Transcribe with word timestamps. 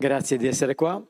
Grazie 0.00 0.36
di 0.36 0.46
essere 0.46 0.76
qua, 0.76 1.04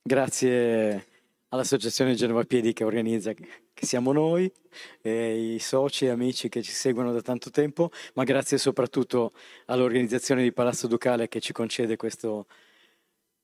grazie 0.00 1.06
all'Associazione 1.48 2.14
Genova 2.14 2.44
Piedi 2.44 2.72
che 2.72 2.84
organizza, 2.84 3.32
che 3.32 3.84
siamo 3.84 4.12
noi, 4.12 4.48
e 5.00 5.54
i 5.54 5.58
soci 5.58 6.04
e 6.04 6.10
amici 6.10 6.48
che 6.48 6.62
ci 6.62 6.70
seguono 6.70 7.10
da 7.10 7.20
tanto 7.20 7.50
tempo, 7.50 7.90
ma 8.14 8.22
grazie 8.22 8.58
soprattutto 8.58 9.32
all'organizzazione 9.64 10.44
di 10.44 10.52
Palazzo 10.52 10.86
Ducale 10.86 11.26
che 11.26 11.40
ci 11.40 11.52
concede 11.52 11.96
questo, 11.96 12.46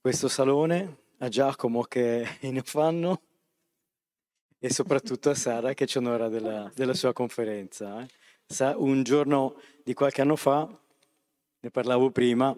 questo 0.00 0.28
salone, 0.28 0.98
a 1.18 1.28
Giacomo 1.28 1.82
che 1.82 2.24
ne 2.42 2.62
fanno 2.62 3.20
e 4.60 4.70
soprattutto 4.70 5.30
a 5.30 5.34
Sara 5.34 5.74
che 5.74 5.86
ci 5.86 5.98
onora 5.98 6.28
della, 6.28 6.70
della 6.72 6.94
sua 6.94 7.12
conferenza. 7.12 8.00
Eh. 8.00 8.74
Un 8.76 9.02
giorno 9.02 9.60
di 9.82 9.92
qualche 9.92 10.20
anno 10.20 10.36
fa, 10.36 10.68
ne 11.58 11.70
parlavo 11.72 12.12
prima, 12.12 12.56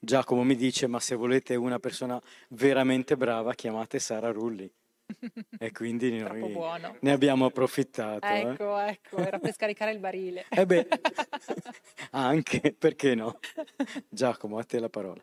Giacomo 0.00 0.44
mi 0.44 0.54
dice, 0.54 0.86
ma 0.86 1.00
se 1.00 1.16
volete 1.16 1.56
una 1.56 1.80
persona 1.80 2.20
veramente 2.50 3.16
brava, 3.16 3.54
chiamate 3.54 3.98
Sara 3.98 4.30
Rulli. 4.30 4.70
E 5.58 5.72
quindi 5.72 6.18
noi 6.18 6.54
ne 7.00 7.10
abbiamo 7.10 7.46
approfittato. 7.46 8.26
Eh. 8.26 8.40
Ecco, 8.40 8.78
eh. 8.78 8.90
ecco, 8.90 9.16
era 9.16 9.38
per 9.38 9.52
scaricare 9.52 9.90
il 9.90 9.98
barile. 9.98 10.44
Eh 10.50 10.66
beh, 10.66 10.86
anche, 12.12 12.74
perché 12.78 13.14
no? 13.14 13.38
Giacomo, 14.08 14.58
a 14.58 14.64
te 14.64 14.78
la 14.78 14.88
parola. 14.88 15.20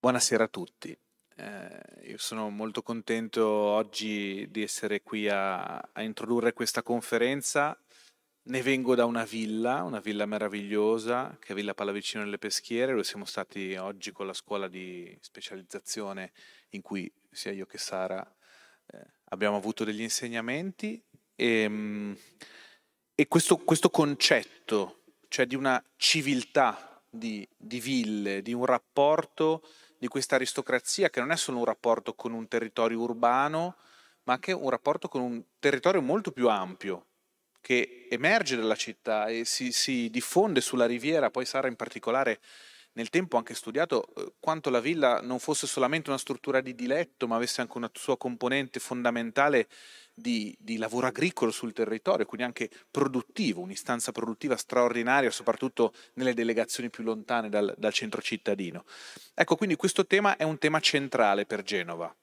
Buonasera 0.00 0.44
a 0.44 0.48
tutti. 0.48 0.98
Eh, 1.36 2.08
io 2.08 2.18
sono 2.18 2.50
molto 2.50 2.82
contento 2.82 3.46
oggi 3.46 4.46
di 4.50 4.62
essere 4.62 5.02
qui 5.02 5.28
a, 5.28 5.78
a 5.78 6.02
introdurre 6.02 6.52
questa 6.52 6.82
conferenza 6.82 7.78
ne 8.42 8.62
vengo 8.62 8.94
da 8.94 9.04
una 9.04 9.24
villa, 9.24 9.82
una 9.82 10.00
villa 10.00 10.26
meravigliosa, 10.26 11.36
che 11.38 11.52
è 11.52 11.54
Villa 11.54 11.74
Pallavicino 11.74 12.22
nelle 12.22 12.38
Peschiere, 12.38 12.92
dove 12.92 13.04
siamo 13.04 13.24
stati 13.24 13.74
oggi 13.76 14.12
con 14.12 14.26
la 14.26 14.32
scuola 14.32 14.68
di 14.68 15.16
specializzazione 15.20 16.32
in 16.70 16.82
cui 16.82 17.12
sia 17.30 17.52
io 17.52 17.66
che 17.66 17.78
Sara 17.78 18.24
eh, 18.92 18.98
abbiamo 19.26 19.56
avuto 19.56 19.84
degli 19.84 20.00
insegnamenti. 20.00 21.02
E, 21.36 21.46
ehm, 21.46 22.16
e 23.14 23.28
questo, 23.28 23.58
questo, 23.58 23.90
concetto, 23.90 25.02
cioè 25.28 25.44
di 25.46 25.54
una 25.54 25.82
civiltà 25.96 27.02
di, 27.10 27.46
di 27.54 27.78
ville, 27.78 28.40
di 28.40 28.54
un 28.54 28.64
rapporto 28.64 29.62
di 29.98 30.08
questa 30.08 30.36
aristocrazia, 30.36 31.10
che 31.10 31.20
non 31.20 31.30
è 31.30 31.36
solo 31.36 31.58
un 31.58 31.66
rapporto 31.66 32.14
con 32.14 32.32
un 32.32 32.48
territorio 32.48 33.00
urbano, 33.00 33.76
ma 34.22 34.32
anche 34.32 34.52
un 34.52 34.70
rapporto 34.70 35.08
con 35.08 35.20
un 35.20 35.42
territorio 35.58 36.00
molto 36.00 36.32
più 36.32 36.48
ampio, 36.48 37.08
che 37.60 38.06
emerge 38.10 38.56
dalla 38.56 38.74
città 38.74 39.26
e 39.26 39.44
si, 39.44 39.72
si, 39.72 40.08
diffonde 40.10 40.60
sulla 40.60 40.86
riviera, 40.86 41.30
poi 41.30 41.44
Sara 41.44 41.68
in 41.68 41.76
particolare 41.76 42.40
nel 42.92 43.08
tempo 43.08 43.36
ha 43.36 43.38
anche 43.38 43.54
studiato 43.54 44.12
eh, 44.14 44.32
quanto 44.40 44.68
la 44.70 44.80
villa 44.80 45.20
non 45.20 45.38
fosse 45.38 45.66
solamente 45.66 46.10
una 46.10 46.18
struttura 46.18 46.60
di 46.60 46.74
diletto, 46.74 47.28
ma 47.28 47.36
avesse 47.36 47.60
anche 47.60 47.76
una 47.76 47.90
sua 47.92 48.16
componente 48.16 48.80
fondamentale 48.80 49.68
di, 50.12 50.54
di, 50.58 50.76
lavoro 50.76 51.06
agricolo 51.06 51.50
sul 51.50 51.72
territorio, 51.72 52.26
quindi 52.26 52.46
anche 52.46 52.70
produttivo, 52.90 53.60
un'istanza 53.60 54.12
produttiva 54.12 54.56
straordinaria, 54.56 55.30
soprattutto 55.30 55.94
nelle 56.14 56.34
delegazioni 56.34 56.90
più 56.90 57.04
lontane 57.04 57.48
dal, 57.48 57.72
dal 57.78 57.92
centro 57.92 58.20
cittadino. 58.20 58.84
Ecco, 59.34 59.56
quindi 59.56 59.76
questo 59.76 60.06
tema 60.06 60.36
è 60.36 60.42
un 60.42 60.58
tema 60.58 60.80
centrale 60.80 61.46
per 61.46 61.62
Genova 61.62 62.14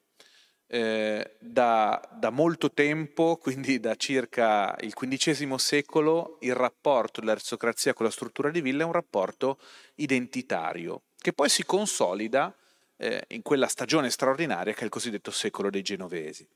eh, 0.68 1.36
da, 1.38 2.00
da, 2.12 2.30
molto 2.30 2.70
tempo, 2.70 3.36
quindi 3.42 3.80
da 3.80 3.96
circa 3.96 4.76
il 4.80 4.94
XV 4.94 5.54
secolo, 5.56 6.36
il 6.40 6.54
rapporto 6.54 7.20
dell'aristocrazia 7.20 7.94
con 7.94 8.06
la 8.06 8.12
struttura 8.12 8.50
di 8.50 8.60
villa 8.60 8.82
è 8.82 8.86
un 8.86 8.92
rapporto 8.92 9.58
identitario, 9.96 11.02
che 11.18 11.32
poi 11.32 11.48
si 11.48 11.64
consolida 11.64 12.54
eh, 12.96 13.24
in 13.28 13.42
quella 13.42 13.66
stagione 13.66 14.10
straordinaria 14.10 14.74
che 14.74 14.80
è 14.80 14.84
il 14.84 14.90
cosiddetto 14.90 15.30
secolo 15.30 15.70
dei 15.70 15.82
genovesi. 15.82 16.46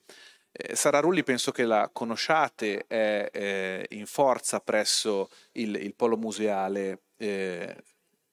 Eh, 0.52 0.76
Sararulli 0.76 1.24
penso 1.24 1.50
che 1.50 1.64
la 1.64 1.88
conosciate, 1.90 2.84
è 2.86 3.30
eh, 3.32 3.86
in 3.90 4.04
forza 4.06 4.60
presso 4.60 5.30
il, 5.52 5.76
il 5.76 5.94
polo 5.94 6.18
museale 6.18 7.04
eh, 7.16 7.74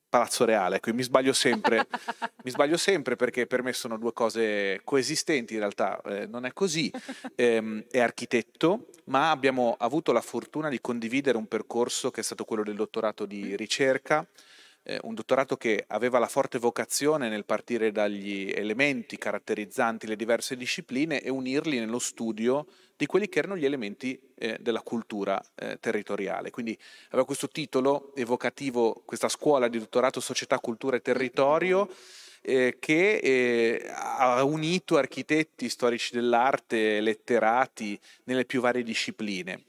Palazzo 0.10 0.44
Reale, 0.44 0.78
ecco, 0.78 0.92
mi 0.92 1.04
sbaglio 1.04 1.34
sempre, 1.34 1.88
mi 2.44 2.50
sbaglio 2.50 2.78
sempre 2.78 3.16
perché 3.16 3.46
per 3.46 3.62
me 3.62 3.74
sono 3.74 3.98
due 3.98 4.12
cose 4.12 4.82
coesistenti, 4.84 5.54
in 5.54 5.60
realtà 5.60 6.02
eh, 6.02 6.26
non 6.26 6.46
è 6.46 6.54
così, 6.54 6.92
eh, 7.36 7.86
è 7.92 8.00
architetto, 8.00 8.88
ma 9.06 9.30
abbiamo 9.30 9.76
avuto 9.78 10.12
la 10.12 10.22
fortuna 10.22 10.68
di 10.70 10.82
condividere 10.82 11.38
un 11.38 11.48
percorso 11.48 12.10
che 12.10 12.22
è 12.22 12.24
stato 12.24 12.44
quello 12.44 12.64
del 12.64 12.76
dottorato 12.76 13.26
di 13.26 13.56
ricerca, 13.56 14.26
eh, 14.84 15.00
un 15.04 15.14
dottorato 15.14 15.58
che 15.58 15.86
aveva 15.88 16.20
la 16.20 16.28
forte 16.28 16.58
vocazione 16.58 17.30
nel 17.30 17.46
partire 17.46 17.92
dagli 17.92 18.52
elementi 18.54 19.18
caratterizzanti 19.18 20.08
le 20.08 20.16
diverse 20.16 20.56
discipline 20.56 21.22
e 21.22 21.30
unirli 21.30 21.80
nello 21.80 22.00
studio 22.00 22.66
di 22.96 23.06
quelli 23.06 23.30
che 23.30 23.40
erano 23.40 23.56
gli 23.56 23.66
elementi 23.66 24.20
eh, 24.36 24.58
della 24.60 24.82
cultura 24.82 25.42
eh, 25.56 25.78
territoriale. 25.80 26.50
Quindi 26.50 26.78
aveva 27.08 27.26
questo 27.26 27.48
titolo 27.48 28.14
evocativo, 28.16 29.04
questa 29.06 29.30
scuola 29.30 29.68
di 29.68 29.80
dottorato 29.80 30.20
Società, 30.20 30.60
Cultura 30.60 30.98
e 30.98 31.02
Territorio, 31.02 31.90
eh, 32.42 32.78
che 32.80 33.18
eh, 33.18 33.90
ha 33.94 34.44
unito 34.44 34.98
architetti, 34.98 35.70
storici 35.70 36.14
dell'arte, 36.14 37.00
letterati 37.00 38.00
nelle 38.26 38.46
più 38.46 38.62
varie 38.62 38.84
discipline. 38.84 39.64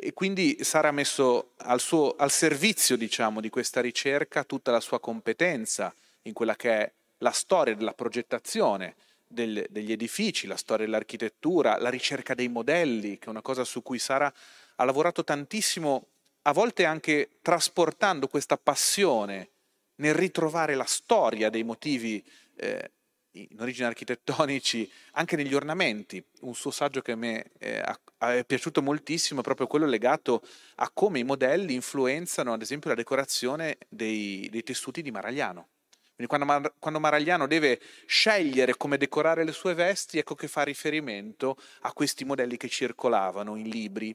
E 0.00 0.14
quindi 0.14 0.56
Sara 0.64 0.88
ha 0.88 0.92
messo 0.92 1.50
al, 1.58 1.78
suo, 1.78 2.14
al 2.16 2.30
servizio 2.30 2.96
diciamo, 2.96 3.42
di 3.42 3.50
questa 3.50 3.82
ricerca 3.82 4.42
tutta 4.42 4.70
la 4.70 4.80
sua 4.80 4.98
competenza 5.00 5.94
in 6.22 6.32
quella 6.32 6.56
che 6.56 6.70
è 6.70 6.92
la 7.18 7.30
storia 7.30 7.74
della 7.74 7.92
progettazione, 7.92 8.94
del, 9.26 9.66
degli 9.68 9.92
edifici, 9.92 10.46
la 10.46 10.56
storia 10.56 10.86
dell'architettura, 10.86 11.78
la 11.78 11.90
ricerca 11.90 12.32
dei 12.32 12.48
modelli, 12.48 13.18
che 13.18 13.26
è 13.26 13.28
una 13.28 13.42
cosa 13.42 13.64
su 13.64 13.82
cui 13.82 13.98
Sara 13.98 14.32
ha 14.76 14.84
lavorato 14.84 15.24
tantissimo, 15.24 16.06
a 16.42 16.52
volte 16.52 16.86
anche 16.86 17.28
trasportando 17.42 18.28
questa 18.28 18.56
passione 18.56 19.50
nel 19.96 20.14
ritrovare 20.14 20.74
la 20.74 20.86
storia 20.86 21.50
dei 21.50 21.64
motivi 21.64 22.24
eh, 22.56 22.90
in 23.32 23.60
origine 23.60 23.86
architettonici, 23.86 24.90
anche 25.12 25.36
negli 25.36 25.54
ornamenti. 25.54 26.22
Un 26.40 26.54
suo 26.54 26.70
saggio 26.70 27.00
che 27.00 27.12
a 27.12 27.16
me 27.16 27.52
eh, 27.58 27.82
è 28.18 28.44
piaciuto 28.44 28.82
moltissimo 28.82 29.40
è 29.40 29.42
proprio 29.42 29.66
quello 29.66 29.86
legato 29.86 30.42
a 30.76 30.90
come 30.92 31.18
i 31.18 31.24
modelli 31.24 31.74
influenzano, 31.74 32.52
ad 32.52 32.62
esempio, 32.62 32.90
la 32.90 32.96
decorazione 32.96 33.78
dei, 33.88 34.48
dei 34.50 34.62
tessuti 34.62 35.02
di 35.02 35.10
Maragliano. 35.10 35.68
Quindi 36.14 36.26
quando, 36.26 36.46
Mar- 36.46 36.74
quando 36.78 37.00
Maragliano 37.00 37.46
deve 37.46 37.80
scegliere 38.06 38.76
come 38.76 38.98
decorare 38.98 39.44
le 39.44 39.52
sue 39.52 39.74
vesti, 39.74 40.18
ecco 40.18 40.34
che 40.34 40.46
fa 40.46 40.62
riferimento 40.62 41.56
a 41.80 41.92
questi 41.92 42.24
modelli 42.24 42.56
che 42.56 42.68
circolavano 42.68 43.56
in 43.56 43.68
libri, 43.68 44.14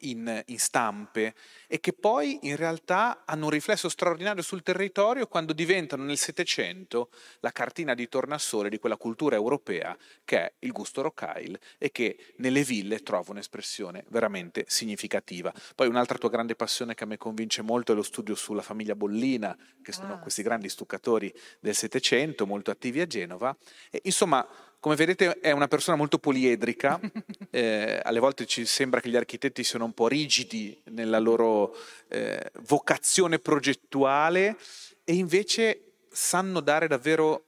in, 0.00 0.42
in, 0.46 0.58
stampe 0.58 1.34
e 1.66 1.80
che 1.80 1.92
poi 1.92 2.40
in 2.42 2.56
realtà 2.56 3.22
hanno 3.24 3.44
un 3.44 3.50
riflesso 3.50 3.88
straordinario 3.88 4.42
sul 4.42 4.62
territorio 4.62 5.26
quando 5.26 5.52
diventano 5.52 6.02
nel 6.04 6.18
Settecento 6.18 7.10
la 7.40 7.52
cartina 7.52 7.94
di 7.94 8.08
tornasole 8.08 8.68
di 8.68 8.78
quella 8.78 8.96
cultura 8.96 9.36
europea 9.36 9.96
che 10.24 10.38
è 10.38 10.52
il 10.60 10.72
gusto 10.72 11.02
rocaille 11.02 11.60
e 11.78 11.90
che 11.90 12.34
nelle 12.36 12.62
ville 12.62 13.00
trova 13.00 13.32
un'espressione 13.32 14.04
veramente 14.08 14.64
significativa. 14.68 15.52
Poi 15.74 15.88
un'altra 15.88 16.18
tua 16.18 16.30
grande 16.30 16.56
passione 16.56 16.94
che 16.94 17.04
a 17.04 17.06
me 17.06 17.16
convince 17.16 17.62
molto 17.62 17.92
è 17.92 17.94
lo 17.94 18.02
studio 18.02 18.34
sulla 18.34 18.62
famiglia 18.62 18.94
Bollina, 18.94 19.56
che 19.82 19.92
sono 19.92 20.14
ah. 20.14 20.18
questi 20.18 20.42
grandi 20.42 20.68
stuccatori 20.68 21.32
del 21.60 21.74
Settecento, 21.74 22.46
molto 22.46 22.70
attivi 22.70 23.00
a 23.00 23.06
Genova. 23.06 23.56
E, 23.90 24.00
insomma, 24.04 24.46
come 24.84 24.96
vedete 24.96 25.40
è 25.40 25.50
una 25.50 25.66
persona 25.66 25.96
molto 25.96 26.18
poliedrica, 26.18 27.00
eh, 27.48 28.02
alle 28.04 28.18
volte 28.18 28.44
ci 28.44 28.66
sembra 28.66 29.00
che 29.00 29.08
gli 29.08 29.16
architetti 29.16 29.64
siano 29.64 29.86
un 29.86 29.94
po' 29.94 30.08
rigidi 30.08 30.78
nella 30.90 31.18
loro 31.18 31.74
eh, 32.08 32.50
vocazione 32.64 33.38
progettuale 33.38 34.58
e 35.02 35.14
invece 35.14 35.94
sanno 36.10 36.60
dare 36.60 36.86
davvero 36.86 37.46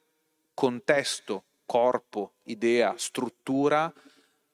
contesto, 0.55 1.45
corpo, 1.67 2.37
idea, 2.45 2.95
struttura, 2.97 3.93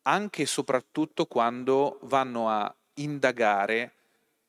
anche 0.03 0.43
e 0.43 0.47
soprattutto 0.47 1.27
quando 1.27 2.01
vanno 2.03 2.49
a 2.49 2.77
indagare 2.95 3.93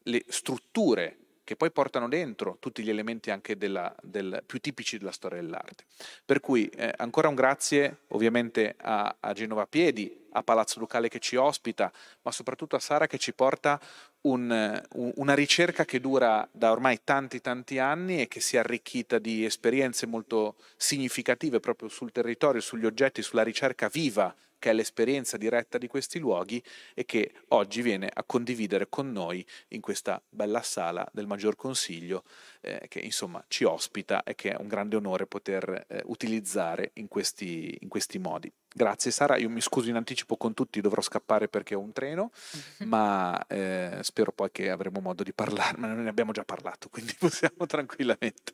le 0.06 0.25
strutture 0.27 1.23
che 1.53 1.55
poi 1.55 1.71
portano 1.71 2.07
dentro 2.07 2.57
tutti 2.59 2.81
gli 2.83 2.89
elementi 2.89 3.29
anche 3.29 3.55
della, 3.55 3.95
del, 4.01 4.44
più 4.45 4.59
tipici 4.59 4.97
della 4.97 5.11
storia 5.11 5.39
dell'arte. 5.39 5.85
Per 6.25 6.39
cui 6.39 6.67
eh, 6.67 6.91
ancora 6.97 7.27
un 7.27 7.35
grazie 7.35 7.97
ovviamente 8.07 8.75
a, 8.79 9.15
a 9.19 9.33
Genova 9.33 9.67
Piedi, 9.67 10.21
a 10.31 10.41
Palazzo 10.41 10.79
Ducale 10.79 11.09
che 11.09 11.19
ci 11.19 11.35
ospita, 11.35 11.91
ma 12.23 12.31
soprattutto 12.31 12.75
a 12.75 12.79
Sara 12.79 13.05
che 13.05 13.19
ci 13.19 13.33
porta 13.33 13.79
un, 14.21 14.81
una 14.94 15.33
ricerca 15.35 15.85
che 15.85 16.00
dura 16.00 16.47
da 16.51 16.71
ormai 16.71 17.01
tanti 17.03 17.39
tanti 17.39 17.77
anni 17.77 18.21
e 18.21 18.27
che 18.27 18.39
si 18.39 18.55
è 18.55 18.59
arricchita 18.59 19.19
di 19.19 19.45
esperienze 19.45 20.07
molto 20.07 20.55
significative 20.75 21.59
proprio 21.59 21.88
sul 21.88 22.11
territorio, 22.11 22.61
sugli 22.61 22.85
oggetti, 22.85 23.21
sulla 23.21 23.44
ricerca 23.44 23.89
viva 23.89 24.33
che 24.63 24.69
è 24.69 24.74
l'esperienza 24.74 25.36
diretta 25.36 25.77
di 25.77 25.88
questi 25.88 26.19
luoghi 26.19 26.63
e 26.94 27.04
che 27.04 27.33
oggi 27.50 27.81
viene 27.81 28.10
a 28.12 28.24
condividere 28.24 28.88
con 28.88 29.12
noi 29.12 29.45
in 29.69 29.81
questa 29.81 30.24
bella 30.30 30.62
sala 30.62 31.06
del 31.12 31.27
Maggior 31.27 31.57
Consiglio 31.57 32.24
eh, 32.62 32.86
che 32.88 33.00
insomma 33.00 33.44
ci 33.50 33.65
ospita 33.65 34.24
e 34.24 34.36
che 34.36 34.54
è 34.54 34.56
un 34.57 34.69
grande 34.69 34.95
onore 34.95 35.25
poter 35.25 35.83
eh, 35.89 36.01
utilizzare 36.06 36.92
in 36.94 37.10
questi, 37.10 37.77
in 37.81 37.89
questi 37.89 38.19
modi. 38.19 38.50
Grazie 38.74 39.12
Sara, 39.12 39.36
io 39.36 39.50
mi 39.50 39.60
scuso 39.60 39.89
in 39.89 39.98
anticipo 39.98 40.38
con 40.38 40.54
tutti, 40.54 40.80
dovrò 40.80 41.01
scappare 41.01 41.50
perché 41.50 41.75
ho 41.75 41.81
un 41.81 41.92
treno, 41.92 42.31
ma 42.88 43.45
eh, 43.48 43.98
spero 44.01 44.31
poi 44.31 44.50
che 44.50 44.69
avremo 44.69 45.01
modo 45.01 45.24
di 45.24 45.33
parlare, 45.33 45.77
ma 45.77 45.92
ne 45.92 46.07
abbiamo 46.07 46.31
già 46.31 46.45
parlato, 46.45 46.88
quindi 46.88 47.13
possiamo 47.19 47.65
tranquillamente 47.65 48.54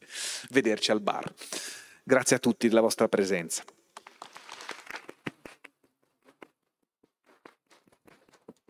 vederci 0.49 0.89
al 0.89 1.01
bar. 1.01 1.31
Grazie 2.01 2.37
a 2.37 2.39
tutti 2.39 2.67
della 2.67 2.81
vostra 2.81 3.07
presenza. 3.07 3.63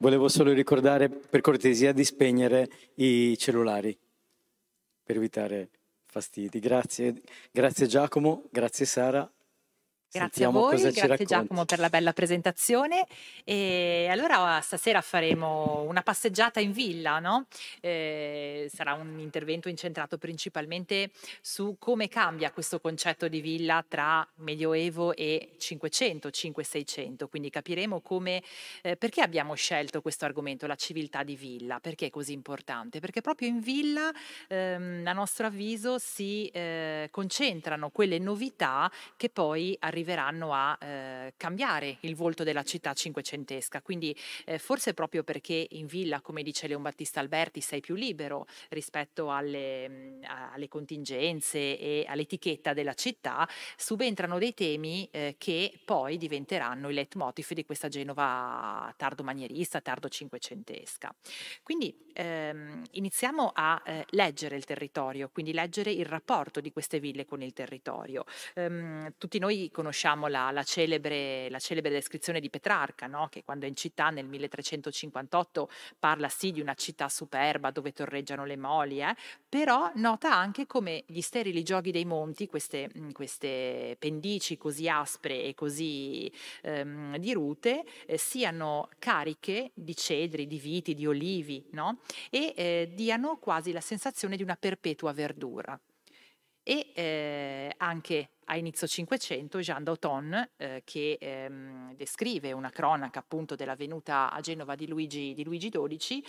Volevo 0.01 0.29
solo 0.29 0.53
ricordare 0.53 1.09
per 1.09 1.41
cortesia 1.41 1.91
di 1.91 2.05
spegnere 2.05 2.69
i 2.95 3.37
cellulari 3.37 3.97
per 5.03 5.17
evitare 5.17 5.69
fastidi. 6.05 6.59
Grazie, 6.59 7.21
grazie 7.51 7.85
Giacomo, 7.85 8.45
grazie 8.49 8.85
Sara. 8.85 9.29
Grazie 10.11 10.45
Sentiamo 10.45 10.65
a 10.65 10.71
voi, 10.71 10.91
grazie 10.91 11.25
Giacomo 11.25 11.65
per 11.65 11.77
la 11.77 11.87
bella 11.87 12.13
presentazione. 12.13 13.05
E 13.43 14.07
allora 14.09 14.59
stasera 14.59 15.01
faremo 15.01 15.85
una 15.87 16.01
passeggiata 16.01 16.59
in 16.59 16.71
villa, 16.71 17.19
no? 17.19 17.45
eh, 17.79 18.67
sarà 18.73 18.93
un 18.93 19.19
intervento 19.19 19.69
incentrato 19.69 20.17
principalmente 20.17 21.11
su 21.41 21.75
come 21.77 22.07
cambia 22.07 22.49
questo 22.49 22.79
concetto 22.79 23.27
di 23.27 23.39
villa 23.39 23.85
tra 23.87 24.27
Medioevo 24.37 25.15
e 25.15 25.51
500, 25.59 26.29
500-600. 26.29 27.27
Quindi 27.29 27.51
capiremo 27.51 28.01
come, 28.01 28.41
eh, 28.81 28.95
perché 28.95 29.21
abbiamo 29.21 29.53
scelto 29.53 30.01
questo 30.01 30.25
argomento, 30.25 30.65
la 30.65 30.73
civiltà 30.73 31.21
di 31.21 31.35
villa, 31.35 31.79
perché 31.79 32.07
è 32.07 32.09
così 32.09 32.33
importante? 32.33 32.99
Perché 32.99 33.21
proprio 33.21 33.47
in 33.47 33.59
villa, 33.59 34.11
ehm, 34.47 35.03
a 35.05 35.13
nostro 35.13 35.45
avviso, 35.45 35.99
si 35.99 36.47
eh, 36.47 37.09
concentrano 37.11 37.91
quelle 37.91 38.17
novità 38.17 38.91
che 39.15 39.29
poi 39.29 39.77
arrivano 39.79 39.97
arriveranno 39.99 40.53
a 40.53 40.77
eh, 40.79 41.33
cambiare 41.35 41.97
il 42.01 42.15
volto 42.15 42.43
della 42.43 42.63
città 42.63 42.93
cinquecentesca. 42.93 43.81
Quindi 43.81 44.15
eh, 44.45 44.57
forse 44.57 44.93
proprio 44.93 45.23
perché 45.23 45.67
in 45.71 45.85
villa, 45.85 46.21
come 46.21 46.41
dice 46.41 46.67
Leon 46.67 46.81
Battista 46.81 47.19
Alberti, 47.19 47.61
sei 47.61 47.81
più 47.81 47.95
libero 47.95 48.47
rispetto 48.69 49.31
alle, 49.31 49.87
mh, 49.87 50.19
alle 50.53 50.67
contingenze 50.67 51.77
e 51.77 52.05
all'etichetta 52.07 52.73
della 52.73 52.93
città, 52.93 53.47
subentrano 53.75 54.37
dei 54.39 54.53
temi 54.53 55.07
eh, 55.11 55.35
che 55.37 55.79
poi 55.83 56.17
diventeranno 56.17 56.87
il 56.89 56.95
leitmotiv 56.95 57.51
di 57.51 57.65
questa 57.65 57.87
Genova 57.89 58.93
tardo 58.95 59.23
manierista, 59.23 59.81
tardo 59.81 60.07
cinquecentesca. 60.07 61.13
Quindi 61.63 62.11
ehm, 62.13 62.83
iniziamo 62.91 63.51
a 63.53 63.81
eh, 63.85 64.05
leggere 64.11 64.55
il 64.55 64.63
territorio, 64.63 65.29
quindi 65.31 65.53
leggere 65.53 65.91
il 65.91 66.05
rapporto 66.05 66.61
di 66.61 66.71
queste 66.71 66.99
ville 66.99 67.25
con 67.25 67.41
il 67.41 67.53
territorio. 67.53 68.23
Ehm, 68.55 69.13
tutti 69.17 69.39
noi 69.39 69.69
conosciamo 69.71 69.88
la, 70.27 70.51
la, 70.51 70.63
celebre, 70.63 71.49
la 71.49 71.59
celebre, 71.59 71.91
descrizione 71.91 72.39
di 72.39 72.49
Petrarca, 72.49 73.07
no? 73.07 73.27
che 73.29 73.43
quando 73.43 73.65
è 73.65 73.69
in 73.69 73.75
città 73.75 74.09
nel 74.09 74.25
1358 74.25 75.69
parla 75.97 76.29
sì 76.29 76.51
di 76.51 76.61
una 76.61 76.73
città 76.73 77.09
superba 77.09 77.71
dove 77.71 77.91
torreggiano 77.93 78.45
le 78.45 78.57
moli, 78.57 79.01
eh? 79.01 79.15
però 79.47 79.91
nota 79.95 80.33
anche 80.33 80.65
come 80.65 81.03
gli 81.07 81.21
sterili 81.21 81.63
giochi 81.63 81.91
dei 81.91 82.05
monti, 82.05 82.47
queste, 82.47 82.89
queste 83.11 83.95
pendici 83.99 84.57
così 84.57 84.87
aspre 84.87 85.43
e 85.43 85.53
così 85.55 86.31
ehm, 86.61 87.17
dirute, 87.17 87.83
eh, 88.05 88.17
siano 88.17 88.89
cariche 88.99 89.71
di 89.73 89.95
cedri, 89.95 90.47
di 90.47 90.59
viti, 90.59 90.93
di 90.93 91.05
olivi, 91.05 91.65
no? 91.71 91.99
e 92.29 92.53
eh, 92.55 92.91
diano 92.93 93.37
quasi 93.37 93.71
la 93.71 93.81
sensazione 93.81 94.35
di 94.35 94.43
una 94.43 94.55
perpetua 94.55 95.13
verdura. 95.13 95.79
E 96.61 96.91
eh, 96.93 97.73
anche 97.77 98.29
a 98.49 98.57
inizio 98.57 98.87
Cinquecento 98.87 99.59
Jean 99.59 99.83
d'Auton, 99.83 100.49
eh, 100.57 100.81
che 100.83 101.17
ehm, 101.19 101.95
descrive 101.95 102.51
una 102.51 102.69
cronaca 102.69 103.19
appunto 103.19 103.55
della 103.55 103.75
venuta 103.75 104.31
a 104.31 104.39
Genova 104.41 104.75
di 104.75 104.87
Luigi, 104.87 105.33
di 105.33 105.43
Luigi 105.43 105.69
XII, 105.69 106.23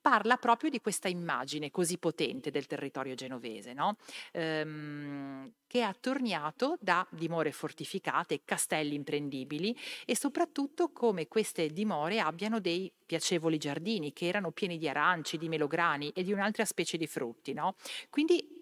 parla 0.00 0.36
proprio 0.36 0.70
di 0.70 0.80
questa 0.80 1.08
immagine 1.08 1.72
così 1.72 1.98
potente 1.98 2.52
del 2.52 2.66
territorio 2.66 3.16
genovese, 3.16 3.72
no? 3.72 3.96
ehm, 4.30 5.50
che 5.66 5.80
è 5.80 5.82
attorniato 5.82 6.76
da 6.80 7.04
dimore 7.10 7.50
fortificate, 7.50 8.42
castelli 8.44 8.94
imprendibili 8.94 9.76
e 10.04 10.16
soprattutto 10.16 10.92
come 10.92 11.26
queste 11.26 11.70
dimore 11.70 12.20
abbiano 12.20 12.60
dei 12.60 12.92
piacevoli 13.04 13.58
giardini 13.58 14.12
che 14.12 14.28
erano 14.28 14.52
pieni 14.52 14.78
di 14.78 14.88
aranci, 14.88 15.38
di 15.38 15.48
melograni 15.48 16.10
e 16.10 16.22
di 16.22 16.32
un'altra 16.32 16.64
specie 16.64 16.96
di 16.96 17.08
frutti. 17.08 17.52
No? 17.52 17.74
Quindi 18.08 18.55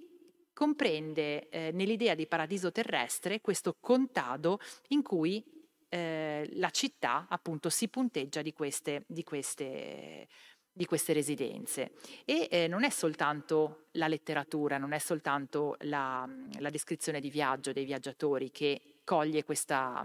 comprende 0.55 1.49
eh, 1.51 1.71
nell'idea 1.73 2.15
di 2.15 2.27
paradiso 2.27 2.73
terrestre 2.73 3.43
questo 3.43 3.77
contado 3.79 4.59
in 4.89 5.03
cui 5.03 5.45
eh, 5.91 6.49
la 6.55 6.71
città 6.71 7.27
appunto 7.29 7.69
si 7.69 7.89
punteggia 7.89 8.41
di 8.41 8.53
queste, 8.53 9.05
di 9.07 9.23
queste 9.23 10.27
di 10.77 10.87
queste 10.87 11.13
residenze. 11.13 11.93
E 12.25 12.49
eh, 12.51 12.67
non 12.67 12.83
è 12.83 12.91
soltanto 12.91 13.87
la 13.93 14.09
letteratura, 14.09 14.77
non 14.77 14.93
è 14.93 14.99
soltanto 14.99 15.77
la, 15.83 16.29
la, 16.59 16.71
descrizione 16.71 17.21
di 17.21 17.31
viaggio 17.31 17.73
dei 17.73 17.85
viaggiatori 17.85 18.51
che 18.51 18.81
coglie 19.05 19.45
questa, 19.45 20.05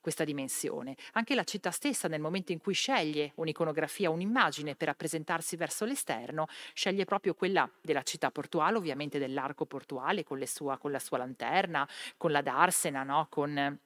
questa, 0.00 0.24
dimensione. 0.24 0.96
Anche 1.12 1.36
la 1.36 1.44
città 1.44 1.70
stessa, 1.70 2.08
nel 2.08 2.20
momento 2.20 2.50
in 2.50 2.58
cui 2.58 2.74
sceglie 2.74 3.32
un'iconografia, 3.36 4.10
un'immagine 4.10 4.74
per 4.74 4.88
rappresentarsi 4.88 5.54
verso 5.54 5.84
l'esterno, 5.84 6.46
sceglie 6.74 7.04
proprio 7.04 7.34
quella 7.34 7.70
della 7.80 8.02
città 8.02 8.32
portuale, 8.32 8.78
ovviamente 8.78 9.20
dell'arco 9.20 9.64
portuale, 9.64 10.24
con, 10.24 10.44
sua, 10.44 10.76
con 10.78 10.90
la 10.90 10.98
sua 10.98 11.18
lanterna, 11.18 11.88
con 12.16 12.32
la 12.32 12.42
darsena, 12.42 13.04
no? 13.04 13.28
con 13.30 13.78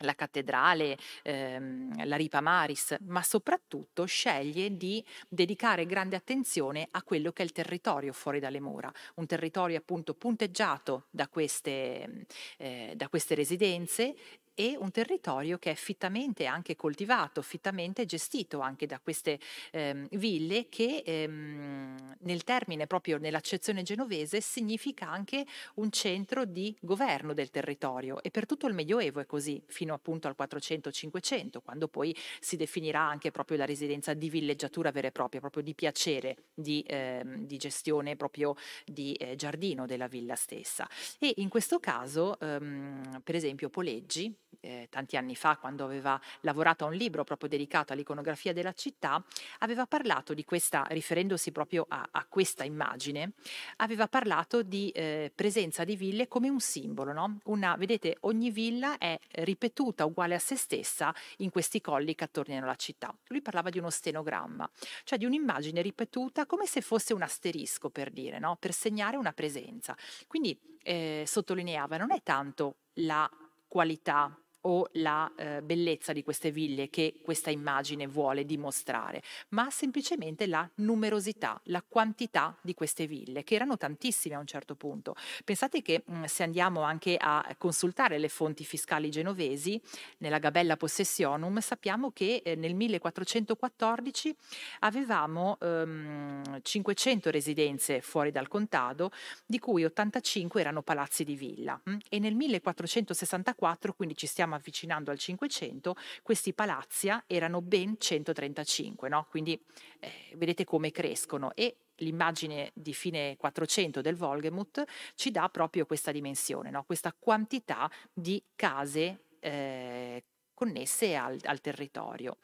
la 0.00 0.14
cattedrale, 0.14 0.96
ehm, 1.22 2.06
la 2.06 2.16
Ripa 2.16 2.40
Maris, 2.40 2.96
ma 3.06 3.22
soprattutto 3.22 4.04
sceglie 4.04 4.76
di 4.76 5.04
dedicare 5.28 5.86
grande 5.86 6.16
attenzione 6.16 6.86
a 6.90 7.02
quello 7.02 7.32
che 7.32 7.42
è 7.42 7.44
il 7.44 7.52
territorio 7.52 8.12
fuori 8.12 8.40
dalle 8.40 8.60
mura, 8.60 8.92
un 9.16 9.26
territorio 9.26 9.78
appunto 9.78 10.14
punteggiato 10.14 11.06
da 11.10 11.28
queste, 11.28 12.26
eh, 12.58 12.92
da 12.96 13.08
queste 13.08 13.34
residenze 13.34 14.14
e 14.58 14.74
un 14.78 14.90
territorio 14.90 15.58
che 15.58 15.72
è 15.72 15.74
fittamente 15.74 16.46
anche 16.46 16.76
coltivato, 16.76 17.42
fittamente 17.42 18.06
gestito 18.06 18.60
anche 18.60 18.86
da 18.86 18.98
queste 18.98 19.38
ehm, 19.70 20.08
ville 20.12 20.68
che 20.70 21.02
ehm, 21.04 22.16
nel 22.20 22.42
termine 22.42 22.86
proprio 22.86 23.18
nell'accezione 23.18 23.82
genovese 23.82 24.40
significa 24.40 25.08
anche 25.10 25.44
un 25.74 25.90
centro 25.90 26.46
di 26.46 26.74
governo 26.80 27.34
del 27.34 27.50
territorio 27.50 28.22
e 28.22 28.30
per 28.30 28.46
tutto 28.46 28.66
il 28.66 28.72
Medioevo 28.72 29.20
è 29.20 29.26
così 29.26 29.62
fino 29.66 29.92
appunto 29.92 30.26
al 30.26 30.34
400-500 30.38 31.58
quando 31.62 31.86
poi 31.86 32.16
si 32.40 32.56
definirà 32.56 33.00
anche 33.00 33.30
proprio 33.30 33.58
la 33.58 33.66
residenza 33.66 34.14
di 34.14 34.30
villeggiatura 34.30 34.90
vera 34.90 35.08
e 35.08 35.12
propria, 35.12 35.40
proprio 35.40 35.62
di 35.62 35.74
piacere 35.74 36.36
di, 36.54 36.82
ehm, 36.86 37.44
di 37.44 37.58
gestione 37.58 38.16
proprio 38.16 38.54
di 38.86 39.12
eh, 39.14 39.36
giardino 39.36 39.84
della 39.84 40.06
villa 40.06 40.34
stessa. 40.34 40.88
E 41.18 41.34
in 41.36 41.50
questo 41.50 41.78
caso 41.78 42.40
ehm, 42.40 43.20
per 43.22 43.34
esempio 43.34 43.68
Poleggi 43.68 44.34
eh, 44.60 44.88
tanti 44.90 45.16
anni 45.16 45.36
fa, 45.36 45.56
quando 45.56 45.84
aveva 45.84 46.20
lavorato 46.40 46.84
a 46.84 46.88
un 46.88 46.94
libro 46.94 47.24
proprio 47.24 47.48
dedicato 47.48 47.92
all'iconografia 47.92 48.52
della 48.52 48.72
città, 48.72 49.22
aveva 49.58 49.86
parlato 49.86 50.34
di 50.34 50.44
questa, 50.44 50.84
riferendosi 50.88 51.52
proprio 51.52 51.86
a, 51.88 52.08
a 52.10 52.26
questa 52.28 52.64
immagine, 52.64 53.32
aveva 53.76 54.08
parlato 54.08 54.62
di 54.62 54.90
eh, 54.90 55.30
presenza 55.34 55.84
di 55.84 55.96
ville 55.96 56.28
come 56.28 56.48
un 56.48 56.60
simbolo. 56.60 57.12
No? 57.12 57.38
Una, 57.44 57.76
vedete, 57.76 58.16
ogni 58.20 58.50
villa 58.50 58.98
è 58.98 59.18
ripetuta 59.30 60.04
uguale 60.04 60.34
a 60.34 60.38
se 60.38 60.56
stessa 60.56 61.14
in 61.38 61.50
questi 61.50 61.80
colli 61.80 62.14
che 62.14 62.24
attorniano 62.24 62.66
la 62.66 62.74
città. 62.74 63.14
Lui 63.28 63.42
parlava 63.42 63.70
di 63.70 63.78
uno 63.78 63.90
stenogramma, 63.90 64.68
cioè 65.04 65.18
di 65.18 65.24
un'immagine 65.24 65.80
ripetuta 65.82 66.46
come 66.46 66.66
se 66.66 66.80
fosse 66.80 67.14
un 67.14 67.22
asterisco 67.22 67.90
per 67.90 68.10
dire, 68.10 68.38
no? 68.38 68.56
per 68.58 68.72
segnare 68.72 69.16
una 69.16 69.32
presenza. 69.32 69.96
Quindi 70.26 70.58
eh, 70.82 71.24
sottolineava, 71.26 71.96
non 71.96 72.12
è 72.12 72.22
tanto 72.22 72.76
la 72.94 73.28
qualità 73.76 74.32
o 74.66 74.88
la 74.94 75.30
eh, 75.36 75.62
bellezza 75.62 76.12
di 76.12 76.22
queste 76.22 76.50
ville 76.50 76.90
che 76.90 77.20
questa 77.22 77.50
immagine 77.50 78.06
vuole 78.06 78.44
dimostrare, 78.44 79.22
ma 79.50 79.70
semplicemente 79.70 80.46
la 80.46 80.68
numerosità, 80.76 81.60
la 81.64 81.82
quantità 81.86 82.56
di 82.60 82.74
queste 82.74 83.06
ville, 83.06 83.44
che 83.44 83.54
erano 83.54 83.76
tantissime 83.76 84.34
a 84.34 84.38
un 84.40 84.46
certo 84.46 84.74
punto. 84.74 85.14
Pensate 85.44 85.82
che 85.82 86.02
mh, 86.04 86.18
mm, 86.18 86.24
se 86.24 86.42
andiamo 86.42 86.82
anche 86.82 87.16
a 87.18 87.54
consultare 87.56 88.18
le 88.18 88.28
fonti 88.28 88.64
fiscali 88.64 89.08
genovesi, 89.10 89.80
nella 90.18 90.38
Gabella 90.38 90.76
Possessionum, 90.76 91.60
sappiamo 91.60 92.10
che 92.10 92.42
eh, 92.44 92.56
nel 92.56 92.74
1414 92.74 94.34
avevamo 94.80 95.58
ehm, 95.60 96.60
500 96.60 97.30
residenze 97.30 98.00
fuori 98.00 98.32
dal 98.32 98.48
contado, 98.48 99.12
di 99.44 99.60
cui 99.60 99.84
85 99.84 100.60
erano 100.60 100.82
palazzi 100.82 101.22
di 101.22 101.36
villa. 101.36 101.80
Mh? 101.84 101.96
E 102.08 102.18
nel 102.18 102.34
1464, 102.34 103.94
quindi 103.94 104.16
ci 104.16 104.26
stiamo 104.26 104.55
avvicinando 104.56 105.10
al 105.10 105.18
500, 105.18 105.94
questi 106.22 106.52
palazzi 106.52 107.08
erano 107.26 107.62
ben 107.62 107.96
135, 107.98 109.08
no? 109.08 109.26
quindi 109.30 109.60
eh, 110.00 110.10
vedete 110.34 110.64
come 110.64 110.90
crescono 110.90 111.54
e 111.54 111.76
l'immagine 111.96 112.72
di 112.74 112.92
fine 112.92 113.36
400 113.36 114.00
del 114.00 114.16
Volgemut 114.16 114.84
ci 115.14 115.30
dà 115.30 115.48
proprio 115.48 115.86
questa 115.86 116.12
dimensione, 116.12 116.70
no? 116.70 116.84
questa 116.84 117.14
quantità 117.18 117.90
di 118.12 118.42
case 118.54 119.20
eh, 119.40 120.24
connesse 120.56 121.14
al, 121.14 121.38
al 121.44 121.60
territorio. 121.60 122.38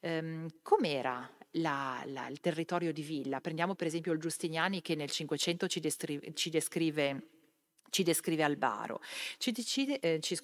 Um, 0.00 0.46
com'era 0.62 1.28
la, 1.52 2.02
la, 2.06 2.28
il 2.28 2.40
territorio 2.40 2.92
di 2.92 3.02
Villa? 3.02 3.40
Prendiamo 3.40 3.74
per 3.74 3.88
esempio 3.88 4.12
il 4.12 4.20
Giustiniani 4.20 4.80
che 4.80 4.94
nel 4.94 5.10
500 5.10 5.66
ci, 5.66 5.80
descrive, 5.80 6.32
ci 6.34 6.50
descrive 6.50 7.37
ci 7.90 8.02
descrive 8.02 8.42
Albaro. 8.42 9.00
Ci, 9.38 9.52
decide, 9.52 10.00
eh, 10.00 10.20
ci, 10.20 10.36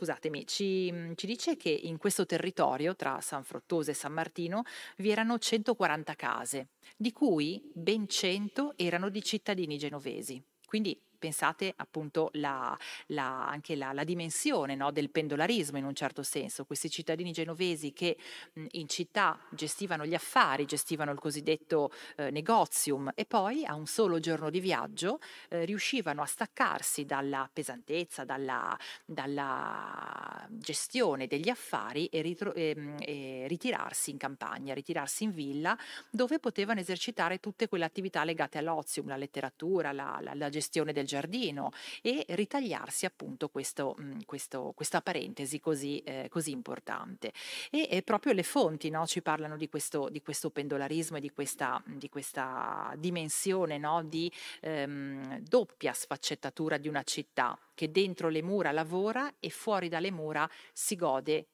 ci, 0.44 0.92
mm, 0.92 1.12
ci, 1.14 1.26
dice 1.26 1.56
che 1.56 1.70
in 1.70 1.98
questo 1.98 2.26
territorio, 2.26 2.94
tra 2.96 3.20
San 3.20 3.44
Frottoso 3.44 3.90
e 3.90 3.94
San 3.94 4.12
Martino, 4.12 4.62
vi 4.96 5.10
erano 5.10 5.38
140 5.38 6.14
case, 6.14 6.68
di 6.96 7.12
cui 7.12 7.62
ben 7.72 8.08
100 8.08 8.74
erano 8.76 9.08
di 9.08 9.22
cittadini 9.22 9.78
genovesi. 9.78 10.42
Quindi 10.66 11.00
pensate 11.24 11.72
appunto 11.74 12.28
la, 12.34 12.76
la, 13.06 13.48
anche 13.48 13.76
la, 13.76 13.94
la 13.94 14.04
dimensione 14.04 14.74
no, 14.74 14.90
del 14.90 15.08
pendolarismo 15.08 15.78
in 15.78 15.86
un 15.86 15.94
certo 15.94 16.22
senso, 16.22 16.66
questi 16.66 16.90
cittadini 16.90 17.32
genovesi 17.32 17.94
che 17.94 18.18
mh, 18.52 18.66
in 18.72 18.88
città 18.88 19.38
gestivano 19.48 20.04
gli 20.04 20.12
affari, 20.12 20.66
gestivano 20.66 21.12
il 21.12 21.18
cosiddetto 21.18 21.90
eh, 22.16 22.30
negozium 22.30 23.10
e 23.14 23.24
poi 23.24 23.64
a 23.64 23.74
un 23.74 23.86
solo 23.86 24.20
giorno 24.20 24.50
di 24.50 24.60
viaggio 24.60 25.18
eh, 25.48 25.64
riuscivano 25.64 26.20
a 26.20 26.26
staccarsi 26.26 27.06
dalla 27.06 27.48
pesantezza, 27.50 28.24
dalla, 28.24 28.78
dalla 29.06 30.46
gestione 30.50 31.26
degli 31.26 31.48
affari 31.48 32.04
e, 32.08 32.20
ritro- 32.20 32.52
e, 32.52 32.96
e 32.98 33.44
ritirarsi 33.48 34.10
in 34.10 34.18
campagna, 34.18 34.74
ritirarsi 34.74 35.24
in 35.24 35.32
villa 35.32 35.74
dove 36.10 36.38
potevano 36.38 36.80
esercitare 36.80 37.40
tutte 37.40 37.66
quelle 37.66 37.86
attività 37.86 38.24
legate 38.24 38.58
all'ozium, 38.58 39.08
la 39.08 39.16
letteratura, 39.16 39.90
la, 39.92 40.18
la, 40.20 40.34
la 40.34 40.50
gestione 40.50 40.92
del 40.92 41.06
giardino 41.14 41.70
e 42.02 42.24
ritagliarsi 42.30 43.06
appunto 43.06 43.48
questo, 43.48 43.96
mm, 44.00 44.20
questo, 44.26 44.72
questa 44.74 45.00
parentesi 45.00 45.60
così, 45.60 46.00
eh, 46.00 46.26
così 46.28 46.50
importante. 46.50 47.32
E, 47.70 48.02
proprio 48.02 48.32
le 48.32 48.42
fonti 48.42 48.90
no, 48.90 49.06
ci 49.06 49.22
parlano 49.22 49.56
di 49.56 49.68
questo, 49.68 50.08
di 50.08 50.20
questo 50.20 50.50
pendolarismo 50.50 51.18
e 51.18 51.20
di 51.20 51.30
questa, 51.30 51.80
di 51.86 52.08
questa 52.08 52.92
dimensione 52.98 53.78
no, 53.78 54.02
di 54.02 54.30
ehm, 54.60 55.38
doppia 55.38 55.92
sfaccettatura 55.92 56.78
di 56.78 56.88
una 56.88 57.02
città 57.04 57.56
che 57.74 57.90
dentro 57.90 58.28
le 58.28 58.42
mura 58.42 58.72
lavora 58.72 59.34
e 59.38 59.50
fuori 59.50 59.88
dalle 59.88 60.10
mura 60.10 60.48
si 60.72 60.96
gode 60.96 61.46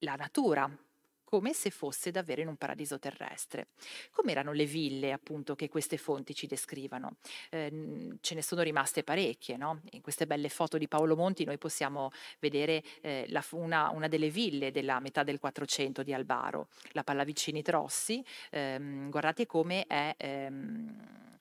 la 0.00 0.14
natura, 0.14 0.70
come 1.26 1.52
se 1.52 1.70
fosse 1.70 2.12
davvero 2.12 2.40
in 2.40 2.46
un 2.46 2.56
paradiso 2.56 3.00
terrestre. 3.00 3.66
Come 4.12 4.30
erano 4.30 4.52
le 4.52 4.64
ville, 4.64 5.10
appunto, 5.10 5.56
che 5.56 5.68
queste 5.68 5.96
fonti 5.96 6.36
ci 6.36 6.46
descrivano? 6.46 7.16
Eh, 7.50 8.16
ce 8.20 8.34
ne 8.36 8.42
sono 8.42 8.62
rimaste 8.62 9.02
parecchie, 9.02 9.56
no? 9.56 9.80
In 9.90 10.02
queste 10.02 10.26
belle 10.26 10.48
foto 10.48 10.78
di 10.78 10.86
Paolo 10.86 11.16
Monti 11.16 11.44
noi 11.44 11.58
possiamo 11.58 12.12
vedere 12.38 12.80
eh, 13.00 13.26
la, 13.28 13.44
una, 13.50 13.90
una, 13.90 14.06
delle 14.06 14.30
ville 14.30 14.70
della 14.70 15.00
metà 15.00 15.24
del 15.24 15.40
400 15.40 16.04
di 16.04 16.12
Albaro, 16.14 16.68
la 16.92 17.02
Pallavicini 17.02 17.60
Trossi. 17.60 18.24
Ehm, 18.50 19.10
guardate 19.10 19.46
come 19.46 19.84
è... 19.86 20.14
Ehm, 20.16 21.34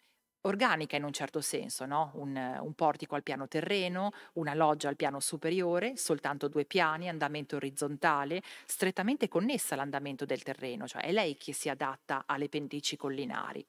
organica 0.45 0.95
in 0.95 1.03
un 1.03 1.11
certo 1.11 1.41
senso, 1.41 1.85
no? 1.85 2.11
un, 2.15 2.35
un, 2.35 2.73
portico 2.73 3.15
al 3.15 3.23
piano 3.23 3.47
terreno, 3.47 4.11
una 4.33 4.53
loggia 4.53 4.89
al 4.89 4.95
piano 4.95 5.19
superiore, 5.19 5.97
soltanto 5.97 6.47
due 6.47 6.65
piani, 6.65 7.09
andamento 7.09 7.55
orizzontale, 7.55 8.41
strettamente 8.65 9.27
connessa 9.27 9.73
all'andamento 9.73 10.25
del 10.25 10.43
terreno, 10.43 10.87
cioè 10.87 11.03
è 11.03 11.11
lei 11.11 11.37
che 11.37 11.53
si 11.53 11.69
adatta 11.69 12.23
alle 12.25 12.49
pendici 12.49 12.95
collinari. 12.95 13.65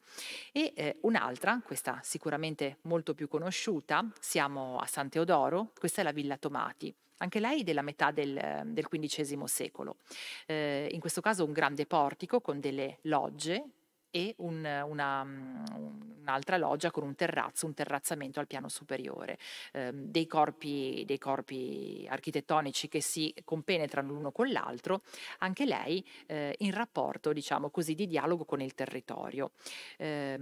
E 0.53 0.73
eh, 0.75 0.97
un'altra, 1.03 1.61
questa 1.65 2.01
sicuramente 2.03 2.79
molto 2.83 3.15
più 3.15 3.29
conosciuta, 3.29 4.05
siamo 4.21 4.79
a 4.79 4.87
San 4.87 5.09
Teodoro, 5.09 5.73
questa 5.79 6.03
è 6.03 6.05
la 6.05 6.13
Villa 6.13 6.37
Tomati 6.37 6.95
anche 7.19 7.41
lei 7.41 7.65
della 7.65 7.81
metà 7.81 8.11
del, 8.11 8.63
del 8.67 8.89
XV 8.89 9.45
secolo. 9.45 9.97
Eh, 10.45 10.89
in 10.91 11.01
questo 11.01 11.23
caso 11.23 11.45
un 11.45 11.53
grande 11.53 11.87
portico 11.87 12.43
con 12.43 12.61
delle 12.61 12.99
logge 13.03 13.76
e 14.17 14.35
un, 14.39 14.65
una, 14.87 15.25
mm, 15.25 15.65
un'altra 16.21 16.57
loggia 16.57 16.91
con 16.91 17.05
un 17.05 17.15
terrazzo, 17.15 17.67
un 17.67 17.75
terrazzamento 17.75 18.41
al 18.41 18.47
piano 18.47 18.71
superiore, 18.71 19.37
eh, 19.73 19.91
dei, 19.93 20.27
corpi, 20.27 21.05
dei, 21.05 21.19
corpi, 21.19 22.07
architettonici 22.09 22.89
che 22.89 23.03
si 23.03 23.35
compenetrano 23.45 24.11
l'uno 24.13 24.33
con 24.33 24.51
l'altro, 24.51 25.03
anche 25.41 25.67
lei 25.67 26.03
eh, 26.29 26.55
in 26.61 26.73
rapporto, 26.73 27.35
diciamo 27.35 27.69
così, 27.69 27.95
di 27.95 28.07
dialogo 28.07 28.47
con 28.47 28.63
il 28.63 28.73
territorio. 28.75 29.51
Eh, 29.99 30.39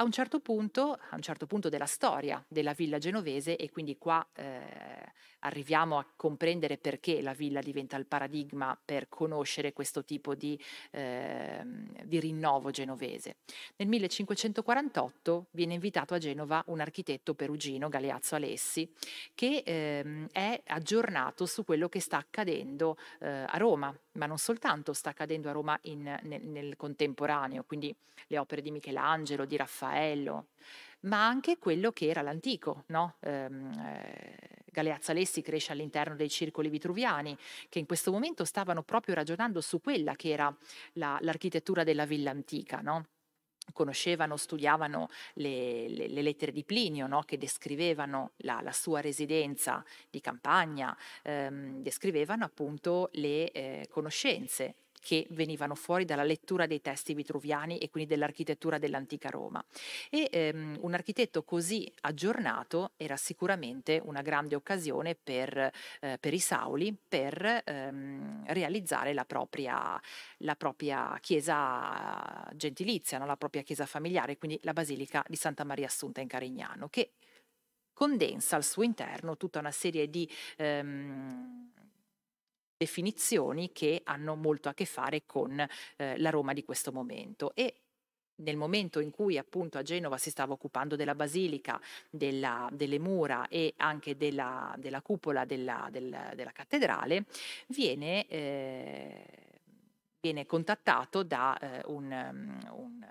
a 0.00 0.04
un 0.04 0.12
certo 0.12 0.40
punto, 0.40 0.92
a 0.92 1.14
un 1.14 1.22
certo 1.22 1.46
punto 1.46 1.68
della 1.68 1.86
storia 1.86 2.44
della 2.48 2.72
villa 2.72 2.98
genovese, 2.98 3.56
e 3.56 3.70
quindi 3.70 3.96
qua 3.96 4.26
eh, 4.32 5.12
arriviamo 5.40 5.98
a 5.98 6.06
comprendere 6.16 6.78
perché 6.78 7.20
la 7.22 7.32
villa 7.32 7.60
diventa 7.60 7.96
il 7.96 8.06
paradigma 8.06 8.78
per 8.82 9.08
conoscere 9.08 9.72
questo 9.72 10.04
tipo 10.04 10.34
di, 10.34 10.58
eh, 10.90 11.62
di 12.04 12.20
rinnovo 12.20 12.70
genovese. 12.70 13.36
Nel 13.76 13.88
1548 13.88 15.46
viene 15.50 15.74
invitato 15.74 16.14
a 16.14 16.18
Genova 16.18 16.62
un 16.66 16.80
architetto 16.80 17.34
perugino, 17.34 17.88
Galeazzo 17.88 18.34
Alessi, 18.34 18.90
che 19.34 19.62
eh, 19.64 20.26
è 20.32 20.62
aggiornato 20.66 21.46
su 21.46 21.64
quello 21.64 21.88
che 21.88 22.00
sta 22.00 22.18
accadendo 22.18 22.96
eh, 23.20 23.28
a 23.28 23.56
Roma, 23.56 23.96
ma 24.12 24.26
non 24.26 24.38
soltanto 24.38 24.92
sta 24.92 25.10
accadendo 25.10 25.48
a 25.48 25.52
Roma 25.52 25.78
in, 25.82 26.18
nel, 26.22 26.42
nel 26.42 26.76
contemporaneo, 26.76 27.64
quindi 27.64 27.94
le 28.26 28.38
opere 28.38 28.62
di 28.62 28.70
Michelangelo, 28.70 29.44
di 29.44 29.56
Raffaello, 29.56 30.46
ma 31.00 31.26
anche 31.26 31.58
quello 31.58 31.92
che 31.92 32.08
era 32.08 32.22
l'antico. 32.22 32.84
No? 32.88 33.16
Ehm, 33.20 33.72
eh, 33.78 34.36
Galeazza 34.70 35.12
Lessi 35.12 35.42
cresce 35.42 35.72
all'interno 35.72 36.16
dei 36.16 36.28
circoli 36.28 36.68
vitruviani, 36.68 37.36
che 37.68 37.78
in 37.78 37.86
questo 37.86 38.10
momento 38.10 38.44
stavano 38.44 38.82
proprio 38.82 39.14
ragionando 39.14 39.60
su 39.60 39.80
quella 39.80 40.14
che 40.14 40.30
era 40.30 40.54
la, 40.94 41.18
l'architettura 41.20 41.84
della 41.84 42.06
villa 42.06 42.30
antica. 42.30 42.80
No? 42.80 43.06
conoscevano, 43.72 44.38
studiavano 44.38 45.08
le, 45.34 45.88
le, 45.88 46.08
le, 46.08 46.22
lettere 46.22 46.52
di 46.52 46.64
Plinio 46.64 47.06
no? 47.06 47.22
che 47.22 47.36
descrivevano 47.36 48.32
la, 48.38 48.60
la, 48.62 48.72
sua 48.72 49.02
residenza 49.02 49.84
di 50.08 50.20
campagna, 50.20 50.96
ehm, 51.22 51.82
descrivevano 51.82 52.46
appunto 52.46 53.10
le 53.12 53.50
eh, 53.50 53.86
conoscenze 53.90 54.74
che 55.00 55.26
venivano 55.30 55.74
fuori 55.74 56.04
dalla 56.04 56.22
lettura 56.22 56.66
dei 56.66 56.80
testi 56.80 57.14
vitruviani 57.14 57.78
e 57.78 57.90
quindi 57.90 58.10
dell'architettura 58.10 58.78
dell'antica 58.78 59.28
Roma. 59.28 59.64
E 60.10 60.28
ehm, 60.30 60.78
un 60.80 60.94
architetto 60.94 61.42
così 61.42 61.90
aggiornato 62.02 62.92
era 62.96 63.16
sicuramente 63.16 64.00
una 64.04 64.22
grande 64.22 64.54
occasione 64.54 65.14
per, 65.14 65.70
eh, 66.00 66.18
per 66.18 66.34
i 66.34 66.38
Sauli 66.38 66.96
per 67.08 67.62
ehm, 67.64 68.44
realizzare 68.46 69.12
la 69.12 69.24
propria, 69.24 70.00
la 70.38 70.56
propria 70.56 71.18
chiesa 71.20 72.48
gentilizia, 72.54 73.18
no? 73.18 73.26
la 73.26 73.36
propria 73.36 73.62
chiesa 73.62 73.86
familiare, 73.86 74.38
quindi 74.38 74.58
la 74.62 74.72
Basilica 74.72 75.24
di 75.28 75.36
Santa 75.36 75.64
Maria 75.64 75.86
Assunta 75.86 76.20
in 76.20 76.28
Carignano, 76.28 76.88
che 76.88 77.12
condensa 77.92 78.54
al 78.54 78.62
suo 78.62 78.84
interno 78.84 79.36
tutta 79.36 79.58
una 79.58 79.72
serie 79.72 80.08
di 80.08 80.30
ehm, 80.56 81.72
definizioni 82.78 83.72
che 83.72 84.00
hanno 84.04 84.36
molto 84.36 84.68
a 84.68 84.74
che 84.74 84.86
fare 84.86 85.24
con 85.26 85.66
eh, 85.96 86.16
la 86.18 86.30
Roma 86.30 86.54
di 86.54 86.64
questo 86.64 86.92
momento. 86.92 87.54
E 87.54 87.74
nel 88.36 88.56
momento 88.56 89.00
in 89.00 89.10
cui 89.10 89.36
appunto 89.36 89.78
a 89.78 89.82
Genova 89.82 90.16
si 90.16 90.30
stava 90.30 90.52
occupando 90.52 90.94
della 90.94 91.16
basilica, 91.16 91.80
della, 92.08 92.68
delle 92.72 93.00
mura 93.00 93.48
e 93.48 93.74
anche 93.78 94.16
della, 94.16 94.72
della 94.78 95.02
cupola 95.02 95.44
della, 95.44 95.88
della, 95.90 96.52
cattedrale, 96.52 97.24
viene, 97.66 98.26
eh, 98.28 99.24
viene 100.20 100.46
contattato 100.46 101.24
da 101.24 101.58
eh, 101.58 101.82
un, 101.86 102.60
un 102.70 103.06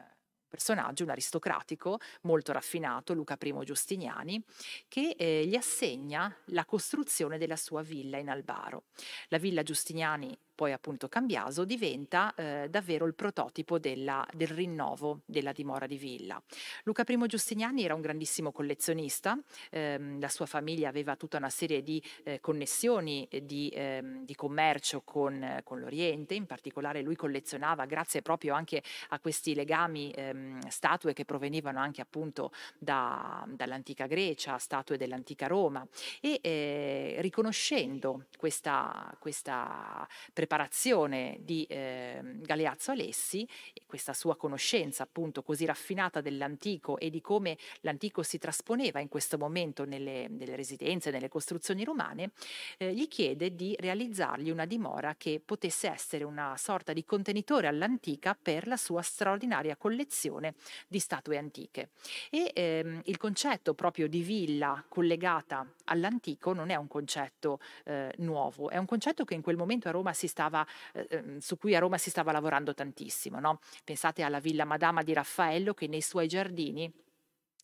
personaggio, 0.48 1.04
un 1.04 1.10
aristocratico 1.10 2.00
molto 2.22 2.52
raffinato, 2.52 3.14
Luca 3.14 3.38
I 3.40 3.54
Giustiniani, 3.64 4.44
che 4.88 5.16
eh, 5.18 5.46
gli 5.46 5.56
assegna 5.56 6.36
la 6.46 6.66
costruzione 6.66 7.38
della 7.38 7.56
sua 7.56 7.82
villa 7.82 8.18
in 8.18 8.30
Albaro. 8.30 8.86
La 9.30 9.38
villa 9.38 9.64
Giustiniani 9.64 10.38
poi 10.58 10.72
appunto 10.72 11.08
Cambiaso, 11.08 11.66
diventa 11.66 12.34
eh, 12.34 12.68
davvero 12.68 13.06
il 13.06 13.14
prototipo 13.14 13.78
della, 13.78 14.26
del 14.34 14.48
rinnovo 14.48 15.22
della 15.24 15.52
dimora 15.52 15.86
di 15.86 15.98
villa. 15.98 16.42
Luca 16.84 17.04
I 17.06 17.28
Giustiniani 17.28 17.84
era 17.84 17.94
un 17.94 18.02
grandissimo 18.02 18.52
collezionista, 18.52 19.38
ehm, 19.70 20.20
la 20.20 20.30
sua 20.30 20.48
famiglia 20.48 20.90
aveva 20.90 21.16
tutta 21.16 21.38
una 21.38 21.52
serie 21.52 21.84
di 21.84 22.02
eh, 22.24 22.40
connessioni 22.40 23.28
di, 23.44 23.72
ehm, 23.72 24.26
di 24.26 24.34
commercio 24.34 25.02
con, 25.02 25.62
con, 25.64 25.80
l'Oriente, 25.80 26.34
in 26.34 26.48
particolare 26.48 27.02
lui 27.02 27.16
collezionava, 27.16 27.86
grazie 27.86 28.24
proprio 28.24 28.56
anche 28.56 28.82
a 29.10 29.20
questi 29.20 29.54
legami, 29.54 30.10
ehm, 30.10 30.68
statue 30.70 31.14
che 31.14 31.24
provenivano 31.24 31.78
anche 31.78 32.02
appunto 32.02 32.52
da, 32.80 33.46
dall'antica 33.48 34.08
Grecia, 34.08 34.58
statue 34.58 34.98
dell'antica 34.98 35.46
Roma 35.46 35.88
e 36.20 36.40
eh, 36.42 37.18
riconoscendo 37.20 38.24
questa, 38.40 39.16
questa 39.20 40.08
preparazione 40.34 40.46
preparazione 40.48 41.40
di 41.42 41.66
eh, 41.66 42.22
Galeazzo 42.24 42.92
Alessi 42.92 43.46
questa 43.88 44.14
sua 44.14 44.36
conoscenza 44.36 45.04
appunto 45.04 45.42
così 45.42 45.66
raffinata 45.66 46.22
dell'antico 46.22 46.98
e 46.98 47.10
di 47.10 47.22
come 47.22 47.58
l'antico 47.82 48.22
si 48.22 48.38
trasponeva 48.38 49.00
in 49.00 49.08
questo 49.08 49.38
momento 49.38 49.86
nelle, 49.86 50.28
nelle 50.28 50.56
residenze, 50.56 51.10
nelle 51.10 51.30
costruzioni 51.30 51.84
romane, 51.84 52.32
eh, 52.78 52.94
gli 52.94 53.08
chiede 53.08 53.56
di 53.56 53.76
realizzargli 53.80 54.50
una 54.50 54.66
dimora 54.66 55.16
che 55.18 55.42
potesse 55.44 55.90
essere 55.90 56.24
una 56.24 56.56
sorta 56.58 56.94
di 56.94 57.04
contenitore 57.06 57.68
all'antica 57.68 58.38
per 58.40 58.68
la 58.68 58.78
sua 58.78 59.02
straordinaria 59.02 59.76
collezione 59.78 60.56
di 60.88 61.00
statue 61.00 61.38
antiche. 61.38 61.90
E 62.30 62.52
ehm, 62.54 63.02
il 63.06 63.18
concetto 63.18 63.74
proprio 63.74 64.08
di 64.08 64.22
villa 64.22 64.84
collegata 64.88 65.66
all'antico 65.86 66.54
non 66.54 66.70
è 66.70 66.76
un 66.76 66.88
concetto 66.88 67.60
eh, 67.86 68.14
nuovo, 68.18 68.70
è 68.70 68.78
un 68.78 68.86
concetto 68.86 69.24
che 69.24 69.34
in 69.34 69.42
quel 69.42 69.56
momento 69.56 69.88
a 69.88 69.92
Roma 69.92 70.14
si 70.14 70.28
stava, 70.38 70.66
eh, 70.94 71.08
ehm, 71.10 71.38
su 71.40 71.58
cui 71.58 71.76
a 71.76 71.80
Roma 71.80 71.98
si 71.98 72.12
stava 72.12 72.32
lavorando 72.32 72.74
tantissimo. 72.76 73.40
No? 73.40 73.60
Pensate 73.84 74.22
alla 74.22 74.40
Villa 74.40 74.66
Madama 74.66 75.02
di 75.02 75.14
Raffaello 75.14 75.74
che 75.74 75.88
nei 75.88 76.02
suoi 76.02 76.28
giardini 76.28 76.92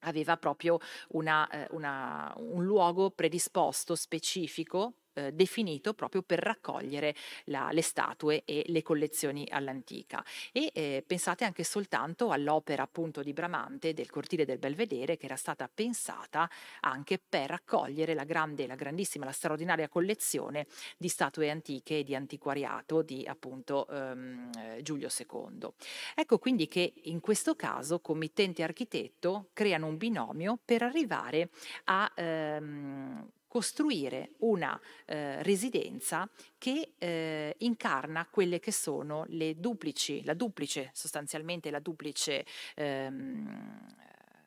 aveva 0.06 0.38
proprio 0.38 0.80
una, 1.10 1.48
eh, 1.50 1.68
una, 1.72 2.34
un 2.38 2.65
luogo 2.65 3.12
predisposto 3.12 3.96
specifico 3.96 5.02
eh, 5.13 5.32
definito 5.32 5.93
proprio 5.93 6.22
per 6.22 6.39
raccogliere 6.39 7.15
la, 7.46 7.70
le 7.72 7.82
statue 7.82 8.43
e 8.46 8.63
le 8.67 8.82
collezioni 8.82 9.48
all'antica. 9.50 10.24
E 10.51 10.72
eh, 10.74 11.03
pensate 11.05 11.46
anche 11.46 11.63
soltanto 11.63 12.32
all'opera 12.32 12.84
appunto 12.84 13.22
di 13.22 13.34
Bramante 13.34 13.93
del 13.93 14.10
cortile 14.10 14.46
del 14.46 14.60
Belvedere 14.60 15.17
che 15.17 15.25
era 15.25 15.36
stata 15.36 15.70
pensata 15.74 16.50
anche 16.82 17.20
per 17.20 17.50
raccogliere 17.50 18.13
la 18.13 18.24
grande, 18.24 18.67
la 18.67 18.75
grandissima, 18.75 19.25
la 19.25 19.32
straordinaria 19.32 19.89
collezione 19.89 20.67
di 20.98 21.08
statue 21.08 21.50
antiche 21.50 22.00
e 22.00 22.03
di 22.03 22.15
antiquariato 22.15 23.01
di 23.01 23.25
appunto 23.25 23.88
ehm, 23.88 24.50
eh, 24.58 24.82
Giulio 24.82 25.10
II. 25.15 25.70
Ecco 26.15 26.38
quindi 26.39 26.67
che 26.67 26.93
in 27.03 27.20
questo 27.20 27.55
caso 27.55 28.00
committente 28.00 28.62
e 28.62 28.65
architetto 28.65 29.50
creano 29.53 29.88
un 29.88 29.98
binomio 29.98 30.60
per 30.63 30.84
arrivare 30.84 31.50
a 31.86 32.12
ehm, 32.15 33.29
costruire 33.53 34.31
una 34.39 34.81
eh, 35.05 35.43
residenza 35.43 36.27
che 36.57 36.93
eh, 36.98 37.53
incarna 37.60 38.25
quelle 38.25 38.60
che 38.60 38.72
sono 38.72 39.25
le 39.27 39.60
duplici, 39.60 40.24
la 40.24 40.33
duplice, 40.33 40.89
sostanzialmente 40.91 41.69
la 41.69 41.77
duplice 41.77 42.48
ehm, 42.74 43.86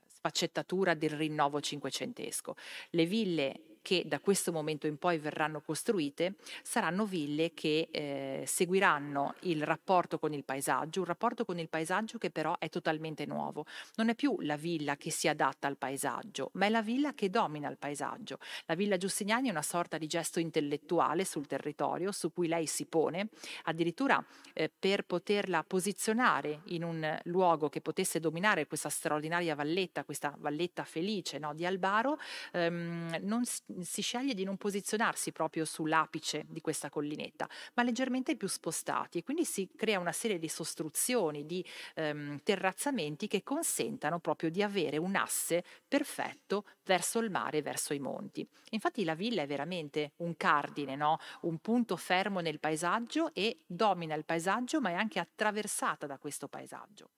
sfaccettatura 0.09 0.95
del 0.95 1.11
rinnovo 1.11 1.61
cinquecentesco. 1.61 2.57
Le 2.91 3.07
ville 3.07 3.76
che 3.87 4.03
da 4.05 4.19
questo 4.19 4.51
momento 4.51 4.89
in 4.89 4.99
poi 4.99 5.17
verranno 5.17 5.61
costruite 5.61 6.35
saranno 6.65 7.07
ville 7.07 7.55
che 7.55 7.87
eh, 7.93 8.43
seguiranno 8.45 9.35
il 9.43 9.63
rapporto 9.63 10.19
con 10.19 10.33
il 10.33 10.43
paesaggio, 10.43 10.99
un 10.99 11.07
rapporto 11.07 11.45
con 11.45 11.61
il 11.61 11.69
paesaggio 11.69 12.19
che 12.19 12.31
però 12.31 12.59
è 12.59 12.69
totalmente 12.69 13.27
nuovo. 13.27 13.65
Non 13.95 14.09
è 14.09 14.17
più 14.17 14.41
la 14.41 14.57
villa 14.57 14.97
che 14.97 15.13
si 15.13 15.29
adatta 15.29 15.69
al 15.69 15.77
paesaggio, 15.77 16.51
ma 16.55 16.67
è 16.67 16.69
la 16.69 16.83
villa 16.83 17.15
che 17.15 17.31
domina 17.31 17.71
il 17.71 17.77
paesaggio. 17.77 18.41
La 18.65 18.75
villa 18.75 18.97
Giustiniani 18.97 19.47
è 19.47 19.51
una 19.53 19.63
sorta 19.63 19.99
di 19.99 20.09
gesto 20.09 20.41
intellettuale 20.41 21.25
sul 21.25 21.47
territorio 21.47 22.11
su 22.11 22.33
cui 22.33 22.49
lei 22.49 22.67
si 22.67 22.87
pone, 22.87 23.29
addirittura 23.67 24.21
eh, 24.53 24.69
per 24.77 25.05
poterla 25.05 25.63
posizionare 25.63 26.63
in 26.71 26.83
un 26.83 27.21
luogo 27.27 27.69
che 27.69 27.81
potesse 27.81 28.19
dominare 28.19 28.67
questa 28.67 28.89
straordinaria 28.89 29.55
valletta, 29.55 30.03
questa 30.03 30.35
valletta 30.37 30.83
felice 30.83 31.39
no, 31.39 31.55
di 31.55 31.65
Albaro, 31.65 32.19
ehm, 32.51 33.19
non, 33.21 33.45
si 33.83 34.03
sceglie 34.03 34.35
di 34.35 34.45
non 34.45 34.57
posizionarsi 34.57 35.33
proprio 35.33 35.65
sull'apice 35.65 36.45
di 36.49 36.61
questa 36.61 36.89
collinetta, 36.89 37.49
ma 37.75 37.83
leggermente 37.83 38.37
più 38.37 38.49
spostati 38.49 39.19
e 39.19 39.23
quindi 39.23 39.45
si 39.45 39.69
crea 39.77 39.99
una 39.99 40.13
serie 40.13 40.39
di 40.39 40.49
sostruzioni, 40.49 41.47
di 41.47 41.65
ehm, 41.95 42.41
terrazzamenti 42.43 43.27
che 43.27 43.43
consentano 43.43 44.19
proprio 44.21 44.51
di 44.51 44.63
avere 44.63 44.97
un 44.97 45.17
asse 45.17 45.65
perfetto 45.87 46.65
verso 46.85 47.19
il 47.19 47.31
mare, 47.31 47.63
verso 47.63 47.95
i 47.95 47.99
monti. 47.99 48.47
Infatti 48.71 49.05
la 49.05 49.15
villa 49.15 49.43
è 49.43 49.47
veramente 49.47 50.13
un 50.17 50.37
cardine, 50.37 50.97
no? 50.97 51.19
un 51.43 51.59
punto 51.59 51.97
fermo 51.97 52.41
nel 52.41 52.61
paesaggio 52.61 53.33
e 53.35 53.61
domina 53.67 54.15
il 54.15 54.25
paesaggio, 54.25 54.81
ma 54.81 54.91
è 54.91 54.95
anche 54.95 55.19
attraversata 55.19 56.07
da 56.07 56.19
questo 56.19 56.49
paesaggio. 56.49 57.11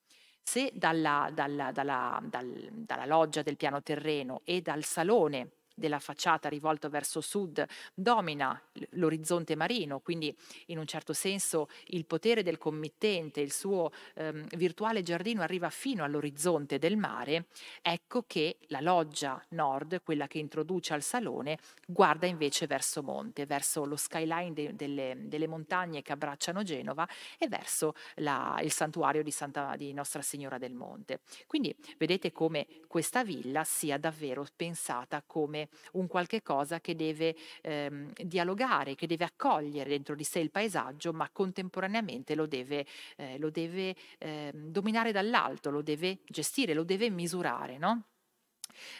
Se 0.43 0.71
dalla, 0.73 1.31
dalla, 1.33 1.73
dalla, 1.73 2.23
dalla 2.23 3.05
loggia 3.05 3.43
del 3.43 3.59
piano 3.59 3.83
terreno 3.83 4.41
e 4.45 4.63
dal 4.63 4.83
salone 4.83 5.58
della 5.79 5.99
facciata 5.99 6.49
rivolto 6.49 6.89
verso 6.89 7.21
sud 7.21 7.65
domina 7.95 8.61
l'orizzonte 8.91 9.57
marino, 9.57 10.01
quindi 10.01 10.35
in 10.67 10.79
un 10.79 10.87
certo 10.87 11.13
senso 11.13 11.69
il 11.87 12.05
potere 12.05 12.43
del 12.43 12.59
committente, 12.59 13.41
il 13.41 13.53
suo 13.53 13.91
ehm, 14.15 14.47
virtuale 14.57 15.03
giardino 15.03 15.43
arriva 15.43 15.71
fino 15.71 16.05
all'orizzonte 16.05 16.79
del 16.79 16.97
mare, 16.97 17.47
ecco 17.83 18.25
che 18.27 18.59
la 18.69 18.81
loggia 18.81 19.43
nord, 19.51 20.03
quella 20.03 20.27
che 20.27 20.39
introduce 20.39 20.95
al 20.95 21.03
salone, 21.03 21.59
guarda 21.87 22.27
invece 22.27 22.67
verso 22.67 23.03
monte, 23.03 23.47
verso 23.47 23.85
lo 23.85 23.97
skyline 23.97 24.53
de- 24.53 24.75
delle, 24.75 25.17
delle, 25.21 25.47
montagne 25.47 26.03
che 26.03 26.13
abbracciano 26.13 26.63
Genova 26.63 27.09
e 27.39 27.49
verso 27.49 27.95
la, 28.17 28.59
il 28.63 28.73
santuario 28.73 29.23
di, 29.23 29.31
Santa, 29.31 29.75
di 29.77 29.93
Nostra 29.93 30.23
Signora 30.23 30.59
del 30.59 30.75
Monte. 30.75 31.21
Quindi 31.47 31.75
vedete 31.97 32.33
come 32.33 32.67
questa 32.87 33.25
villa 33.25 33.65
sia 33.65 33.99
davvero 33.99 34.47
pensata 34.55 35.23
come 35.27 35.68
un 35.93 36.07
qualche 36.07 36.43
cosa 36.43 36.81
che 36.81 36.95
deve 36.95 37.37
ehm, 37.63 38.13
dialogare, 38.23 38.95
che 38.95 39.07
deve 39.07 39.25
accogliere 39.25 39.91
dentro 39.91 40.15
di 40.15 40.25
sé 40.25 40.41
il 40.41 40.51
paesaggio, 40.51 41.13
ma 41.13 41.29
contemporaneamente 41.31 42.35
lo 42.35 42.47
deve, 42.47 42.87
eh, 43.17 43.39
lo 43.39 43.51
deve 43.51 43.95
eh, 44.19 44.53
dominare 44.55 45.13
dall'alto, 45.13 45.71
lo 45.71 45.83
deve 45.83 46.19
gestire, 46.27 46.75
lo 46.75 46.85
deve 46.85 47.11
misurare, 47.11 47.79
no? 47.79 48.05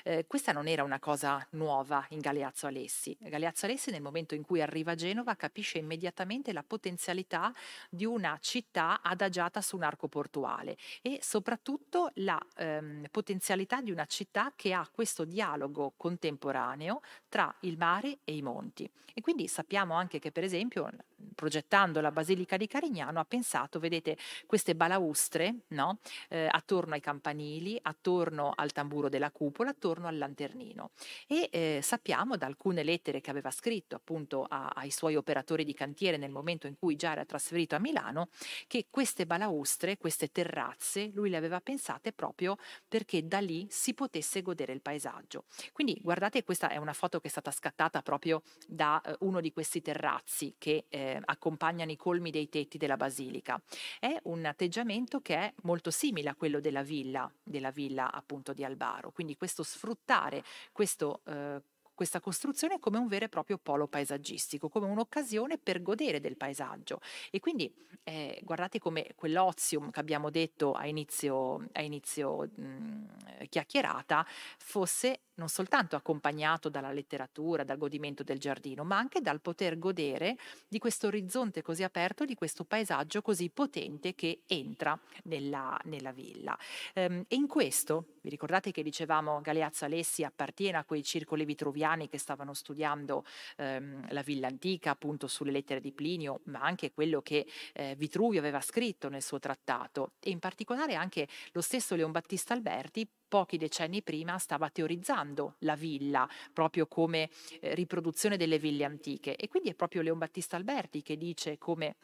Eh, 0.03 0.27
questa 0.27 0.53
non 0.53 0.67
era 0.67 0.83
una 0.83 0.99
cosa 0.99 1.45
nuova 1.51 2.05
in 2.11 2.21
Galeazzo 2.21 2.67
Alessi. 2.67 3.17
Galeazzo 3.21 3.67
Alessi 3.67 3.91
nel 3.91 4.03
momento 4.03 4.35
in 4.35 4.45
cui 4.45 4.61
arriva 4.61 4.93
a 4.93 4.95
Genova 4.95 5.35
capisce 5.37 5.79
immediatamente 5.79 6.53
la 6.53 6.63
potenzialità 6.63 7.53
di 7.89 8.05
una 8.05 8.39
città 8.41 9.01
adagiata 9.03 9.61
su 9.61 9.77
un 9.77 9.83
arco 9.83 10.09
portuale 10.09 10.77
e 11.03 11.19
soprattutto 11.23 12.11
la 12.15 12.41
ehm, 12.57 13.07
potenzialità 13.11 13.81
di 13.81 13.91
una 13.91 14.07
città 14.07 14.53
che 14.55 14.73
ha 14.73 14.89
questo 14.91 15.25
dialogo 15.25 15.95
contemporaneo 15.97 17.01
tra 17.29 17.55
il 17.61 17.77
mare 17.77 18.19
e 18.25 18.35
i 18.35 18.43
monti. 18.43 18.91
E 19.15 19.21
quindi 19.21 19.49
sappiamo 19.49 19.95
anche 19.95 20.21
che 20.21 20.31
per 20.31 20.45
esempio 20.45 20.89
progettando 21.35 22.01
la 22.01 22.11
Basilica 22.11 22.57
di 22.57 22.67
Carignano 22.67 23.21
ha 23.21 23.25
pensato, 23.25 23.79
vedete, 23.79 24.17
queste 24.47 24.75
balaustre 24.75 25.55
no? 25.69 25.99
eh, 26.29 26.49
attorno 26.51 26.95
ai 26.95 27.01
campanili, 27.01 27.79
attorno 27.81 28.53
al 28.55 28.73
tamburo 28.73 29.09
della 29.09 29.31
cupola, 29.31 29.71
attorno 29.71 30.09
al 30.09 30.19
lanternino. 30.19 30.91
E 31.27 31.49
eh, 31.51 31.81
sappiamo 31.83 32.37
da 32.37 32.47
alcune 32.47 32.83
lettere 32.83 33.21
che 33.21 33.31
aveva 33.31 33.51
scritto 33.51 33.97
appunto 33.97 34.45
a, 34.49 34.71
ai 34.75 34.91
suoi 34.91 35.17
operatori 35.17 35.65
di 35.65 35.75
cantiere 35.75 36.17
nel 36.17 36.31
momento 36.31 36.67
in 36.67 36.77
cui 36.79 36.97
già 36.97 37.13
era 37.13 37.25
trasferito 37.25 37.75
a 37.77 37.79
Milano, 37.79 38.29
che 38.67 38.87
queste 38.91 39.27
balaustre, 39.27 39.97
queste 39.97 40.31
terrazze, 40.31 41.11
lui 41.15 41.31
le 41.31 41.37
aveva 41.37 41.61
pensate 41.61 42.13
proprio 42.13 42.57
perché 42.87 43.27
da 43.27 43.39
lì 43.39 43.67
si 43.71 43.95
potesse 43.95 44.43
godere 44.43 44.73
il 44.73 44.81
paesaggio. 44.81 45.45
Quindi 45.73 45.99
guardate, 46.03 46.45
questa 46.45 46.69
è 46.69 46.77
una 46.77 46.93
foto 46.93 47.21
che 47.21 47.29
è 47.29 47.31
stata 47.31 47.51
scattata 47.51 48.03
proprio 48.03 48.43
da 48.67 49.01
eh, 49.01 49.17
uno 49.21 49.41
di 49.41 49.53
questi 49.53 49.81
terrazzi 49.81 50.55
che 50.59 50.87
eh, 50.89 51.08
accompagnano 51.25 51.91
i 51.91 51.97
colmi 51.97 52.31
dei 52.31 52.49
tetti 52.49 52.79
della 52.79 52.97
basilica. 52.97 53.61
È 53.99 54.19
un 54.25 54.45
atteggiamento 54.45 55.21
che 55.21 55.35
è 55.37 55.53
molto 55.63 55.91
simile 55.91 56.31
a 56.31 56.35
quello 56.35 56.61
della 56.61 56.83
villa, 56.83 57.31
della 57.43 57.71
villa 57.71 58.11
appunto 58.13 58.53
di 58.53 58.65
Albaro. 58.65 59.11
Quindi 59.11 59.37
questo 59.37 59.63
sfruttare 59.63 60.43
questo 60.73 61.21
eh, 61.27 61.61
questa 61.99 62.21
costruzione 62.21 62.79
come 62.79 62.97
un 62.97 63.09
vero 63.09 63.25
e 63.25 63.29
proprio 63.29 63.59
polo 63.59 63.89
paesaggistico, 63.89 64.69
come 64.69 64.87
un'occasione 64.87 65.59
per 65.59 65.83
godere 65.83 66.21
del 66.21 66.37
paesaggio. 66.37 67.01
E 67.29 67.41
quindi 67.41 67.75
eh, 68.05 68.41
guardate 68.45 68.79
come 68.79 69.15
quell'ozium 69.17 69.91
che 69.91 69.99
abbiamo 69.99 70.31
detto 70.31 70.75
a 70.75 70.87
inizio, 70.87 71.67
a 71.73 71.83
inizio 71.83 72.49
mh, 72.55 73.49
chiacchierata 73.49 74.25
fosse 74.59 75.23
non 75.39 75.49
soltanto 75.49 75.97
accompagnato 75.97 76.69
dalla 76.69 76.93
letteratura, 76.93 77.65
dal 77.65 77.79
godimento 77.79 78.23
del 78.23 78.39
giardino, 78.39 78.85
ma 78.85 78.99
anche 78.99 79.21
dal 79.21 79.41
poter 79.41 79.79
godere 79.79 80.37
di 80.67 80.79
questo 80.79 81.07
orizzonte 81.07 81.63
così 81.63 81.85
aperto, 81.85 82.25
di 82.25 82.35
questo 82.35 82.65
paesaggio 82.65 83.23
così 83.23 83.49
potente 83.49 84.15
che 84.15 84.43
entra 84.47 84.99
nella, 85.25 85.79
nella 85.85 86.13
villa. 86.13 86.59
Ehm, 86.95 87.25
e 87.29 87.37
in 87.37 87.47
questo, 87.47 88.17
vi 88.23 88.31
ricordate 88.31 88.73
che 88.73 88.83
dicevamo 88.83 89.41
Galeazzo 89.41 89.85
Alessi 89.85 90.25
appartiene 90.25 90.79
a 90.79 90.85
quei 90.85 91.05
circoli 91.05 91.45
vitruviani 91.45 91.88
che 92.09 92.19
stavano 92.19 92.55
studiando 92.55 93.25
ehm, 93.57 94.13
la 94.13 94.23
villa 94.23 94.47
antica, 94.47 94.91
appunto 94.91 95.27
sulle 95.27 95.51
lettere 95.51 95.81
di 95.81 95.93
Plinio, 95.93 96.41
ma 96.45 96.61
anche 96.61 96.93
quello 96.93 97.23
che 97.23 97.47
eh, 97.73 97.95
Vitruvio 97.97 98.41
aveva 98.41 98.61
scritto 98.61 99.09
nel 99.09 99.23
suo 99.23 99.39
trattato. 99.39 100.13
E 100.21 100.31
in 100.31 100.39
particolare 100.39 100.95
anche 100.95 101.27
lo 101.53 101.61
stesso 101.61 101.95
Leon 101.95 102.13
Battista 102.13 102.55
Alberti 102.55 103.09
pochi 103.29 103.59
decenni 103.59 104.03
prima 104.03 104.39
stava 104.39 104.71
teorizzando 104.71 105.57
la 105.61 105.77
villa 105.77 106.29
proprio 106.53 106.87
come 106.87 107.29
eh, 107.61 107.75
riproduzione 107.75 108.37
delle 108.37 108.59
ville 108.59 108.85
antiche. 108.85 109.37
E 109.37 109.49
quindi 109.49 109.71
è 109.71 109.75
proprio 109.75 110.03
Leon 110.03 110.19
Battista 110.19 110.57
Alberti 110.57 111.03
che 111.03 111.17
dice 111.17 111.59
come 111.59 111.97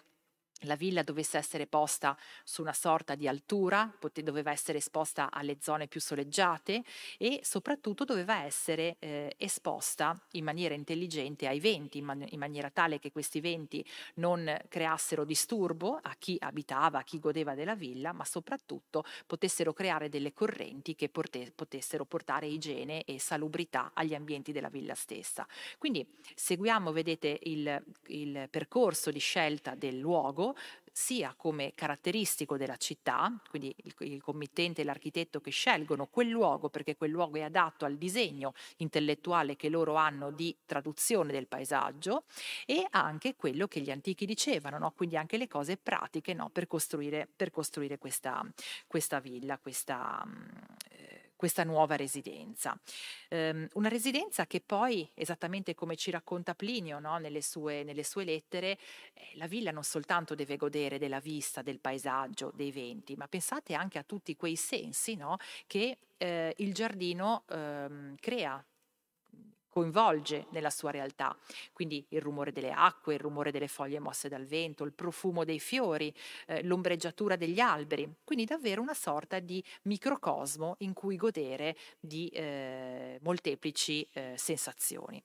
la 0.65 0.77
villa 0.77 1.03
dovesse 1.03 1.39
essere 1.39 1.67
posta 1.67 2.17
su 2.43 2.63
una 2.63 2.73
sorta 2.73 3.15
di 3.15 3.29
altura, 3.29 3.93
pote- 3.99 4.23
doveva 4.23 4.51
essere 4.51 4.79
esposta 4.79 5.31
alle 5.31 5.59
zone 5.61 5.87
più 5.87 6.01
soleggiate 6.01 6.83
e 7.19 7.41
soprattutto 7.43 8.05
doveva 8.05 8.43
essere 8.43 8.97
eh, 8.99 9.35
esposta 9.39 10.19
in 10.33 10.45
maniera 10.45 10.75
intelligente 10.75 11.47
ai 11.47 11.61
venti, 11.61 11.99
in, 11.99 12.05
man- 12.05 12.27
in, 12.29 12.39
maniera 12.39 12.71
tale 12.71 12.99
che 12.99 13.13
questi 13.13 13.41
venti 13.41 13.85
non 14.17 14.57
creassero 14.69 15.25
disturbo 15.25 15.99
a 16.03 16.15
chi 16.19 16.37
abitava, 16.41 16.99
a 16.99 17.05
chi 17.05 17.19
godeva 17.19 17.55
della 17.55 17.75
villa, 17.75 18.13
ma 18.13 18.25
soprattutto 18.25 19.05
potessero 19.27 19.73
creare 19.73 20.09
delle 20.09 20.33
correnti 20.33 20.95
che 20.95 21.09
porte- 21.09 21.53
potessero 21.55 22.05
portare 22.05 22.47
igiene 22.47 23.05
e 23.05 23.19
salubrità 23.19 23.93
agli 23.95 24.15
ambienti 24.15 24.53
della 24.53 24.69
villa 24.69 24.95
stessa. 24.95 25.47
Quindi 25.79 26.07
seguiamo, 26.35 26.93
vedete, 26.93 27.39
il, 27.45 27.83
il 28.09 28.49
percorso 28.51 29.11
di 29.11 29.19
scelta 29.19 29.75
del 29.75 29.99
luogo 29.99 30.54
sia 30.97 31.35
come 31.37 31.73
caratteristico 31.75 32.57
della 32.57 32.77
città, 32.77 33.37
quindi 33.51 33.75
il, 33.83 33.95
il, 33.99 34.23
committente 34.23 34.83
e 34.83 34.85
l'architetto 34.85 35.41
che 35.41 35.51
scelgono 35.51 36.07
quel 36.07 36.29
luogo 36.29 36.69
perché 36.69 36.95
quel 36.95 37.11
luogo 37.11 37.37
è 37.37 37.43
adatto 37.43 37.85
al 37.85 37.97
disegno 37.97 38.55
intellettuale 38.77 39.57
che 39.57 39.69
loro 39.69 39.97
hanno 39.97 40.31
di 40.31 40.57
traduzione 40.65 41.33
del 41.33 41.49
paesaggio 41.49 42.23
e 42.65 42.87
anche 42.91 43.35
quello 43.35 43.67
che 43.67 43.81
gli 43.81 43.91
antichi 43.91 44.25
dicevano, 44.25 44.79
no? 44.79 44.93
quindi 44.93 45.17
anche 45.17 45.37
le 45.37 45.49
cose 45.49 45.77
pratiche 45.77 46.33
no? 46.33 46.49
per, 46.51 46.69
costruire, 46.69 47.29
per 47.35 47.51
costruire 47.51 47.99
questa, 47.99 48.47
questa 48.87 49.19
villa, 49.19 49.59
questa, 49.59 50.25
questa 51.37 51.65
nuova 51.65 51.97
residenza. 51.97 52.79
Um, 53.31 53.67
una 53.75 53.89
residenza 53.89 54.47
che 54.47 54.61
poi, 54.61 55.09
esattamente 55.15 55.75
come 55.75 55.97
ci 55.97 56.11
racconta 56.11 56.55
Plinio 56.55 56.99
no, 56.99 57.19
nelle, 57.19 57.43
sue, 57.43 57.83
nelle, 57.83 58.05
sue, 58.05 58.25
lettere, 58.25 58.79
eh, 59.13 59.33
la 59.35 59.47
villa 59.47 59.71
non 59.71 59.85
soltanto 59.85 60.35
deve 60.35 60.57
godere 60.57 60.99
della 60.99 61.21
vista, 61.21 61.63
del 61.63 61.81
paesaggio, 61.81 62.53
dei 62.55 62.73
venti, 62.73 63.15
ma 63.17 63.29
pensate 63.29 63.75
anche 63.75 63.99
a 63.99 64.05
tutti 64.05 64.37
quei 64.37 64.57
sensi 64.57 65.17
no, 65.17 65.37
che 65.67 65.99
eh, 66.17 66.55
il 66.59 66.73
giardino 66.73 67.45
eh, 67.49 68.15
crea 68.21 68.65
coinvolge 69.75 70.47
nella 70.51 70.71
sua 70.71 70.93
realtà. 70.93 71.37
Quindi 71.73 72.07
il 72.11 72.21
rumore 72.21 72.53
delle 72.53 72.71
acque, 72.71 73.15
il 73.15 73.21
rumore 73.21 73.51
delle 73.51 73.67
foglie 73.67 73.99
mosse 73.99 74.29
dal 74.29 74.45
vento, 74.45 74.85
il 74.85 74.93
profumo 74.93 75.43
dei 75.43 75.59
fiori, 75.59 76.15
eh, 76.47 76.63
l'ombreggiatura 76.63 77.35
degli 77.35 77.59
alberi. 77.59 78.09
Quindi 78.23 78.45
davvero 78.45 78.81
una 78.81 78.95
sorta 78.95 79.41
di 79.41 79.63
microcosmo 79.83 80.77
in 80.79 80.93
cui 80.93 81.17
godere 81.17 81.77
di 81.99 82.29
eh, 82.29 83.19
molteplici 83.23 84.07
eh, 84.13 84.35
sensazioni. 84.37 85.21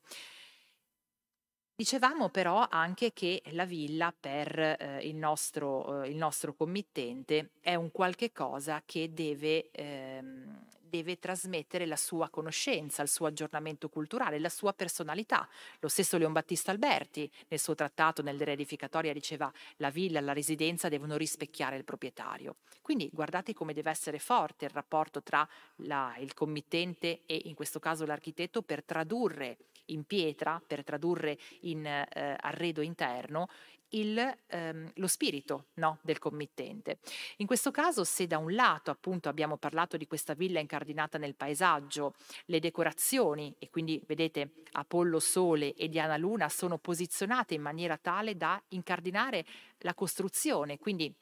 Dicevamo 1.76 2.30
però 2.30 2.66
anche 2.70 3.14
che 3.14 3.42
la 3.52 3.66
villa 3.66 4.14
per 4.20 4.60
eh, 4.60 5.00
il, 5.04 5.16
nostro, 5.16 6.02
eh, 6.02 6.10
il, 6.10 6.18
nostro, 6.18 6.54
committente 6.54 7.52
è 7.62 7.76
un 7.76 7.92
qualche 7.92 8.34
cosa 8.34 8.82
che 8.86 9.14
deve 9.14 9.70
ehm, 9.72 10.66
deve 10.89 11.19
trasmettere 11.19 11.86
la 11.86 11.95
sua 11.95 12.30
conoscenza, 12.30 13.02
il 13.02 13.10
suo 13.10 13.28
aggiornamento 13.28 13.89
culturale, 13.89 14.39
la 14.39 14.49
sua 14.49 14.73
personalità. 14.73 15.47
Lo 15.80 15.88
stesso 15.88 16.17
Leon 16.17 16.34
Battista 16.34 16.71
Alberti 16.71 17.30
nel 17.47 17.60
suo 17.60 17.75
trattato 17.75 18.21
nel 18.21 18.39
Reedificatoria 18.39 19.13
diceva 19.13 19.52
la 19.78 19.89
villa 19.89 20.19
la 20.19 20.34
residenza 20.34 20.89
devono 20.89 21.15
rispecchiare 21.15 21.78
il 21.78 21.84
proprietario. 21.84 22.56
Quindi 22.82 23.10
guardate 23.13 23.54
come 23.54 23.73
deve 23.73 23.91
essere 23.91 24.19
forte 24.19 24.65
il 24.65 24.71
rapporto 24.71 25.21
tra 25.21 25.47
la, 25.78 26.15
il 26.19 26.34
committente 26.34 27.21
e 27.25 27.41
in 27.45 27.54
questo 27.54 27.80
caso 27.80 28.06
l'architetto 28.06 28.62
per 28.62 28.84
tradurre 28.84 29.58
in 29.86 30.04
pietra, 30.04 30.62
per 30.65 30.84
tradurre 30.84 31.38
in 31.62 31.86
eh, 31.86 32.36
arredo 32.39 32.82
interno 32.82 33.47
il, 33.89 34.38
ehm, 34.47 34.91
lo 34.95 35.08
spirito 35.08 35.65
no, 35.75 35.99
del 36.02 36.19
committente. 36.19 36.99
In 37.38 37.47
questo 37.47 37.71
caso, 37.71 38.04
se 38.04 38.28
da 38.28 38.38
un 38.38 38.54
lato 38.54 38.91
appunto 38.91 39.30
abbiamo 39.30 39.58
parlato 39.58 39.97
di 39.97 40.08
questa 40.08 40.34
villa 40.34 40.60
incardinata 40.60 41.17
nel 41.17 41.36
paesaggio, 41.36 42.13
le 42.45 42.60
decorazioni, 42.60 43.54
e 43.60 43.69
quindi 43.69 44.02
vedete 44.06 44.52
Apollo 44.73 45.19
Sole 45.19 45.73
e 45.73 45.89
Diana 45.89 46.17
Luna 46.17 46.49
sono 46.49 46.78
posizionate 46.78 47.54
in 47.54 47.62
maniera 47.62 47.97
tale 47.97 48.36
da 48.36 48.62
incardinare 48.69 49.45
la 49.80 49.93
costruzione, 49.93 50.78
quindi 50.78 51.13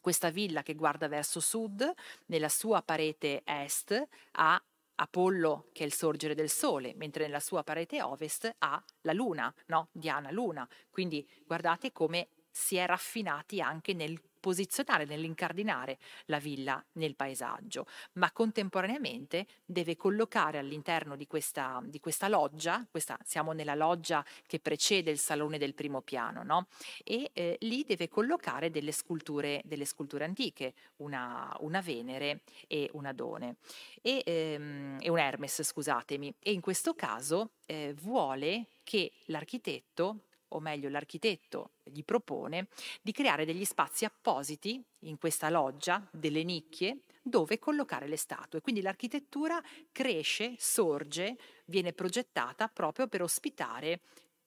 questa 0.00 0.30
villa 0.30 0.62
che 0.62 0.74
guarda 0.74 1.08
verso 1.08 1.40
sud, 1.40 1.92
nella 2.26 2.48
sua 2.48 2.80
parete 2.80 3.42
est 3.44 4.08
ha 4.32 4.62
Apollo 5.00 5.68
che 5.72 5.82
è 5.82 5.86
il 5.86 5.92
sorgere 5.92 6.34
del 6.34 6.50
sole, 6.50 6.94
mentre 6.94 7.24
nella 7.24 7.40
sua 7.40 7.62
parete 7.62 8.02
ovest 8.02 8.54
ha 8.58 8.82
la 9.02 9.12
luna, 9.12 9.52
no? 9.66 9.88
Diana 9.92 10.30
luna. 10.30 10.68
Quindi 10.90 11.26
guardate 11.46 11.92
come 11.92 12.28
si 12.50 12.76
è 12.76 12.86
raffinati 12.86 13.60
anche 13.60 13.94
nel 13.94 14.20
posizionare, 14.40 15.04
nell'incardinare 15.04 15.98
la 16.26 16.38
villa 16.38 16.82
nel 16.92 17.14
paesaggio, 17.14 17.86
ma 18.14 18.32
contemporaneamente 18.32 19.46
deve 19.64 19.96
collocare 19.96 20.58
all'interno 20.58 21.14
di 21.14 21.26
questa, 21.26 21.80
di 21.84 22.00
questa 22.00 22.28
loggia, 22.28 22.86
questa, 22.90 23.18
siamo 23.24 23.52
nella 23.52 23.74
loggia 23.74 24.24
che 24.46 24.58
precede 24.58 25.10
il 25.10 25.18
salone 25.18 25.58
del 25.58 25.74
primo 25.74 26.00
piano, 26.00 26.42
no? 26.42 26.66
e 27.04 27.30
eh, 27.32 27.56
lì 27.60 27.84
deve 27.84 28.08
collocare 28.08 28.70
delle 28.70 28.92
sculture, 28.92 29.60
delle 29.64 29.84
sculture 29.84 30.24
antiche, 30.24 30.74
una, 30.96 31.54
una, 31.60 31.80
Venere 31.80 32.42
e 32.66 32.88
un 32.92 33.06
Adone, 33.06 33.56
e, 34.02 34.22
ehm, 34.24 34.98
e 35.00 35.08
un 35.08 35.18
Hermes, 35.18 35.62
scusatemi, 35.62 36.34
e 36.38 36.52
in 36.52 36.60
questo 36.60 36.94
caso 36.94 37.52
eh, 37.66 37.94
vuole 37.94 38.66
che 38.82 39.12
l'architetto 39.26 40.24
o 40.50 40.60
meglio 40.60 40.88
l'architetto 40.88 41.72
gli 41.84 42.04
propone 42.04 42.68
di 43.02 43.12
creare 43.12 43.44
degli 43.44 43.64
spazi 43.64 44.04
appositi 44.04 44.82
in 45.00 45.18
questa 45.18 45.50
loggia, 45.50 46.06
delle 46.12 46.44
nicchie, 46.44 47.00
dove 47.22 47.58
collocare 47.58 48.06
le 48.06 48.16
statue. 48.16 48.60
Quindi 48.60 48.80
l'architettura 48.80 49.62
cresce, 49.92 50.54
sorge, 50.58 51.36
viene 51.66 51.92
progettata 51.92 52.68
proprio 52.68 53.08
per 53.08 53.22
ospitare 53.22 54.00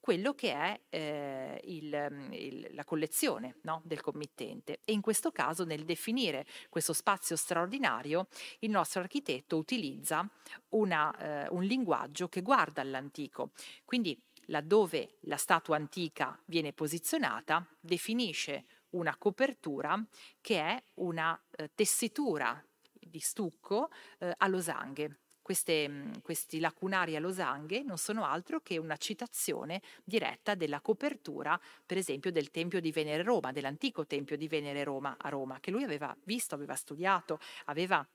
quello 0.04 0.34
che 0.34 0.52
è 0.52 0.80
eh, 0.90 1.60
il, 1.64 2.28
il, 2.32 2.68
la 2.72 2.84
collezione 2.84 3.56
no, 3.62 3.80
del 3.86 4.02
committente. 4.02 4.80
E 4.84 4.92
in 4.92 5.00
questo 5.00 5.32
caso, 5.32 5.64
nel 5.64 5.86
definire 5.86 6.44
questo 6.68 6.92
spazio 6.92 7.36
straordinario, 7.36 8.26
il 8.58 8.68
nostro 8.68 9.00
architetto 9.00 9.56
utilizza 9.56 10.28
una, 10.70 11.44
eh, 11.46 11.48
un 11.52 11.62
linguaggio 11.62 12.28
che 12.28 12.42
guarda 12.42 12.82
all'antico. 12.82 13.52
Quindi 13.86 14.20
laddove 14.46 15.16
la 15.20 15.36
statua 15.36 15.76
antica 15.76 16.38
viene 16.46 16.72
posizionata, 16.72 17.66
definisce 17.80 18.64
una 18.90 19.16
copertura 19.16 20.02
che 20.40 20.58
è 20.60 20.82
una 20.94 21.40
eh, 21.56 21.70
tessitura 21.74 22.62
di 22.92 23.18
stucco 23.18 23.90
eh, 24.18 24.32
a 24.36 24.46
losanghe. 24.46 25.18
Queste, 25.42 25.88
mm, 25.88 26.12
questi 26.22 26.58
lacunari 26.58 27.16
a 27.16 27.20
losanghe 27.20 27.82
non 27.82 27.98
sono 27.98 28.24
altro 28.24 28.60
che 28.60 28.78
una 28.78 28.96
citazione 28.96 29.82
diretta 30.02 30.54
della 30.54 30.80
copertura, 30.80 31.60
per 31.84 31.98
esempio, 31.98 32.32
del 32.32 32.50
Tempio 32.50 32.80
di 32.80 32.92
Venere 32.92 33.22
Roma, 33.22 33.52
dell'antico 33.52 34.06
Tempio 34.06 34.36
di 34.36 34.48
Venere 34.48 34.84
Roma 34.84 35.16
a 35.18 35.28
Roma, 35.28 35.60
che 35.60 35.70
lui 35.70 35.84
aveva 35.84 36.16
visto, 36.24 36.54
aveva 36.54 36.74
studiato, 36.74 37.38
aveva 37.66 38.06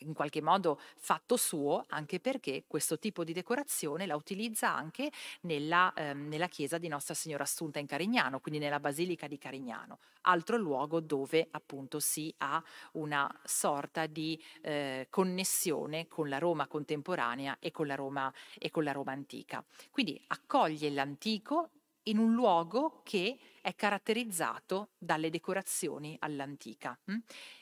in 0.00 0.12
qualche 0.12 0.40
modo 0.40 0.80
fatto 0.96 1.36
suo, 1.36 1.84
anche 1.88 2.20
perché 2.20 2.64
questo 2.66 2.98
tipo 2.98 3.24
di 3.24 3.32
decorazione 3.32 4.06
la 4.06 4.16
utilizza 4.16 4.74
anche 4.74 5.10
nella, 5.42 5.92
ehm, 5.94 6.28
nella 6.28 6.48
chiesa 6.48 6.78
di 6.78 6.88
Nostra 6.88 7.14
Signora 7.14 7.44
Assunta 7.44 7.78
in 7.78 7.86
Carignano, 7.86 8.40
quindi 8.40 8.60
nella 8.60 8.80
Basilica 8.80 9.26
di 9.26 9.38
Carignano, 9.38 9.98
altro 10.22 10.56
luogo 10.56 11.00
dove 11.00 11.48
appunto 11.50 12.00
si 12.00 12.32
ha 12.38 12.62
una 12.92 13.28
sorta 13.44 14.06
di 14.06 14.40
eh, 14.62 15.06
connessione 15.10 16.08
con 16.08 16.28
la 16.28 16.38
Roma 16.38 16.66
contemporanea 16.66 17.56
e 17.58 17.70
con 17.70 17.86
la 17.86 17.94
Roma, 17.94 18.32
e 18.58 18.70
con 18.70 18.84
la 18.84 18.92
Roma 18.92 19.12
antica. 19.12 19.64
Quindi 19.90 20.22
accoglie 20.28 20.90
l'antico 20.90 21.70
in 22.04 22.18
un 22.18 22.34
luogo 22.34 23.02
che 23.04 23.38
è 23.60 23.74
caratterizzato 23.74 24.90
dalle 24.98 25.30
decorazioni 25.30 26.16
all'antica 26.20 26.98
hm? 27.04 27.16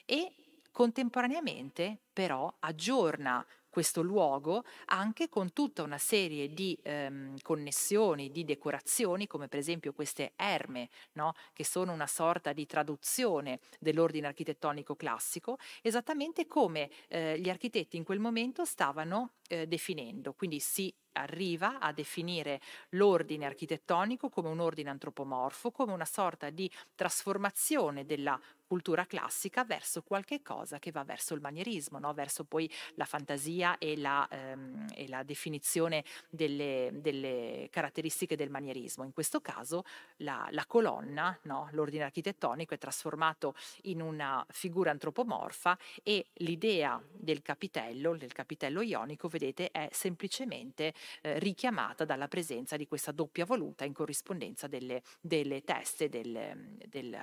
e 0.04 0.32
Contemporaneamente 0.78 2.02
però 2.12 2.54
aggiorna 2.60 3.44
questo 3.68 4.00
luogo 4.00 4.62
anche 4.84 5.28
con 5.28 5.52
tutta 5.52 5.82
una 5.82 5.98
serie 5.98 6.54
di 6.54 6.78
ehm, 6.84 7.38
connessioni, 7.42 8.30
di 8.30 8.44
decorazioni, 8.44 9.26
come 9.26 9.48
per 9.48 9.58
esempio 9.58 9.92
queste 9.92 10.34
erme, 10.36 10.88
no? 11.14 11.32
che 11.52 11.64
sono 11.64 11.92
una 11.92 12.06
sorta 12.06 12.52
di 12.52 12.64
traduzione 12.64 13.58
dell'ordine 13.80 14.28
architettonico 14.28 14.94
classico, 14.94 15.58
esattamente 15.82 16.46
come 16.46 16.88
eh, 17.08 17.40
gli 17.40 17.48
architetti 17.48 17.96
in 17.96 18.04
quel 18.04 18.20
momento 18.20 18.64
stavano 18.64 19.32
eh, 19.48 19.66
definendo. 19.66 20.32
Quindi 20.32 20.60
si 20.60 20.94
arriva 21.12 21.78
a 21.78 21.92
definire 21.92 22.60
l'ordine 22.90 23.46
architettonico 23.46 24.28
come 24.28 24.48
un 24.48 24.60
ordine 24.60 24.90
antropomorfo, 24.90 25.70
come 25.70 25.92
una 25.92 26.04
sorta 26.04 26.50
di 26.50 26.70
trasformazione 26.94 28.04
della 28.04 28.38
cultura 28.68 29.06
classica 29.06 29.64
verso 29.64 30.02
qualche 30.02 30.42
cosa 30.42 30.78
che 30.78 30.90
va 30.90 31.02
verso 31.02 31.32
il 31.32 31.40
manierismo, 31.40 31.98
no? 31.98 32.12
verso 32.12 32.44
poi 32.44 32.70
la 32.96 33.06
fantasia 33.06 33.78
e 33.78 33.96
la, 33.96 34.28
ehm, 34.30 34.88
e 34.94 35.08
la 35.08 35.22
definizione 35.22 36.04
delle, 36.28 36.90
delle, 36.92 37.68
caratteristiche 37.70 38.36
del 38.36 38.50
manierismo. 38.50 39.04
In 39.04 39.12
questo 39.12 39.40
caso 39.40 39.84
la, 40.18 40.46
la 40.50 40.66
colonna, 40.66 41.36
no? 41.44 41.68
l'ordine 41.72 42.04
architettonico 42.04 42.74
è 42.74 42.78
trasformato 42.78 43.54
in 43.84 44.02
una 44.02 44.44
figura 44.50 44.90
antropomorfa 44.90 45.78
e 46.02 46.26
l'idea 46.34 47.02
del 47.10 47.40
capitello, 47.40 48.18
del 48.18 48.32
capitello 48.32 48.82
ionico, 48.82 49.28
vedete, 49.28 49.70
è 49.70 49.88
semplicemente 49.92 50.92
eh, 51.20 51.38
richiamata 51.38 52.04
dalla 52.04 52.28
presenza 52.28 52.76
di 52.76 52.86
questa 52.86 53.12
doppia 53.12 53.44
voluta 53.44 53.84
in 53.84 53.92
corrispondenza 53.92 54.66
delle, 54.66 55.02
delle 55.20 55.62
teste 55.62 56.08
del, 56.08 56.76
del, 56.86 57.18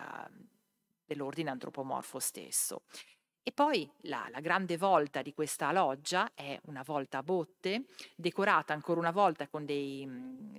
dell'ordine 1.05 1.49
antropomorfo 1.49 2.19
stesso. 2.19 2.83
E 3.47 3.51
poi 3.51 3.87
la, 4.01 4.27
la, 4.31 4.39
grande 4.39 4.75
volta 4.75 5.21
di 5.21 5.31
questa 5.31 5.71
loggia 5.71 6.31
è 6.33 6.59
una 6.63 6.81
volta 6.81 7.19
a 7.19 7.23
botte, 7.23 7.85
decorata 8.15 8.73
ancora 8.73 8.99
una 8.99 9.11
volta 9.11 9.47
con 9.47 9.65
dei, 9.65 10.03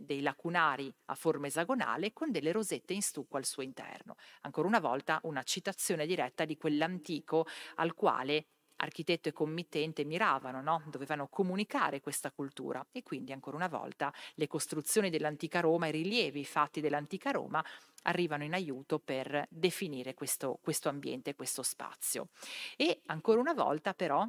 dei, 0.02 0.20
lacunari 0.20 0.94
a 1.06 1.16
forma 1.16 1.48
esagonale 1.48 2.12
con 2.12 2.30
delle 2.30 2.52
rosette 2.52 2.92
in 2.92 3.02
stucco 3.02 3.38
al 3.38 3.44
suo 3.44 3.64
interno. 3.64 4.14
Ancora 4.42 4.68
una 4.68 4.78
volta 4.78 5.18
una 5.24 5.42
citazione 5.42 6.06
diretta 6.06 6.44
di 6.44 6.56
quell'antico 6.56 7.44
al 7.74 7.92
quale 7.92 8.50
architetto 8.76 9.28
e 9.28 9.32
committente 9.32 10.04
miravano, 10.04 10.60
no? 10.60 10.82
dovevano 10.86 11.28
comunicare 11.28 12.00
questa 12.00 12.30
cultura 12.30 12.84
e 12.92 13.02
quindi 13.02 13.32
ancora 13.32 13.56
una 13.56 13.68
volta 13.68 14.12
le 14.34 14.46
costruzioni 14.46 15.10
dell'antica 15.10 15.60
Roma, 15.60 15.88
i 15.88 15.92
rilievi 15.92 16.44
fatti 16.44 16.80
dell'antica 16.80 17.30
Roma 17.30 17.64
arrivano 18.02 18.44
in 18.44 18.54
aiuto 18.54 18.98
per 18.98 19.46
definire 19.50 20.14
questo, 20.14 20.58
questo 20.62 20.88
ambiente, 20.88 21.34
questo 21.34 21.62
spazio. 21.62 22.28
E 22.76 23.02
ancora 23.06 23.40
una 23.40 23.54
volta 23.54 23.94
però 23.94 24.26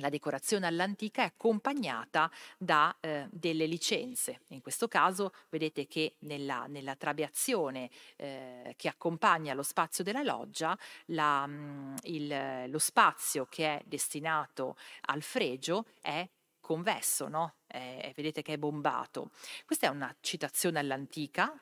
la 0.00 0.08
decorazione 0.08 0.66
all'antica 0.66 1.22
è 1.22 1.26
accompagnata 1.26 2.30
da 2.58 2.96
eh, 3.00 3.26
delle 3.30 3.66
licenze. 3.66 4.40
In 4.48 4.60
questo 4.60 4.88
caso 4.88 5.32
vedete 5.48 5.86
che 5.86 6.16
nella, 6.20 6.66
nella 6.66 6.96
trabeazione 6.96 7.90
eh, 8.16 8.74
che 8.76 8.88
accompagna 8.88 9.54
lo 9.54 9.62
spazio 9.62 10.02
della 10.02 10.22
loggia, 10.22 10.76
la, 11.06 11.46
mm, 11.46 11.94
il, 12.04 12.64
lo 12.70 12.78
spazio 12.78 13.46
che 13.46 13.78
è 13.78 13.82
destinato 13.84 14.76
al 15.02 15.22
fregio 15.22 15.86
è 16.00 16.28
convesso, 16.60 17.28
no? 17.28 17.54
eh, 17.66 18.12
vedete 18.14 18.42
che 18.42 18.54
è 18.54 18.58
bombato. 18.58 19.30
Questa 19.64 19.86
è 19.86 19.90
una 19.90 20.14
citazione 20.20 20.78
all'antica, 20.78 21.52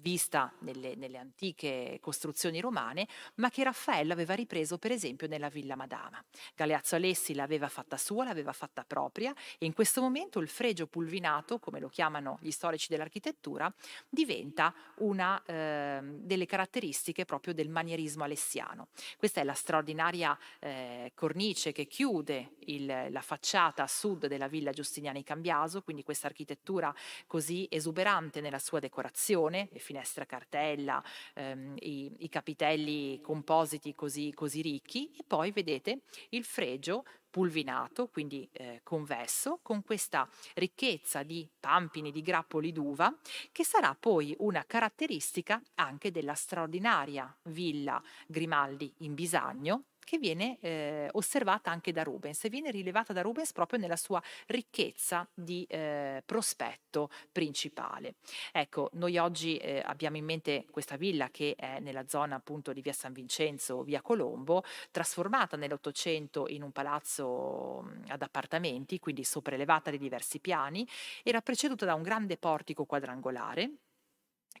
vista 0.00 0.52
nelle, 0.60 0.94
nelle, 0.94 1.18
antiche 1.18 1.98
costruzioni 2.00 2.60
romane, 2.60 3.06
ma 3.36 3.50
che 3.50 3.62
Raffaello 3.64 4.12
aveva 4.12 4.34
ripreso 4.34 4.78
per 4.78 4.90
esempio 4.90 5.26
nella 5.28 5.48
Villa 5.48 5.76
Madama. 5.76 6.22
Galeazzo 6.54 6.96
Alessi 6.96 7.34
l'aveva 7.34 7.68
fatta 7.68 7.96
sua, 7.96 8.24
l'aveva 8.24 8.52
fatta 8.52 8.84
propria 8.84 9.34
e 9.58 9.66
in 9.66 9.72
questo 9.72 10.00
momento 10.00 10.38
il 10.40 10.48
fregio 10.48 10.86
pulvinato, 10.86 11.58
come 11.58 11.80
lo 11.80 11.88
chiamano 11.88 12.38
gli 12.40 12.50
storici 12.50 12.88
dell'architettura, 12.88 13.72
diventa 14.08 14.74
una 14.96 15.42
eh, 15.44 16.00
delle 16.02 16.46
caratteristiche 16.46 17.24
proprio 17.24 17.54
del 17.54 17.68
manierismo 17.68 18.24
alessiano. 18.24 18.88
Questa 19.16 19.40
è 19.40 19.44
la 19.44 19.54
straordinaria 19.54 20.36
eh, 20.58 21.12
cornice 21.14 21.72
che 21.72 21.86
chiude 21.86 22.56
il, 22.66 22.86
la 23.10 23.20
facciata 23.20 23.82
a 23.82 23.86
sud 23.86 24.26
della 24.26 24.48
Villa 24.48 24.72
Giustiniani 24.72 25.22
Cambiaso, 25.22 25.82
quindi 25.82 26.02
questa 26.02 26.26
architettura 26.26 26.94
così 27.26 27.66
esuberante 27.70 28.40
nella 28.40 28.58
sua 28.58 28.78
decorazione, 28.78 29.68
finestra 29.90 30.24
cartella, 30.24 31.02
ehm, 31.34 31.74
i, 31.80 32.12
i, 32.18 32.28
capitelli 32.28 33.20
compositi 33.20 33.92
così, 33.96 34.32
così 34.32 34.62
ricchi 34.62 35.10
e 35.18 35.24
poi 35.26 35.50
vedete 35.50 36.02
il 36.28 36.44
fregio 36.44 37.02
pulvinato, 37.28 38.08
quindi 38.08 38.48
eh, 38.52 38.80
convesso, 38.84 39.58
con 39.62 39.82
questa 39.82 40.28
ricchezza 40.54 41.24
di 41.24 41.48
pampini, 41.58 42.12
di 42.12 42.22
grappoli 42.22 42.70
d'uva, 42.70 43.12
che 43.50 43.64
sarà 43.64 43.96
poi 43.98 44.34
una 44.38 44.64
caratteristica 44.64 45.60
anche 45.74 46.12
della 46.12 46.34
straordinaria 46.34 47.36
villa 47.44 48.00
Grimaldi 48.26 48.92
in 48.98 49.14
Bisagno, 49.14 49.86
che 50.10 50.18
viene 50.18 50.58
eh, 50.58 51.08
osservata 51.12 51.70
anche 51.70 51.92
da 51.92 52.02
Rubens 52.02 52.42
e 52.42 52.48
viene 52.48 52.72
rilevata 52.72 53.12
da 53.12 53.22
Rubens 53.22 53.52
proprio 53.52 53.78
nella 53.78 53.94
sua 53.94 54.20
ricchezza 54.48 55.24
di 55.32 55.64
eh, 55.68 56.20
prospetto 56.26 57.10
principale. 57.30 58.16
Ecco, 58.50 58.90
noi 58.94 59.18
oggi 59.18 59.56
eh, 59.58 59.80
abbiamo 59.84 60.16
in 60.16 60.24
mente 60.24 60.66
questa 60.68 60.96
villa 60.96 61.28
che 61.30 61.54
è 61.56 61.78
nella 61.78 62.08
zona 62.08 62.34
appunto 62.34 62.72
di 62.72 62.80
via 62.80 62.92
San 62.92 63.12
Vincenzo, 63.12 63.84
via 63.84 64.02
Colombo, 64.02 64.64
trasformata 64.90 65.56
nell'Ottocento 65.56 66.48
in 66.48 66.64
un 66.64 66.72
palazzo 66.72 67.88
ad 68.08 68.22
appartamenti, 68.22 68.98
quindi 68.98 69.22
sopraelevata 69.22 69.92
di 69.92 69.98
diversi 69.98 70.40
piani, 70.40 70.84
era 71.22 71.40
preceduta 71.40 71.86
da 71.86 71.94
un 71.94 72.02
grande 72.02 72.36
portico 72.36 72.84
quadrangolare 72.84 73.74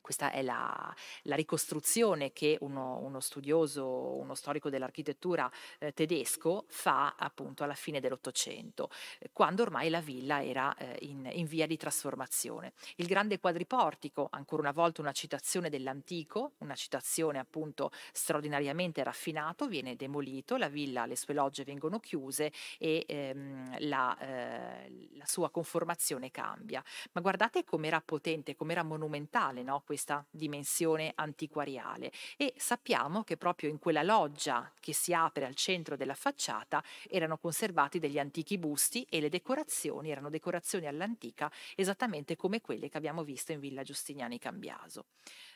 questa 0.00 0.30
è 0.32 0.42
la, 0.42 0.94
la 1.22 1.36
ricostruzione 1.36 2.32
che 2.32 2.56
uno, 2.60 2.98
uno, 2.98 3.20
studioso, 3.20 4.16
uno 4.18 4.34
storico 4.34 4.70
dell'architettura 4.70 5.50
eh, 5.78 5.92
tedesco 5.92 6.64
fa 6.68 7.14
appunto 7.16 7.64
alla 7.64 7.74
fine 7.74 8.00
dell'Ottocento, 8.00 8.90
eh, 9.18 9.30
quando 9.32 9.62
ormai 9.62 9.88
la 9.90 10.00
villa 10.00 10.42
era 10.42 10.74
eh, 10.76 10.96
in, 11.02 11.28
in, 11.32 11.46
via 11.46 11.66
di 11.66 11.76
trasformazione. 11.76 12.72
Il 12.96 13.06
grande 13.06 13.38
quadriportico, 13.38 14.28
ancora 14.30 14.62
una 14.62 14.72
volta 14.72 15.00
una 15.00 15.12
citazione 15.12 15.68
dell'antico, 15.68 16.52
una 16.58 16.74
citazione 16.74 17.38
appunto 17.38 17.90
straordinariamente 18.12 19.02
raffinato, 19.02 19.66
viene 19.66 19.96
demolito, 19.96 20.56
la 20.56 20.68
villa, 20.68 21.06
le 21.06 21.16
sue 21.16 21.34
logge 21.34 21.64
vengono 21.64 21.98
chiuse 22.00 22.52
e 22.78 23.04
ehm, 23.06 23.76
la, 23.88 24.18
eh, 24.18 25.08
la, 25.12 25.26
sua 25.26 25.50
conformazione 25.50 26.30
cambia. 26.30 26.82
Ma 27.12 27.20
guardate 27.20 27.64
com'era 27.64 28.00
potente, 28.00 28.56
com'era 28.56 28.82
monumentale 28.82 29.62
no? 29.62 29.82
Questa 29.90 30.24
dimensione 30.30 31.10
antiquariale 31.16 32.12
e 32.36 32.54
sappiamo 32.56 33.24
che 33.24 33.36
proprio 33.36 33.68
in 33.68 33.80
quella 33.80 34.04
loggia 34.04 34.72
che 34.78 34.94
si 34.94 35.12
apre 35.12 35.44
al 35.44 35.56
centro 35.56 35.96
della 35.96 36.14
facciata 36.14 36.80
erano 37.08 37.38
conservati 37.38 37.98
degli 37.98 38.16
antichi 38.16 38.56
busti 38.56 39.04
e 39.10 39.18
le 39.18 39.28
decorazioni 39.28 40.12
erano 40.12 40.30
decorazioni 40.30 40.86
all'antica 40.86 41.50
esattamente 41.74 42.36
come 42.36 42.60
quelle 42.60 42.88
che 42.88 42.98
abbiamo 42.98 43.24
visto 43.24 43.50
in 43.50 43.58
Villa 43.58 43.82
Giustiniani 43.82 44.38
Cambiaso. 44.38 45.06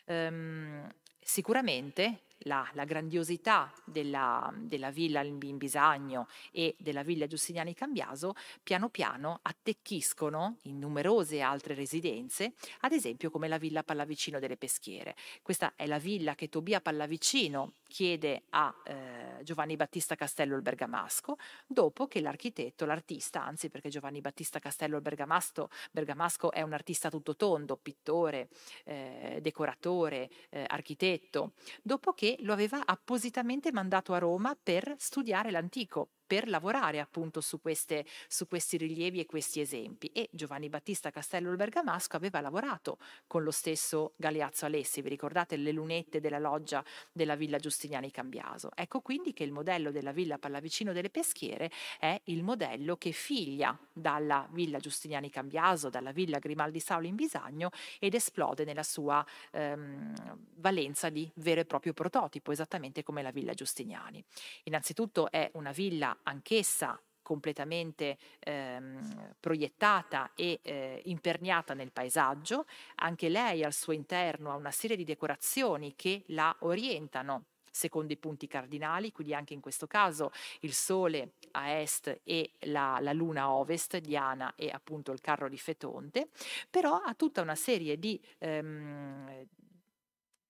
Um, 0.07 0.93
sicuramente 1.21 2.24
la, 2.45 2.69
la 2.73 2.85
grandiosità 2.85 3.73
della, 3.85 4.53
della, 4.57 4.91
villa 4.91 5.23
in 5.23 5.57
Bisagno 5.57 6.29
e 6.51 6.75
della 6.79 7.03
villa 7.03 7.27
Giustiniani 7.27 7.75
Cambiaso 7.75 8.35
piano 8.63 8.89
piano 8.89 9.41
attecchiscono 9.43 10.57
in 10.63 10.79
numerose 10.79 11.41
altre 11.41 11.75
residenze, 11.75 12.55
ad 12.81 12.93
esempio 12.93 13.31
come 13.31 13.49
la 13.49 13.59
villa 13.59 13.83
Pallavicino 13.83 14.39
delle 14.39 14.57
Peschiere. 14.57 15.15
Questa 15.43 15.73
è 15.77 15.87
la 15.87 15.99
villa 15.99 16.35
che 16.35 16.49
Tobia 16.49 16.81
Pallavicino 16.81 17.75
chiede 17.95 18.43
a 18.51 18.75
eh, 18.83 19.45
Giovanni 19.45 19.77
Battista 19.77 20.17
Castello 20.17 20.57
il 20.57 20.63
Bergamasco, 20.63 21.37
dopo 21.65 22.09
che 22.09 22.21
l'architetto, 22.21 22.87
l'artista, 22.87 23.45
anzi 23.45 23.71
perché 23.71 23.89
Giovanni 23.89 24.21
Battista 24.21 24.59
Castello 24.59 24.97
il 24.97 25.03
Bergamasco, 25.03 25.69
Bergamasco 25.93 26.51
è 26.51 26.61
un 26.63 26.73
artista 26.73 27.09
tutto 27.09 27.37
tondo, 27.37 27.77
pittore, 27.77 28.49
eh, 28.83 29.39
decoratore, 29.41 30.29
eh, 30.51 30.65
architetto, 30.67 31.53
dopo 31.83 32.15
che 32.15 32.37
lo 32.41 32.53
aveva 32.53 32.83
appositamente 32.85 33.71
mandato 33.71 34.13
a 34.13 34.19
Roma 34.19 34.59
per 34.61 34.97
studiare 34.99 35.53
l'antico 35.53 36.09
per 36.27 36.49
lavorare 36.49 37.01
appunto 37.01 37.41
su, 37.41 37.61
queste, 37.61 38.05
su 38.29 38.47
questi 38.47 38.77
rilievi 38.77 39.21
e 39.21 39.27
questi 39.27 39.61
esempi. 39.61 40.09
E 40.09 40.29
Giovanni 40.33 40.69
Battista 40.69 41.11
Castello 41.11 41.51
il 41.51 41.57
Bergamasco 41.57 42.17
aveva 42.17 42.41
lavorato 42.41 42.99
con 43.27 43.43
lo 43.43 43.51
stesso 43.51 44.15
Galeazzo 44.17 44.65
Alessi, 44.67 45.03
vi 45.03 45.09
ricordate 45.09 45.57
le 45.57 45.73
lunette 45.73 46.21
della 46.21 46.39
loggia 46.39 46.85
della 47.13 47.35
Villa 47.37 47.59
Giustiniani 47.59 48.11
Cambiaso. 48.11 48.71
Ecco 48.75 49.01
quindi 49.01 49.33
che 49.33 49.45
il 49.45 49.53
modello 49.53 49.91
della 49.91 50.13
Villa 50.13 50.39
Pallavicino 50.39 50.93
delle 50.93 51.11
Peschiere 51.11 51.71
è 51.99 52.21
il 52.25 52.43
modello 52.43 52.97
che 52.97 53.13
figlia 53.13 53.79
dalla 53.93 54.49
Villa 54.51 54.79
Giustiniani 54.79 55.31
Cambiaso, 55.31 55.91
dalla 55.91 56.13
Villa 56.13 56.39
Grimaldi 56.39 56.81
Sauli 56.81 57.09
in 57.09 57.15
Bisagno 57.17 57.71
ed 57.99 58.15
esplode 58.15 58.65
nella 58.65 58.83
sua 58.83 59.25
ehm, 59.53 60.15
valenza 60.57 61.09
di 61.11 61.31
vero 61.37 61.61
e 61.61 61.65
proprio 61.65 61.93
prototipo, 61.93 62.53
esattamente 62.53 63.03
come 63.03 63.23
la 63.23 63.31
Villa 63.31 63.53
Giustiniani. 63.55 64.25
Innanzitutto 64.65 65.31
è 65.31 65.51
una 65.55 65.73
villa 65.73 66.14
anch'essa 66.23 67.01
completamente 67.25 68.19
ehm, 68.39 69.35
proiettata 69.41 70.31
e 70.35 70.61
eh, 70.63 71.01
imperniata 71.07 71.73
nel 71.73 71.91
paesaggio, 71.91 72.67
anche 72.97 73.29
lei 73.29 73.65
al 73.65 73.73
suo 73.73 73.95
interno 73.95 74.53
ha 74.53 74.57
una 74.57 74.71
serie 74.71 74.97
di 74.97 75.05
decorazioni 75.05 75.95
che 75.97 76.23
la 76.29 76.55
orientano 76.61 77.47
secondo 77.75 78.13
i 78.13 78.17
punti 78.17 78.47
cardinali, 78.47 79.11
quindi 79.11 79.35
anche 79.35 79.53
in 79.53 79.61
questo 79.61 79.89
caso 79.89 80.31
il 80.61 80.73
Sole 80.73 81.33
a 81.53 81.71
est 81.71 82.21
e 82.23 82.53
la, 82.67 82.99
la 83.01 83.13
Luna 83.13 83.43
a 83.43 83.55
ovest, 83.55 83.99
Diana 83.99 84.55
e 84.55 84.71
appunto 84.71 85.11
il 85.11 85.21
carro 85.21 85.49
di 85.49 85.59
Fetonte, 85.59 86.29
però 86.71 87.01
ha 87.05 87.15
tutta 87.15 87.41
una 87.41 87.57
serie 87.57 87.99
di 87.99 88.21
ehm, 88.39 89.47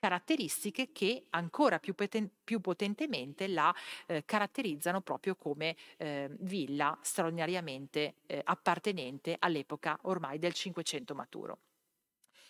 caratteristiche 0.05 0.93
che 0.93 1.29
ancora 1.31 1.79
più, 1.79 1.95
peten- 1.95 2.29
più 2.45 2.61
potentemente 2.61 3.49
la 3.49 3.75
eh, 4.05 4.23
caratterizzano 4.27 5.01
proprio 5.01 5.35
come 5.35 5.75
eh, 5.97 6.29
villa 6.41 6.99
straordinariamente 7.01 8.17
eh, 8.27 8.43
appartenente 8.45 9.37
all'epoca 9.39 9.99
ormai 10.03 10.39
del 10.39 10.53
Cinquecento 10.53 11.15
maturo. 11.15 11.59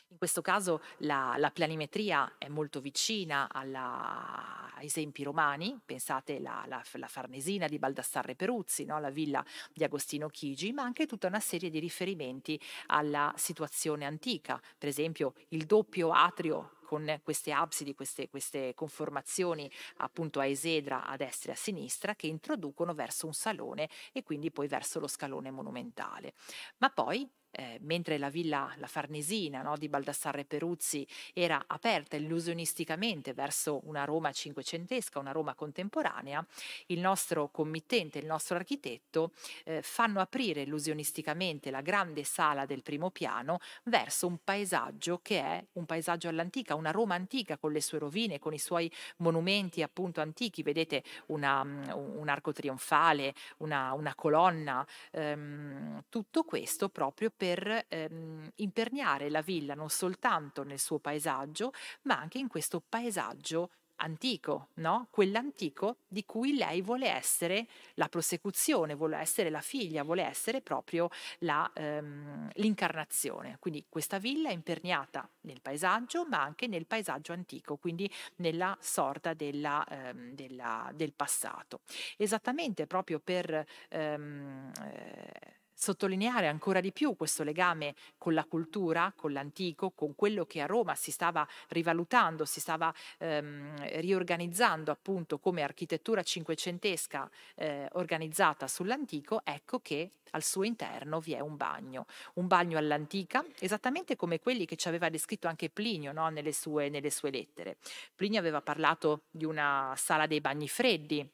In 0.09 0.19
questo 0.19 0.43
caso 0.43 0.83
la, 0.99 1.37
la 1.39 1.53
planimetria 1.53 2.35
è 2.39 2.49
molto 2.49 2.81
vicina 2.81 3.49
alla, 3.49 4.73
ai 4.75 4.87
esempi 4.87 5.23
romani, 5.23 5.81
pensate 5.85 6.41
la, 6.41 6.65
la, 6.67 6.83
la 6.95 7.07
Farnesina 7.07 7.69
di 7.69 7.79
Baldassarre 7.79 8.35
Peruzzi, 8.35 8.85
no? 8.85 8.99
la 8.99 9.11
villa 9.11 9.45
di 9.73 9.85
Agostino 9.85 10.29
Chigi, 10.29 10.73
ma 10.73 10.83
anche 10.83 11.07
tutta 11.07 11.29
una 11.29 11.41
serie 11.41 11.71
di 11.71 11.79
riferimenti 11.79 12.61
alla 12.87 13.33
situazione 13.37 14.05
antica, 14.05 14.61
per 14.77 14.89
esempio 14.89 15.35
il 15.51 15.67
doppio 15.67 16.11
atrio 16.11 16.79
con 16.95 17.21
queste 17.25 17.51
absidi, 17.51 17.93
queste, 17.93 18.29
queste, 18.29 18.73
conformazioni 18.73 19.69
appunto 19.97 20.39
a 20.39 20.47
esedra 20.47 21.05
a 21.05 21.17
destra 21.17 21.51
e 21.51 21.55
a 21.55 21.59
sinistra 21.59 22.15
che 22.15 22.29
introducono 22.29 22.95
verso 22.95 23.27
un 23.27 23.35
salone 23.35 23.89
e 24.13 24.23
quindi 24.23 24.53
poi 24.53 24.69
verso 24.69 25.01
lo 25.01 25.09
scalone 25.09 25.51
monumentale. 25.51 26.35
Ma 26.79 26.91
poi 26.91 27.29
eh, 27.55 27.79
mentre 27.83 28.19
la 28.19 28.29
villa 28.29 28.73
La 28.79 28.87
Farnesina 28.87 29.63
no, 29.63 29.77
di 29.77 29.89
Baldassarre 29.89 30.45
Peruzzi 30.45 31.07
era 31.33 31.65
aperta 31.67 32.17
illusionisticamente 32.17 33.33
verso 33.33 33.81
una 33.85 34.05
Roma 34.05 34.33
cinquecentesca, 34.33 35.19
una 35.19 35.33
Roma 35.33 35.55
contemporanea, 35.55 36.45
il 36.87 37.01
nostro 37.01 37.49
committente, 37.49 38.19
il 38.19 38.27
nostro 38.27 38.57
architetto 38.57 39.33
eh, 39.65 39.83
fanno 39.83 40.21
aprire 40.21 40.63
illusionisticamente 40.63 41.71
la 41.71 41.81
grande 41.81 42.25
sala 42.25 42.67
del 42.67 42.83
primo 42.83 43.11
piano 43.11 43.59
verso 43.85 44.27
un 44.27 44.39
paesaggio 44.43 45.21
che 45.23 45.41
è 45.41 45.65
un 45.73 45.87
paesaggio 45.87 46.29
all'antica, 46.29 46.75
una 46.75 46.91
Roma 46.91 47.15
antica 47.15 47.57
con 47.57 47.73
le 47.73 47.81
sue 47.81 47.99
rovine, 47.99 48.39
con 48.39 48.53
i 48.53 48.59
suoi 48.59 48.91
monumenti 49.19 49.83
appunto 49.83 50.21
antichi, 50.21 50.63
vedete 50.63 51.03
una, 51.27 51.61
un 51.61 52.29
arco 52.29 52.53
trionfale, 52.53 53.35
una, 53.59 53.93
una 53.93 54.15
colonna, 54.15 54.87
ehm, 55.13 56.05
tutto 56.09 56.43
questo 56.43 56.89
proprio 56.89 57.31
per 57.35 57.44
per 57.45 57.85
ehm, 57.89 58.53
imperniare 58.57 59.29
la 59.29 59.43
villa 59.43 59.75
non 59.75 59.91
soltanto 59.91 60.63
nel 60.63 60.79
suo 60.81 60.99
paesaggio, 60.99 61.73
ma 62.05 62.19
anche 62.19 62.39
in 62.39 62.49
questo 62.49 62.83
paesaggio 62.89 63.71
antico, 63.97 64.71
no? 64.77 65.09
Quell'antico 65.11 65.99
di 66.09 66.25
cui 66.25 66.57
lei 66.57 66.81
vuole 66.81 67.07
essere 67.07 67.67
la 67.95 68.09
prosecuzione, 68.09 68.95
vuole 68.95 69.19
essere 69.19 69.51
la 69.51 69.61
figlia, 69.61 70.03
vuole 70.05 70.23
essere 70.25 70.63
proprio 70.63 71.11
la, 71.41 71.71
ehm, 71.75 72.49
l'incarnazione. 72.55 73.59
Quindi 73.61 73.85
questa 73.91 74.19
villa 74.19 74.49
è 74.49 74.53
imperniata 74.53 75.29
nel 75.43 75.61
paesaggio, 75.61 76.25
ma 76.27 76.41
anche 76.41 76.67
nel 76.67 76.87
paesaggio 76.87 77.35
antico, 77.35 77.77
quindi 77.77 78.11
nella 78.37 78.75
sorta 78.81 79.35
della, 79.35 79.85
ehm, 79.87 80.31
della, 80.33 80.91
del 80.95 81.13
passato. 81.13 81.81
Esattamente 82.17 82.87
proprio 82.87 83.21
per 83.21 83.65
ehm, 83.91 84.73
eh, 84.83 85.63
sottolineare 85.75 86.47
ancora 86.47 86.81
di 86.81 86.93
più 86.93 87.17
questo 87.17 87.43
legame 87.43 87.95
con 88.17 88.33
la 88.33 88.45
cultura, 88.45 89.13
con 89.15 89.33
l'antico, 89.33 89.91
con 89.91 90.15
quello 90.15 90.47
che 90.47 90.61
a 90.61 90.67
Roma 90.67 90.95
si 90.95 91.11
stava 91.11 91.47
rivalutando, 91.69 92.45
si 92.45 92.61
stava 92.61 92.93
ehm, 93.19 94.01
riorganizzando 94.01 94.91
appunto 94.91 95.39
come 95.39 95.63
architettura 95.63 96.23
cinquecentesca 96.23 97.31
eh, 97.57 97.89
organizzata 97.93 98.67
sull'antico, 98.67 99.41
ecco 99.45 99.81
che 99.81 100.11
al 100.31 100.43
suo 100.43 100.65
interno 100.65 101.21
vi 101.21 101.33
è 101.33 101.41
un 101.41 101.57
bagno, 101.57 102.07
un 102.35 102.47
bagno 102.47 102.79
all'antica, 102.79 103.45
esattamente 103.59 104.17
come 104.17 104.41
quelli 104.41 104.67
che 104.67 104.77
ci 104.77 104.89
aveva 104.89 105.09
descritto 105.09 105.49
anche 105.49 105.71
Plinio 105.71 106.13
no? 106.13 106.29
nelle, 106.29 106.53
sue, 106.53 106.89
nelle 106.89 107.11
sue 107.11 107.31
lettere. 107.31 107.77
Plinio 108.15 108.39
aveva 108.39 108.61
parlato 108.61 109.23
di 109.31 109.45
una 109.45 109.95
sala 109.97 110.27
dei 110.27 110.41
bagni 110.41 110.69
freddi, 110.69 111.29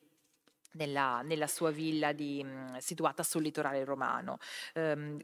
nella, 0.72 1.22
nella 1.22 1.46
sua 1.46 1.70
villa 1.70 2.12
di, 2.12 2.42
mhmm, 2.44 2.78
situata 2.78 3.22
sul 3.22 3.42
litorale 3.42 3.84
romano. 3.84 4.38
Um, 4.74 5.18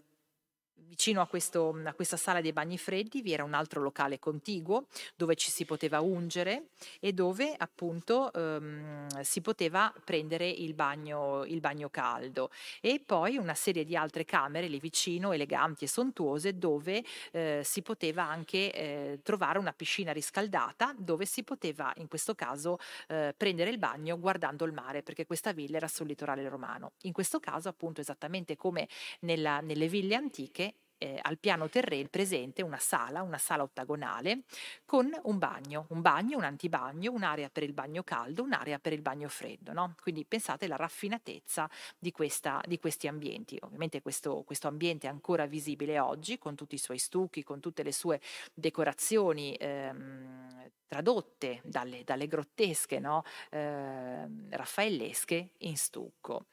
Vicino 0.78 1.20
a, 1.20 1.26
questo, 1.26 1.78
a, 1.84 1.94
questa 1.94 2.16
sala 2.16 2.40
dei 2.40 2.52
bagni 2.52 2.76
freddi 2.78 3.22
vi 3.22 3.32
era 3.32 3.44
un 3.44 3.54
altro 3.54 3.82
locale 3.82 4.18
contiguo 4.18 4.86
dove 5.14 5.34
ci 5.34 5.50
si 5.50 5.64
poteva 5.64 6.00
ungere 6.00 6.68
e 7.00 7.12
dove 7.12 7.54
appunto 7.56 8.32
ehm, 8.32 9.20
si 9.20 9.40
poteva 9.40 9.92
prendere 10.04 10.48
il 10.48 10.74
bagno, 10.74 11.44
il 11.44 11.60
bagno, 11.60 11.88
caldo 11.88 12.50
e 12.80 13.02
poi 13.04 13.36
una 13.36 13.54
serie 13.54 13.84
di 13.84 13.96
altre 13.96 14.24
camere 14.24 14.68
lì 14.68 14.78
vicino, 14.78 15.32
eleganti 15.32 15.84
e 15.84 15.88
sontuose, 15.88 16.58
dove 16.58 17.02
eh, 17.32 17.62
si 17.64 17.82
poteva 17.82 18.24
anche 18.24 18.72
eh, 18.72 19.20
trovare 19.22 19.58
una 19.58 19.72
piscina 19.72 20.12
riscaldata 20.12 20.94
dove 20.96 21.24
si 21.26 21.42
poteva 21.42 21.92
in 21.96 22.08
questo 22.08 22.34
caso 22.34 22.78
eh, 23.08 23.34
prendere 23.36 23.70
il 23.70 23.78
bagno 23.78 24.18
guardando 24.18 24.64
il 24.64 24.72
mare 24.72 25.02
perché 25.02 25.26
questa 25.26 25.52
villa 25.52 25.76
era 25.76 25.88
sul 25.88 26.06
litorale 26.06 26.46
romano. 26.48 26.92
In 27.02 27.12
questo 27.12 27.40
caso 27.40 27.68
appunto 27.68 28.00
esattamente 28.00 28.56
come 28.56 28.88
nella, 29.20 29.60
nelle 29.60 29.88
ville 29.88 30.14
antiche 30.14 30.65
eh, 30.98 31.18
al 31.20 31.38
piano 31.38 31.68
terreno 31.68 32.08
presente 32.08 32.62
una 32.62 32.78
sala, 32.78 33.22
una 33.22 33.38
sala 33.38 33.62
ottagonale 33.62 34.42
con 34.84 35.10
un 35.24 35.38
bagno, 35.38 35.86
un 35.90 36.00
bagno, 36.00 36.38
un 36.38 36.44
antibagno, 36.44 37.12
un'area 37.12 37.48
per 37.50 37.62
il 37.62 37.72
bagno 37.72 38.02
caldo, 38.02 38.42
un'area 38.42 38.78
per 38.78 38.92
il 38.92 39.02
bagno 39.02 39.28
freddo. 39.28 39.72
No? 39.72 39.94
Quindi 40.00 40.24
pensate 40.24 40.66
alla 40.66 40.76
raffinatezza 40.76 41.68
di, 41.98 42.10
questa, 42.12 42.60
di 42.66 42.78
questi 42.78 43.08
ambienti. 43.08 43.58
Ovviamente 43.62 44.02
questo, 44.02 44.42
questo, 44.44 44.68
ambiente 44.68 45.06
è 45.06 45.10
ancora 45.10 45.46
visibile 45.46 45.98
oggi 45.98 46.38
con 46.38 46.54
tutti 46.54 46.74
i 46.74 46.78
suoi 46.78 46.98
stucchi, 46.98 47.42
con 47.42 47.60
tutte 47.60 47.82
le 47.82 47.92
sue 47.92 48.20
decorazioni 48.52 49.54
ehm, 49.54 50.70
tradotte 50.86 51.60
dalle, 51.64 52.04
dalle 52.04 52.26
grottesche 52.26 52.98
no? 52.98 53.22
eh, 53.50 54.26
raffaellesche 54.50 55.50
in 55.58 55.76
stucco. 55.76 56.46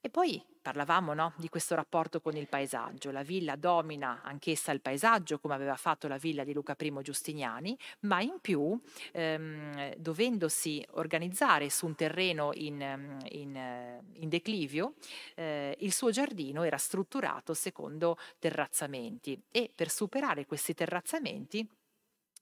E 0.00 0.10
poi 0.10 0.40
parlavamo 0.62 1.12
no, 1.12 1.32
di 1.36 1.48
questo 1.48 1.74
rapporto 1.74 2.20
con 2.20 2.36
il 2.36 2.46
paesaggio. 2.46 3.10
La 3.10 3.22
villa 3.22 3.56
domina 3.56 4.20
anch'essa 4.22 4.70
il 4.70 4.80
paesaggio, 4.80 5.40
come 5.40 5.54
aveva 5.54 5.74
fatto 5.74 6.06
la 6.06 6.18
villa 6.18 6.44
di 6.44 6.52
Luca 6.52 6.76
I 6.78 6.92
Giustiniani, 7.02 7.76
ma 8.00 8.20
in 8.20 8.38
più, 8.40 8.80
ehm, 9.12 9.94
dovendosi 9.96 10.84
organizzare 10.90 11.68
su 11.68 11.86
un 11.86 11.96
terreno 11.96 12.50
in, 12.54 12.80
ehm, 12.80 13.18
in, 13.30 13.56
eh, 13.56 14.00
in 14.14 14.28
declivio, 14.28 14.94
eh, 15.34 15.76
il 15.80 15.92
suo 15.92 16.10
giardino 16.10 16.62
era 16.62 16.76
strutturato 16.76 17.52
secondo 17.54 18.16
terrazzamenti 18.38 19.42
e 19.50 19.70
per 19.74 19.90
superare 19.90 20.46
questi 20.46 20.74
terrazzamenti 20.74 21.68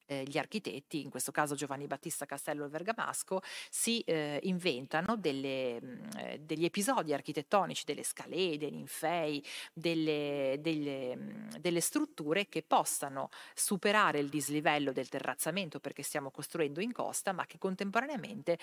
eh, 0.07 0.23
gli 0.25 0.39
architetti, 0.39 1.03
in 1.03 1.11
questo 1.11 1.33
caso 1.33 1.55
Giovanni 1.55 1.87
Battista 1.87 2.27
Castello 2.27 2.65
e 2.65 2.69
Vergamasco, 2.69 3.41
si 3.71 4.01
eh, 4.01 4.41
inventano 4.45 5.17
delle, 5.17 5.81
mh, 5.81 5.87
mm, 5.87 6.09
eh, 6.19 6.39
degli 6.41 6.65
episodi 6.65 7.13
architettonici, 7.13 7.85
delle 7.85 8.03
scalette, 8.03 8.59
dei 8.59 8.71
ninfei, 8.71 9.45
delle, 9.73 10.57
delle, 10.61 11.17
mh, 11.17 11.23
mm, 11.23 11.49
delle, 11.61 11.81
strutture 11.81 12.49
che 12.49 12.63
possano 12.63 13.29
superare 13.55 14.19
il 14.19 14.29
dislivello 14.29 14.93
del 14.93 15.09
terrazzamento 15.09 15.81
perché 15.81 16.03
stiamo 16.03 16.31
costruendo 16.31 16.81
in 16.81 16.93
costa, 16.93 17.33
ma 17.33 17.47
che 17.47 17.59
contemporaneamente 17.59 18.59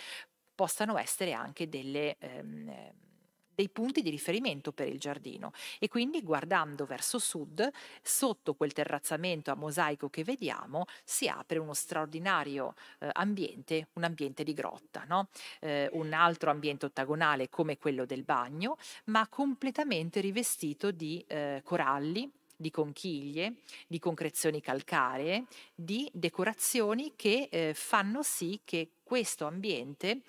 possano 0.55 0.97
essere 0.97 1.33
anche 1.33 1.67
delle... 1.69 2.17
Ehm, 2.19 3.11
dei 3.55 3.69
punti 3.69 4.01
di 4.01 4.09
riferimento 4.09 4.71
per 4.71 4.87
il 4.87 4.99
giardino 4.99 5.51
e 5.79 5.87
quindi 5.87 6.21
guardando 6.21 6.85
verso 6.85 7.19
sud, 7.19 7.69
sotto 8.01 8.53
quel 8.53 8.73
terrazzamento 8.73 9.51
a 9.51 9.55
mosaico 9.55 10.09
che 10.09 10.23
vediamo, 10.23 10.85
si 11.03 11.27
apre 11.27 11.59
uno 11.59 11.73
straordinario 11.73 12.73
eh, 12.99 13.09
ambiente, 13.13 13.87
un 13.93 14.03
ambiente 14.03 14.43
di 14.43 14.53
grotta, 14.53 15.03
no? 15.07 15.29
eh, 15.59 15.89
un 15.93 16.13
altro 16.13 16.51
ambiente 16.51 16.85
ottagonale 16.85 17.49
come 17.49 17.77
quello 17.77 18.05
del 18.05 18.23
bagno, 18.23 18.77
ma 19.05 19.27
completamente 19.27 20.19
rivestito 20.19 20.91
di 20.91 21.23
eh, 21.27 21.61
coralli, 21.63 22.31
di 22.55 22.71
conchiglie, 22.71 23.55
di 23.87 23.99
concrezioni 23.99 24.61
calcaree, 24.61 25.45
di 25.75 26.09
decorazioni 26.13 27.13
che 27.15 27.49
eh, 27.51 27.73
fanno 27.73 28.23
sì 28.23 28.61
che 28.63 28.91
questo 29.03 29.45
ambiente 29.45 30.21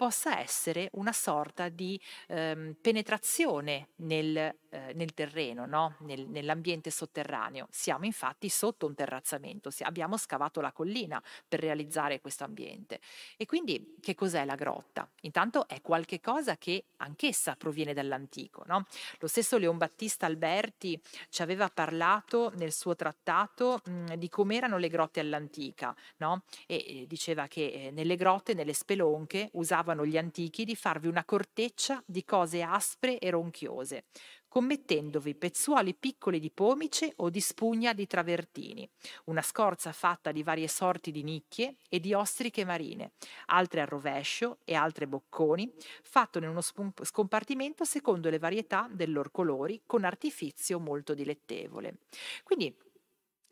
possa 0.00 0.40
essere 0.40 0.88
una 0.92 1.12
sorta 1.12 1.68
di 1.68 2.00
ehm, 2.28 2.74
penetrazione 2.80 3.88
nel, 3.96 4.56
eh, 4.70 4.92
nel 4.94 5.14
terreno, 5.14 5.66
no? 5.66 5.96
nel, 6.00 6.26
nell'ambiente 6.28 6.90
sotterraneo. 6.90 7.66
Siamo 7.70 8.04
infatti 8.04 8.48
sotto 8.48 8.86
un 8.86 8.94
terrazzamento, 8.94 9.70
abbiamo 9.80 10.16
scavato 10.16 10.60
la 10.60 10.72
collina 10.72 11.22
per 11.46 11.60
realizzare 11.60 12.20
questo 12.20 12.44
ambiente. 12.44 13.00
E 13.36 13.46
quindi 13.46 13.96
che 14.00 14.14
cos'è 14.14 14.44
la 14.44 14.54
grotta? 14.54 15.08
Intanto 15.22 15.66
è 15.68 15.80
qualche 15.80 16.20
cosa 16.20 16.56
che 16.56 16.84
anch'essa 16.98 17.56
proviene 17.56 17.92
dall'antico. 17.92 18.62
No? 18.66 18.86
Lo 19.18 19.26
stesso 19.26 19.58
Leon 19.58 19.76
Battista 19.76 20.26
Alberti 20.26 21.00
ci 21.28 21.42
aveva 21.42 21.68
parlato 21.68 22.52
nel 22.56 22.72
suo 22.72 22.94
trattato 22.94 23.80
mh, 23.84 24.14
di 24.14 24.28
com'erano 24.28 24.78
le 24.78 24.88
grotte 24.88 25.20
all'antica 25.20 25.94
no? 26.18 26.42
e 26.66 27.04
diceva 27.08 27.46
che 27.46 27.66
eh, 27.66 27.90
nelle 27.90 28.16
grotte, 28.16 28.54
nelle 28.54 28.72
spelonche, 28.72 29.48
usavano 29.52 30.06
gli 30.06 30.16
antichi 30.16 30.64
di 30.64 30.76
farvi 30.76 31.08
una 31.08 31.24
corteccia 31.24 32.02
di 32.06 32.24
cose 32.24 32.62
aspre 32.62 33.18
e 33.18 33.30
ronchiose, 33.30 34.04
commettendovi 34.50 35.36
pezzuoli 35.36 35.94
piccoli 35.94 36.40
di 36.40 36.50
pomice 36.50 37.12
o 37.16 37.30
di 37.30 37.40
spugna 37.40 37.92
di 37.92 38.08
travertini, 38.08 38.86
una 39.26 39.42
scorza 39.42 39.92
fatta 39.92 40.32
di 40.32 40.42
varie 40.42 40.66
sorti 40.66 41.12
di 41.12 41.22
nicchie 41.22 41.76
e 41.88 42.00
di 42.00 42.12
ostriche 42.12 42.64
marine, 42.64 43.12
altre 43.46 43.80
al 43.80 43.86
rovescio 43.86 44.58
e 44.64 44.74
altre 44.74 45.06
bocconi, 45.06 45.72
fatto 46.02 46.38
in 46.38 46.48
uno 46.48 46.60
scompartimento 46.60 47.84
secondo 47.84 48.28
le 48.28 48.40
varietà 48.40 48.88
dei 48.90 49.06
loro 49.06 49.30
colori 49.30 49.82
con 49.86 50.02
artifizio 50.02 50.80
molto 50.80 51.14
dilettevole. 51.14 51.98
Quindi 52.42 52.76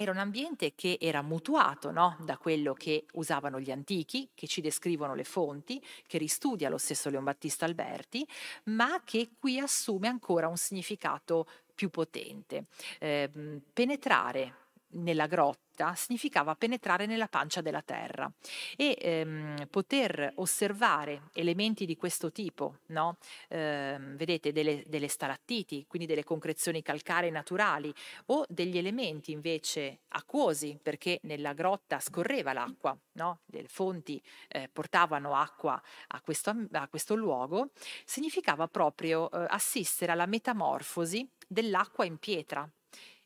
era 0.01 0.13
un 0.13 0.19
ambiente 0.19 0.75
che 0.77 0.97
era 1.01 1.23
mutuato 1.23 1.91
no? 1.91 2.17
da 2.21 2.39
quello 2.39 2.73
che 2.73 3.07
usavano 3.15 3.59
gli 3.59 3.73
antichi, 3.73 4.29
che 4.33 4.47
ci 4.47 4.61
descrivono 4.61 5.17
le 5.17 5.25
fonti, 5.25 5.83
che 6.07 6.19
ristudia 6.19 6.69
lo 6.69 6.79
stesso 6.79 7.11
Leon 7.11 7.25
Battista 7.25 7.65
Alberti, 7.65 8.25
ma 8.65 9.03
che 9.03 9.31
qui 9.41 9.59
assume 9.59 10.07
ancora 10.07 10.47
un 10.47 10.57
significato 10.57 11.49
più 11.75 11.91
potente. 11.91 12.67
Eh, 13.01 13.29
penetrare 13.73 14.68
nella 14.91 15.27
grotta 15.27 15.95
significava 15.95 16.57
penetrare 16.57 17.07
nella 17.07 17.29
pancia 17.29 17.61
della 17.61 17.83
terra 17.83 18.31
e 18.77 18.97
ehm, 19.01 19.67
poter 19.71 20.33
osservare 20.37 21.29
elementi 21.35 21.87
di 21.87 21.97
questo 21.97 22.33
tipo, 22.33 22.79
no? 22.87 23.17
ehm, 23.49 24.17
vedete 24.17 24.51
delle, 24.51 24.83
delle, 24.87 25.09
stalattiti, 25.09 25.85
quindi 25.87 26.09
delle 26.09 26.25
concrezioni 26.25 26.83
calcaree 26.83 27.31
naturali 27.31 27.95
o 28.27 28.45
degli 28.49 28.77
elementi 28.77 29.31
invece 29.31 30.01
acquosi 30.09 30.79
perché 30.83 31.21
nella 31.23 31.53
grotta 31.53 32.01
scorreva 32.01 32.53
l'acqua, 32.53 32.97
no? 33.13 33.41
le 33.47 33.67
fonti 33.69 34.21
eh, 34.49 34.69
portavano 34.73 35.35
acqua 35.35 35.81
a 36.09 36.21
questo, 36.21 36.55
a 36.73 36.89
questo, 36.89 37.15
luogo, 37.15 37.71
significava 38.05 38.67
proprio 38.69 39.31
eh, 39.31 39.47
assistere 39.49 40.13
alla 40.13 40.27
metamorfosi 40.27 41.29
dell'acqua 41.47 42.05
in 42.05 42.19
pietra 42.19 42.69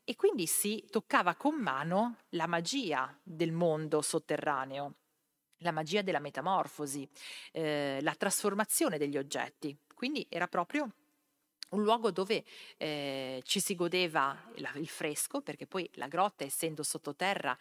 e 0.03 0.15
quindi 0.15 0.47
si 0.47 0.85
toccava 0.89 1.35
con 1.35 1.55
mano 1.55 2.17
la 2.29 2.47
magia 2.47 3.17
del 3.23 3.51
mondo 3.51 4.01
sotterraneo, 4.01 4.95
la 5.57 5.71
magia 5.71 6.01
della 6.01 6.19
metamorfosi, 6.19 7.07
eh, 7.51 7.99
la 8.01 8.15
trasformazione 8.15 8.97
degli 8.97 9.17
oggetti. 9.17 9.77
Quindi 9.93 10.25
era 10.29 10.47
proprio 10.47 10.91
un 11.69 11.83
luogo 11.83 12.11
dove 12.11 12.43
eh, 12.77 13.41
ci 13.45 13.59
si 13.59 13.75
godeva 13.75 14.37
la, 14.55 14.71
il 14.75 14.87
fresco, 14.87 15.41
perché 15.41 15.65
poi 15.65 15.89
la 15.93 16.07
grotta, 16.07 16.43
essendo 16.43 16.83
sottoterra, 16.83 17.57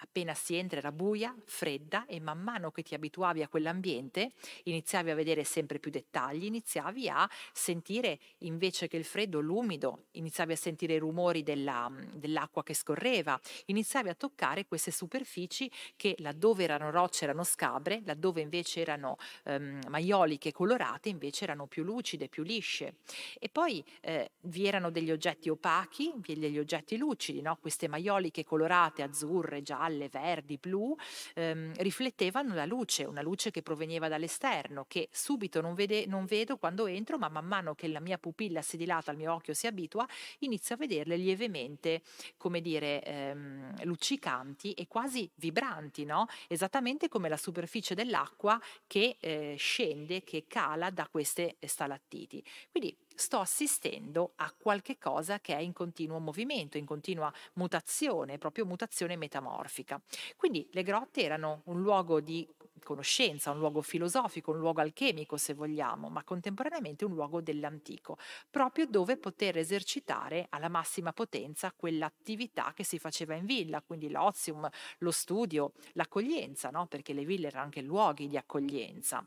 Appena 0.00 0.34
si 0.34 0.54
entra 0.54 0.78
era 0.78 0.92
buia, 0.92 1.34
fredda 1.44 2.06
e 2.06 2.20
man 2.20 2.40
mano 2.40 2.70
che 2.70 2.82
ti 2.82 2.94
abituavi 2.94 3.42
a 3.42 3.48
quell'ambiente 3.48 4.32
iniziavi 4.64 5.10
a 5.10 5.14
vedere 5.14 5.44
sempre 5.44 5.78
più 5.78 5.90
dettagli, 5.90 6.44
iniziavi 6.44 7.08
a 7.08 7.28
sentire 7.52 8.18
invece 8.38 8.88
che 8.88 8.96
il 8.96 9.04
freddo 9.04 9.40
l'umido, 9.40 10.06
iniziavi 10.12 10.52
a 10.52 10.56
sentire 10.56 10.94
i 10.94 10.98
rumori 10.98 11.42
della, 11.42 11.90
dell'acqua 12.14 12.62
che 12.62 12.74
scorreva, 12.74 13.38
iniziavi 13.66 14.08
a 14.08 14.14
toccare 14.14 14.66
queste 14.66 14.90
superfici 14.90 15.70
che 15.96 16.14
laddove 16.18 16.64
erano 16.64 16.90
rocce 16.90 17.24
erano 17.24 17.44
scabre, 17.44 18.02
laddove 18.04 18.40
invece 18.40 18.80
erano 18.80 19.16
ehm, 19.44 19.80
maioliche 19.88 20.52
colorate 20.52 21.08
invece 21.08 21.44
erano 21.44 21.66
più 21.66 21.84
lucide, 21.84 22.28
più 22.28 22.42
lisce. 22.42 22.96
E 23.38 23.48
poi 23.48 23.84
eh, 24.00 24.32
vi 24.42 24.66
erano 24.66 24.90
degli 24.90 25.10
oggetti 25.10 25.48
opachi, 25.48 26.12
degli 26.16 26.58
oggetti 26.58 26.96
lucidi, 26.96 27.40
no? 27.40 27.56
queste 27.60 27.88
maioliche 27.88 28.44
colorate, 28.44 29.02
azzurre, 29.02 29.62
gialle, 29.62 29.89
gialle, 29.90 30.08
verdi, 30.08 30.56
blu, 30.58 30.94
ehm, 31.34 31.72
riflettevano 31.78 32.54
la 32.54 32.64
luce, 32.64 33.04
una 33.04 33.22
luce 33.22 33.50
che 33.50 33.62
proveniva 33.62 34.08
dall'esterno, 34.08 34.84
che 34.88 35.08
subito 35.10 35.60
non, 35.60 35.74
vede, 35.74 36.06
non 36.06 36.24
vedo 36.24 36.56
quando 36.56 36.86
entro, 36.86 37.18
ma 37.18 37.28
man 37.28 37.46
mano 37.46 37.74
che 37.74 37.88
la 37.88 38.00
mia 38.00 38.18
pupilla 38.18 38.62
si 38.62 38.76
dilata, 38.76 39.10
il 39.10 39.16
mio 39.16 39.32
occhio 39.32 39.54
si 39.54 39.66
abitua, 39.66 40.06
inizio 40.40 40.76
a 40.76 40.78
vederle 40.78 41.16
lievemente, 41.16 42.02
come 42.36 42.60
dire, 42.60 43.02
ehm, 43.02 43.84
luccicanti 43.84 44.72
e 44.72 44.86
quasi 44.86 45.28
vibranti, 45.34 46.04
no? 46.04 46.26
Esattamente 46.48 47.08
come 47.08 47.28
la 47.28 47.36
superficie 47.36 47.94
dell'acqua 47.94 48.60
che 48.86 49.16
eh, 49.20 49.56
scende, 49.58 50.22
che 50.22 50.44
cala 50.46 50.90
da 50.90 51.08
queste 51.08 51.56
stalattiti. 51.60 52.42
Quindi 52.70 52.96
sto 53.14 53.38
assistendo 53.38 54.32
a 54.36 54.52
qualche 54.56 54.98
cosa 54.98 55.40
che 55.40 55.54
è 55.54 55.60
in 55.60 55.72
continuo 55.72 56.18
movimento, 56.18 56.78
in 56.78 56.86
continua 56.86 57.32
mutazione, 57.54 58.38
proprio 58.38 58.66
mutazione 58.66 59.16
metamorfica. 59.16 60.00
Quindi 60.36 60.68
le 60.72 60.82
grotte 60.82 61.22
erano 61.22 61.62
un 61.66 61.80
luogo 61.80 62.20
di 62.20 62.46
conoscenza, 62.82 63.50
un 63.50 63.58
luogo 63.58 63.82
filosofico, 63.82 64.50
un 64.50 64.58
luogo 64.58 64.80
alchemico 64.80 65.36
se 65.36 65.54
vogliamo, 65.54 66.08
ma 66.08 66.24
contemporaneamente 66.24 67.04
un 67.04 67.14
luogo 67.14 67.40
dell'antico, 67.40 68.18
proprio 68.50 68.86
dove 68.86 69.16
poter 69.16 69.58
esercitare 69.58 70.46
alla 70.50 70.68
massima 70.68 71.12
potenza 71.12 71.72
quell'attività 71.72 72.72
che 72.74 72.84
si 72.84 72.98
faceva 72.98 73.34
in 73.34 73.46
villa, 73.46 73.82
quindi 73.82 74.10
l'ozium, 74.10 74.68
lo 74.98 75.10
studio, 75.10 75.72
l'accoglienza, 75.92 76.70
no? 76.70 76.86
perché 76.86 77.12
le 77.12 77.24
ville 77.24 77.48
erano 77.48 77.64
anche 77.64 77.82
luoghi 77.82 78.28
di 78.28 78.36
accoglienza. 78.36 79.24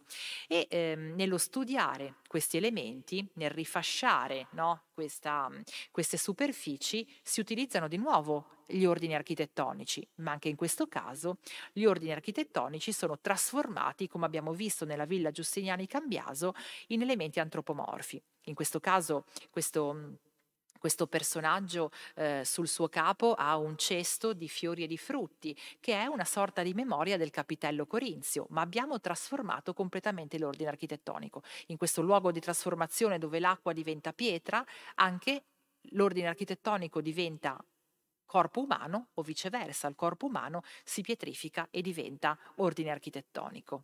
E 0.48 0.68
ehm, 0.70 1.16
nello 1.16 1.38
studiare 1.38 2.16
questi 2.28 2.58
elementi, 2.58 3.28
nel 3.34 3.52
rifasciare 3.52 4.48
no? 4.52 4.84
Questa, 4.94 5.50
queste 5.92 6.18
superfici, 6.18 7.08
si 7.22 7.40
utilizzano 7.40 7.88
di 7.88 7.98
nuovo 7.98 8.62
gli 8.66 8.86
ordini 8.86 9.16
architettonici, 9.16 10.08
ma 10.16 10.32
anche 10.32 10.50
in 10.50 10.56
questo 10.56 10.88
caso 10.88 11.38
gli 11.72 11.86
ordini 11.86 12.12
architettonici 12.12 12.92
sono 12.92 13.20
trasformati, 13.20 14.08
come 14.08 14.26
abbiamo 14.26 14.54
visto 14.54 14.86
nella 14.86 15.06
villa 15.06 15.32
Giustiniani 15.32 15.88
Cambiaso, 15.88 16.54
in 16.88 17.02
elementi 17.02 17.40
antropomorfi. 17.40 18.22
In 18.46 18.54
questo 18.54 18.80
caso 18.80 19.26
questo 19.50 20.18
questo 20.84 21.08
personaggio 21.08 21.92
eh, 22.16 22.42
sul 22.44 22.68
suo 22.68 22.90
capo 22.90 23.36
ha 23.36 23.56
un 23.56 23.78
cesto 23.78 24.34
di 24.34 24.50
fiori 24.50 24.84
e 24.84 24.88
di 24.88 24.98
frutti, 24.98 25.58
che 25.80 25.94
è 25.94 26.08
una 26.08 26.26
sorta 26.26 26.62
di 26.62 26.74
memoria 26.74 27.16
del 27.16 27.30
capitello 27.30 27.86
corinzio, 27.86 28.48
ma 28.50 28.60
abbiamo 28.60 29.00
trasformato 29.00 29.74
completamente 29.74 30.38
l'ordine 30.38 30.68
architettonico. 30.68 31.42
In 31.68 31.78
questo 31.78 32.02
luogo 32.02 32.34
di 32.34 32.42
trasformazione 32.42 33.18
dove 33.18 33.40
l'acqua 33.40 33.72
diventa 33.72 34.12
pietra, 34.12 34.62
anche 34.96 35.46
l'ordine 35.92 36.28
architettonico 36.28 37.00
diventa 37.00 37.64
corpo 38.34 38.62
umano 38.62 39.10
o 39.14 39.22
viceversa, 39.22 39.88
il 39.88 39.94
corpo 39.94 40.26
umano 40.26 40.64
si 40.84 41.02
pietrifica 41.02 41.68
e 41.70 41.84
diventa 41.84 42.36
ordine 42.56 42.90
architettonico. 42.90 43.84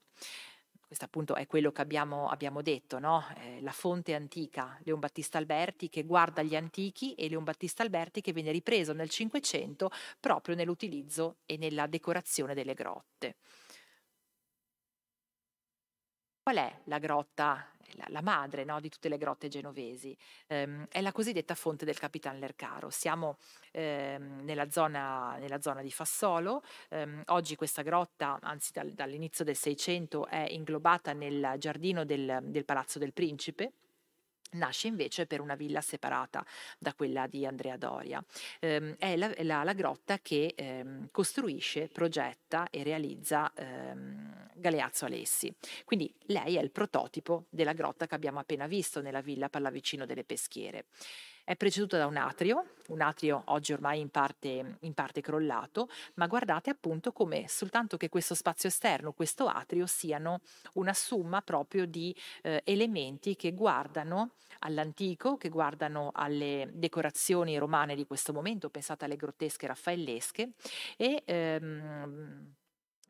Questo 0.88 1.06
appunto 1.06 1.36
è 1.36 1.45
quello 1.45 1.72
che 1.72 1.82
abbiamo, 1.82 2.30
abbiamo 2.30 2.64
detto, 2.64 2.97
no? 2.97 3.24
eh, 3.38 3.62
la 3.62 3.72
fonte 3.72 4.16
antica, 4.16 4.76
Leon 4.82 4.97
Battista 4.97 5.38
Alberti 5.38 5.88
che 5.88 6.02
guarda 6.02 6.41
gli 6.41 6.56
antichi 6.56 7.14
e 7.14 7.30
Leon 7.30 7.43
Battista 7.43 7.84
Alberti 7.84 8.22
che 8.22 8.34
viene 8.34 8.52
ripreso 8.52 8.91
nel 8.93 9.12
Cinquecento 9.12 9.91
proprio 10.20 10.56
nell'utilizzo 10.56 11.36
e 11.45 11.56
nella 11.58 11.86
decorazione 11.86 12.56
delle 12.56 12.74
grotte. 12.74 13.36
Qual 16.41 16.57
è 16.57 16.79
la 16.85 16.97
grotta 16.97 17.65
la, 17.93 18.05
la 18.09 18.21
madre 18.21 18.63
no, 18.63 18.79
di 18.79 18.89
tutte 18.89 19.09
le 19.09 19.17
grotte 19.17 19.47
genovesi, 19.47 20.15
ehm, 20.47 20.87
è 20.89 21.01
la 21.01 21.11
cosiddetta 21.11 21.55
fonte 21.55 21.85
del 21.85 21.97
Capitan 21.97 22.37
Lercaro. 22.39 22.89
Siamo 22.89 23.37
ehm, 23.71 24.41
nella, 24.43 24.69
zona, 24.69 25.37
nella, 25.37 25.61
zona, 25.61 25.81
di 25.81 25.91
Fassolo, 25.91 26.63
ehm, 26.89 27.23
oggi 27.27 27.55
questa 27.55 27.81
grotta, 27.81 28.37
anzi 28.41 28.71
dal, 28.71 28.91
dall'inizio 28.91 29.43
del 29.43 29.55
Seicento, 29.55 30.27
è 30.27 30.47
inglobata 30.49 31.13
nel 31.13 31.55
giardino 31.57 32.05
del, 32.05 32.39
del 32.43 32.65
Palazzo 32.65 32.99
del 32.99 33.13
Principe, 33.13 33.71
nasce 34.52 34.88
invece 34.88 35.26
per 35.26 35.41
una 35.41 35.56
villa 35.56 35.82
separata 35.82 36.45
da 36.78 36.93
quella 36.93 37.28
di 37.28 37.45
Andrea 37.45 37.78
Doria. 37.78 38.24
Eh, 38.60 38.95
è 38.97 39.16
la, 39.16 39.32
la, 39.39 39.64
la, 39.64 39.74
grotta 39.74 40.20
che 40.20 40.54
eh, 40.56 40.86
costruisce, 41.12 41.88
progetta 41.88 42.70
e 42.70 42.84
realizza 42.84 43.52
ehm, 43.54 44.50
Galeazzo 44.56 45.06
Alessi. 45.06 45.54
Quindi 45.86 46.14
lei 46.28 46.58
è 46.58 46.62
il 46.62 46.72
prototipo 46.72 47.45
della 47.50 47.74
grotta 47.74 48.08
che 48.08 48.16
abbiamo 48.16 48.39
appena 48.39 48.68
visto 48.68 49.02
nella 49.02 49.22
villa 49.22 49.50
Pallavicino 49.50 50.06
delle 50.06 50.24
Peschiere. 50.24 50.86
È 51.50 51.56
preceduto 51.56 51.97
da 51.97 52.06
un 52.06 52.16
atrio, 52.16 52.64
un 52.89 53.02
atrio 53.02 53.41
oggi 53.45 53.74
ormai 53.74 54.00
in 54.00 54.10
parte, 54.10 54.78
in 54.82 54.93
parte 54.93 55.20
crollato, 55.20 55.89
ma 56.14 56.28
guardate 56.28 56.70
appunto 56.70 57.12
come 57.12 57.47
soltanto 57.47 57.97
che 57.97 58.08
questo 58.08 58.36
spazio 58.36 58.70
esterno, 58.70 59.14
questo 59.14 59.47
atrio, 59.47 59.88
siano 59.88 60.41
una 60.74 60.93
somma 60.93 61.41
proprio 61.41 61.88
di 61.88 62.16
eh, 62.43 62.62
elementi 62.66 63.36
che 63.36 63.54
guardano 63.54 64.34
all'antico, 64.60 65.38
che 65.38 65.50
guardano 65.50 66.12
alle 66.14 66.70
decorazioni 66.72 67.58
romane 67.58 67.95
di 67.95 68.06
questo 68.06 68.32
momento, 68.32 68.70
pensate 68.70 69.06
alle 69.06 69.16
grottesche 69.16 69.66
raffaellesche, 69.66 70.52
e 70.97 71.24
ehm, 71.26 72.58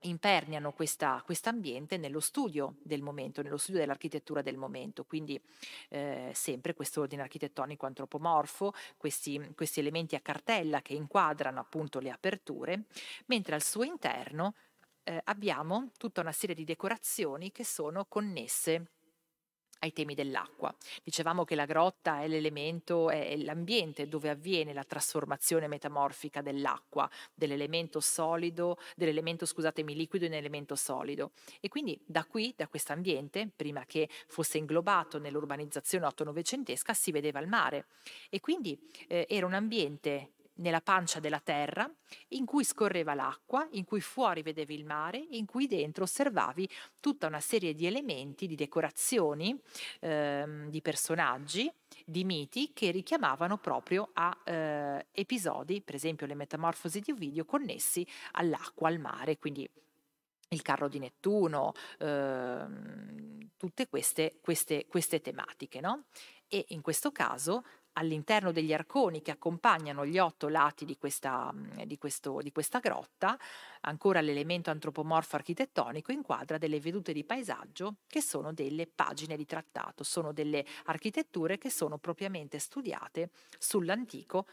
imperniano 0.01 0.71
questo 0.71 1.21
ambiente 1.43 1.97
nello 1.97 2.19
studio 2.19 2.75
del 2.81 3.01
momento, 3.01 3.41
nello 3.41 3.57
studio 3.57 3.79
dell'architettura 3.79 4.41
del 4.41 4.57
momento, 4.57 5.03
quindi 5.03 5.41
eh, 5.89 6.31
sempre 6.33 6.73
questo 6.73 7.01
ordine 7.01 7.21
architettonico 7.21 7.85
antropomorfo, 7.85 8.73
questi, 8.97 9.53
questi 9.55 9.79
elementi 9.79 10.15
a 10.15 10.21
cartella 10.21 10.81
che 10.81 10.93
inquadrano 10.93 11.59
appunto 11.59 11.99
le 11.99 12.11
aperture, 12.11 12.83
mentre 13.25 13.55
al 13.55 13.63
suo 13.63 13.83
interno 13.83 14.53
eh, 15.03 15.19
abbiamo 15.25 15.91
tutta 15.97 16.21
una 16.21 16.31
serie 16.31 16.55
di 16.55 16.63
decorazioni 16.63 17.51
che 17.51 17.65
sono 17.65 18.05
connesse 18.05 18.91
ai 19.79 19.93
temi 19.93 20.15
dell'acqua. 20.15 20.73
Dicevamo 21.03 21.45
che 21.45 21.55
la 21.55 21.65
grotta 21.65 22.21
è 22.21 22.27
l'elemento, 22.27 23.09
è 23.09 23.35
l'ambiente 23.37 24.07
dove 24.07 24.29
avviene 24.29 24.73
la 24.73 24.83
trasformazione 24.83 25.67
metamorfica 25.67 26.41
dell'acqua, 26.41 27.09
dell'elemento 27.33 27.99
solido, 27.99 28.77
dell'elemento, 28.95 29.45
scusatemi, 29.45 29.95
liquido 29.95 30.25
in 30.25 30.33
elemento 30.33 30.75
solido. 30.75 31.31
E 31.59 31.67
quindi 31.69 31.99
da 32.05 32.25
qui, 32.25 32.53
da 32.55 32.67
questo 32.67 32.93
ambiente, 32.93 33.49
prima 33.55 33.85
che 33.85 34.09
fosse 34.27 34.57
inglobato 34.57 35.19
nell'urbanizzazione 35.19 36.05
otto-novecentesca, 36.05 36.93
si 36.93 37.11
vedeva 37.11 37.39
il 37.39 37.47
mare. 37.47 37.87
E 38.29 38.39
quindi 38.39 38.79
eh, 39.07 39.25
era 39.29 39.45
un 39.45 39.53
ambiente 39.53 40.33
nella 40.59 40.81
pancia 40.81 41.19
della 41.19 41.39
terra, 41.39 41.89
in 42.29 42.45
cui 42.45 42.63
scorreva 42.63 43.13
l'acqua, 43.13 43.67
in 43.71 43.85
cui 43.85 44.01
fuori 44.01 44.41
vedevi 44.41 44.75
il 44.75 44.85
mare, 44.85 45.17
in 45.31 45.45
cui 45.45 45.67
dentro 45.67 46.03
osservavi 46.03 46.69
tutta 46.99 47.27
una 47.27 47.39
serie 47.39 47.73
di 47.73 47.85
elementi, 47.85 48.47
di 48.47 48.55
decorazioni, 48.55 49.59
ehm, 49.99 50.69
di 50.69 50.81
personaggi, 50.81 51.71
di 52.05 52.23
miti 52.23 52.71
che 52.73 52.91
richiamavano 52.91 53.57
proprio 53.57 54.09
a 54.13 54.35
eh, 54.43 55.07
episodi, 55.11 55.81
per 55.81 55.95
esempio 55.95 56.27
le 56.27 56.35
metamorfosi 56.35 56.99
di 56.99 57.11
Ovidio, 57.11 57.45
connessi 57.45 58.05
all'acqua, 58.31 58.87
al 58.89 58.99
mare, 58.99 59.37
quindi 59.37 59.69
il 60.51 60.61
carro 60.61 60.87
di 60.87 60.99
Nettuno, 60.99 61.73
ehm, 61.99 63.49
tutte 63.57 63.87
queste, 63.87 64.39
queste, 64.41 64.87
queste 64.87 65.21
tematiche. 65.21 65.79
No? 65.79 66.05
E 66.47 66.65
in 66.69 66.81
questo 66.81 67.11
caso 67.11 67.63
all'interno 67.99 68.51
degli 68.51 68.73
arconi 68.73 69.21
che 69.21 69.31
accompagnano 69.31 70.05
gli 70.05 70.17
otto 70.17 70.47
lati 70.47 70.85
di 70.85 70.97
questa, 70.97 71.51
mm, 71.53 71.81
di 71.83 71.97
questo, 71.97 72.39
di 72.41 72.51
questa 72.51 72.79
grotta, 72.79 73.37
ancora 73.81 74.21
l'elemento 74.21 74.71
antropomorfo 74.71 75.35
architettonico 75.35 76.11
inquadra 76.11 76.57
delle 76.57 76.79
vedute 76.79 77.13
di 77.13 77.23
paesaggio 77.23 77.97
che 78.07 78.21
sono 78.21 78.53
delle 78.53 78.87
pagine 78.87 79.35
di 79.35 79.45
trattato, 79.45 80.03
sono 80.03 80.31
delle 80.31 80.65
architetture 80.85 81.57
che 81.57 81.69
sono 81.69 81.97
propriamente 81.97 82.57
studiate 82.57 83.31
sull'antico 83.57 84.47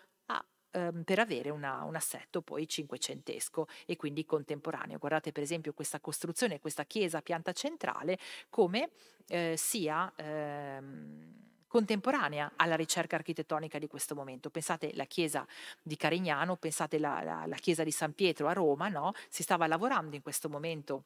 ehm, 0.73 1.05
per 1.05 1.19
avere 1.19 1.51
una, 1.51 1.85
un 1.85 1.95
assetto 1.95 2.43
poi 2.43 2.69
cinquecentesco 2.69 3.67
e 3.87 3.97
quindi 3.97 4.25
contemporaneo. 4.25 4.99
Guardate 4.99 5.33
per 5.33 5.43
esempio 5.43 5.73
questa 5.73 6.01
costruzione, 6.01 6.61
questa 6.61 6.85
chiesa 6.85 7.19
a 7.19 7.23
pianta 7.23 7.53
centrale, 7.53 8.19
come 8.51 8.91
eh, 9.29 9.55
sia... 9.57 10.13
Ehm, 10.17 11.45
contemporanea 11.67 12.53
alla 12.57 12.77
ricerca 12.77 13.17
architettonica 13.17 13.79
di 13.79 13.87
questo 13.87 14.15
momento. 14.15 14.51
Pensate 14.51 14.91
alla 14.93 15.05
chiesa 15.05 15.47
di 15.83 15.97
Carignano, 15.97 16.57
pensate 16.57 16.97
alla, 16.97 17.57
chiesa 17.61 17.85
di 17.85 17.91
San 17.91 18.15
Pietro 18.15 18.49
a 18.49 18.53
Roma, 18.53 18.89
no? 18.89 19.13
si 19.29 19.43
stava 19.43 19.67
lavorando 19.67 20.17
in 20.17 20.23
questo 20.23 20.49
momento 20.49 21.05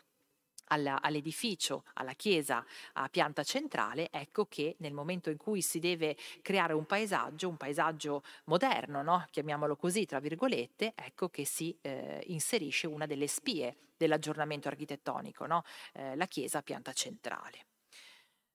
all'edificio, 0.72 1.84
alla 1.94 2.12
chiesa 2.12 2.64
a 2.92 3.08
pianta 3.08 3.42
centrale, 3.42 4.08
ecco 4.10 4.46
che 4.46 4.76
nel 4.78 4.92
momento 4.92 5.30
in 5.30 5.36
cui 5.36 5.62
si 5.62 5.80
deve 5.80 6.16
creare 6.42 6.74
un 6.74 6.86
paesaggio, 6.86 7.48
un 7.48 7.56
paesaggio 7.56 8.22
moderno, 8.44 9.02
no? 9.02 9.26
chiamiamolo 9.30 9.76
così, 9.76 10.06
tra 10.06 10.20
virgolette, 10.20 10.92
ecco 10.94 11.28
che 11.28 11.44
si 11.44 11.76
eh, 11.80 12.22
inserisce 12.26 12.86
una 12.86 13.06
delle 13.06 13.26
spie 13.26 13.76
dell'aggiornamento 13.96 14.68
architettonico, 14.68 15.46
no? 15.46 15.64
eh, 15.94 16.14
la 16.14 16.26
chiesa 16.26 16.58
a 16.58 16.62
pianta 16.62 16.92
centrale. 16.92 17.69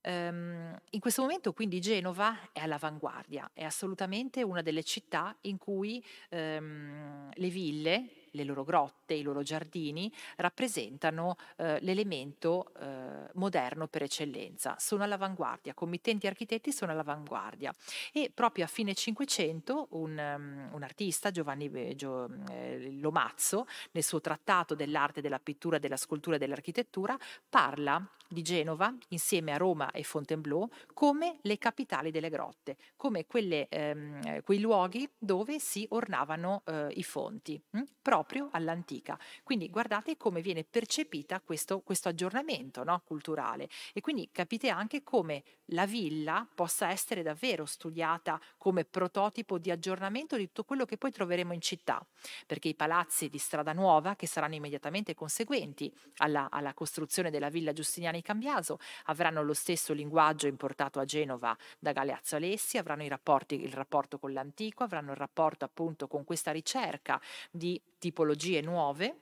Um, 0.08 0.80
in 0.92 1.00
questo 1.00 1.24
momento 1.24 1.52
quindi 1.52 1.80
Genova 1.80 2.52
è 2.52 2.60
all'avanguardia, 2.60 3.50
è 3.54 3.64
assolutamente 3.64 4.44
una 4.44 4.62
delle 4.62 4.84
città 4.84 5.36
in 5.42 5.58
cui 5.58 6.04
um, 6.30 7.32
le 7.34 7.50
ville, 7.50 8.10
le 8.30 8.44
loro 8.44 8.64
grotte, 8.64 9.05
i 9.14 9.22
loro 9.22 9.44
giardini 9.44 10.12
rappresentano 10.38 11.36
eh, 11.58 11.80
l'elemento 11.82 12.72
eh, 12.80 13.30
moderno 13.34 13.88
per 13.88 14.04
eccellenza. 14.04 14.76
Sono 14.80 15.04
all'avanguardia, 15.04 15.74
committenti 15.74 16.28
architetti 16.28 16.72
sono 16.72 16.92
all'avanguardia 16.92 17.74
e 18.12 18.32
proprio 18.34 18.66
a 18.66 18.68
fine 18.68 18.94
Cinquecento 18.94 19.88
un, 19.92 20.18
um, 20.18 20.74
un 20.74 20.84
artista, 20.84 21.32
Giovanni 21.32 21.96
Gio, 21.96 22.30
eh, 22.50 22.92
Lomazzo, 23.00 23.68
nel 23.92 24.04
suo 24.04 24.22
trattato 24.22 24.76
dell'arte 24.76 25.22
della 25.22 25.40
pittura, 25.40 25.78
della 25.78 25.98
scultura 25.98 26.36
e 26.36 26.40
dell'architettura, 26.40 27.18
parla 27.50 28.04
di 28.28 28.42
Genova 28.42 28.94
insieme 29.10 29.54
a 29.54 29.58
Roma 29.58 29.92
e 29.92 30.04
Fontainebleau 30.04 30.68
come 30.94 31.38
le 31.42 31.58
capitali 31.58 32.12
delle 32.12 32.30
grotte, 32.30 32.78
come 32.96 33.26
quelle, 33.26 33.68
ehm, 33.70 34.42
quei 34.42 34.60
luoghi 34.60 35.08
dove 35.18 35.60
si 35.60 35.86
ornavano 35.90 36.64
eh, 36.66 36.88
i 36.96 37.04
fonti, 37.04 37.62
hm? 37.72 37.82
proprio 38.02 38.50
all'antica. 38.52 38.95
Quindi 39.44 39.70
guardate 39.70 40.18
come 40.18 40.42
viene 40.42 40.64
percepita 40.64 41.40
questo, 41.40 41.80
questo 41.82 42.10
aggiornamento 42.10 42.84
no? 42.84 43.02
culturale 43.06 43.70
e 43.94 44.02
quindi 44.02 44.30
capite 44.32 44.70
anche 44.70 45.04
come 45.04 45.44
la 45.70 45.86
villa 45.86 46.48
possa 46.54 46.90
essere 46.90 47.24
davvero 47.24 47.66
studiata 47.66 48.40
come 48.58 48.86
prototipo 48.86 49.58
di 49.58 49.72
aggiornamento 49.72 50.38
di 50.38 50.46
tutto 50.48 50.64
quello 50.64 50.86
che 50.86 50.98
poi 50.98 51.12
troveremo 51.12 51.54
in 51.54 51.62
città, 51.62 52.06
perché 52.46 52.68
i 52.68 52.76
palazzi 52.76 53.30
di 53.30 53.38
Strada 53.38 53.74
Nuova, 53.74 54.16
che 54.16 54.28
saranno 54.28 54.56
immediatamente 54.56 55.16
conseguenti 55.16 55.92
alla, 56.18 56.50
alla 56.52 56.74
costruzione 56.74 57.32
della 57.32 57.50
villa 57.50 57.74
Giustiniani 57.74 58.22
Cambiaso, 58.22 58.80
avranno 59.06 59.44
lo 59.44 59.54
stesso 59.54 59.94
linguaggio 59.94 60.48
importato 60.48 61.00
a 61.00 61.06
Genova 61.06 61.58
da 61.80 61.92
Galeazzo 61.92 62.36
Alessi, 62.36 62.78
avranno 62.78 63.04
rapporti, 63.08 63.62
il 63.62 63.74
rapporto 63.74 64.18
con 64.20 64.34
l'antico, 64.34 64.84
avranno 64.84 65.12
il 65.12 65.18
rapporto 65.18 65.66
appunto 65.66 66.08
con 66.08 66.24
questa 66.24 66.52
ricerca 66.52 67.20
di 67.52 67.82
tipologie 68.06 68.62
nuove 68.62 69.22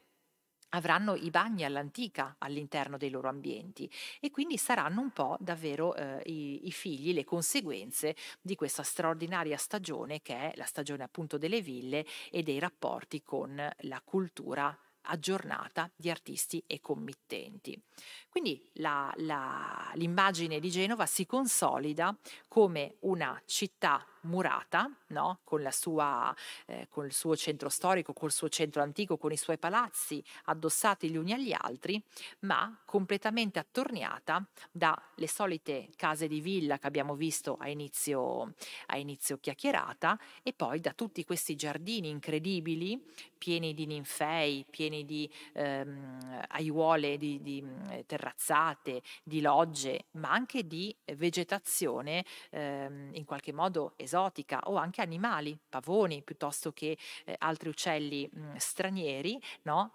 avranno 0.71 1.15
i 1.15 1.29
bagni 1.29 1.63
all'antica 1.63 2.35
all'interno 2.37 2.97
dei 2.97 3.09
loro 3.09 3.29
ambienti 3.29 3.89
e 4.19 4.29
quindi 4.29 4.57
saranno 4.57 4.99
un 4.99 5.11
po' 5.11 5.37
davvero 5.39 5.95
eh, 5.95 6.21
i, 6.25 6.67
i, 6.67 6.71
figli, 6.71 7.13
le 7.13 7.23
conseguenze 7.23 8.13
di 8.41 8.55
questa 8.55 8.83
straordinaria 8.83 9.55
stagione 9.55 10.21
che 10.21 10.35
è 10.35 10.53
la 10.57 10.65
stagione 10.65 11.03
appunto 11.03 11.37
delle 11.37 11.61
ville 11.61 12.05
e 12.29 12.43
dei 12.43 12.59
rapporti 12.59 13.21
con 13.23 13.55
la 13.55 14.01
cultura 14.03 14.77
aggiornata 15.03 15.89
di 15.95 16.09
artisti 16.09 16.61
e 16.67 16.81
committenti. 16.81 17.81
Quindi 18.27 18.69
la, 18.73 19.13
la, 19.17 19.91
l'immagine 19.95 20.59
di 20.59 20.69
Genova 20.69 21.05
si 21.05 21.25
consolida 21.25 22.17
come 22.49 22.97
una 23.01 23.41
città 23.45 24.05
murata, 24.23 24.89
no? 25.07 25.39
con, 25.43 25.67
sua, 25.71 26.35
eh, 26.65 26.87
con, 26.89 27.05
il 27.05 27.13
suo 27.13 27.35
centro 27.35 27.69
storico, 27.69 28.13
col 28.13 28.31
suo 28.31 28.49
centro 28.49 28.81
antico, 28.81 29.17
con 29.17 29.31
i 29.31 29.37
suoi 29.37 29.57
palazzi 29.57 30.23
addossati 30.45 31.09
gli 31.09 31.17
uni 31.17 31.33
agli 31.33 31.53
altri, 31.53 32.01
ma 32.39 32.81
completamente 32.85 33.59
attorniata 33.59 34.45
dalle 34.71 35.27
solite 35.27 35.89
case 35.95 36.27
di 36.27 36.39
villa 36.39 36.77
che 36.77 36.87
abbiamo 36.87 37.15
visto 37.15 37.57
a 37.59 37.69
inizio, 37.69 38.53
a 38.87 38.97
inizio 38.97 39.37
chiacchierata 39.37 40.19
e 40.41 40.53
poi 40.53 40.79
da 40.79 40.93
tutti 40.93 41.23
questi 41.25 41.55
giardini 41.55 42.09
incredibili, 42.09 43.01
pieni 43.37 43.73
di 43.73 43.85
ninfei, 43.85 44.65
pieni 44.69 45.03
di 45.05 45.29
ehm, 45.53 46.45
aiuole, 46.49 47.17
di, 47.17 47.41
di 47.41 47.63
eh, 47.89 48.05
terrazzate, 48.05 49.01
di 49.21 49.41
logge, 49.41 50.05
ma 50.11 50.31
anche 50.31 50.65
di 50.65 50.95
vegetazione 51.15 52.23
ehm, 52.51 53.09
in 53.13 53.25
qualche 53.25 53.51
modo 53.51 53.93
esotica 53.97 54.12
esotica 54.13 54.61
o 54.65 54.75
anche 54.75 55.01
animali, 55.01 55.57
pavoni 55.67 56.21
piuttosto 56.21 56.71
che 56.71 56.97
eh, 57.25 57.35
altri 57.39 57.69
uccelli 57.69 58.29
mh, 58.31 58.55
stranieri, 58.57 59.41
no? 59.63 59.91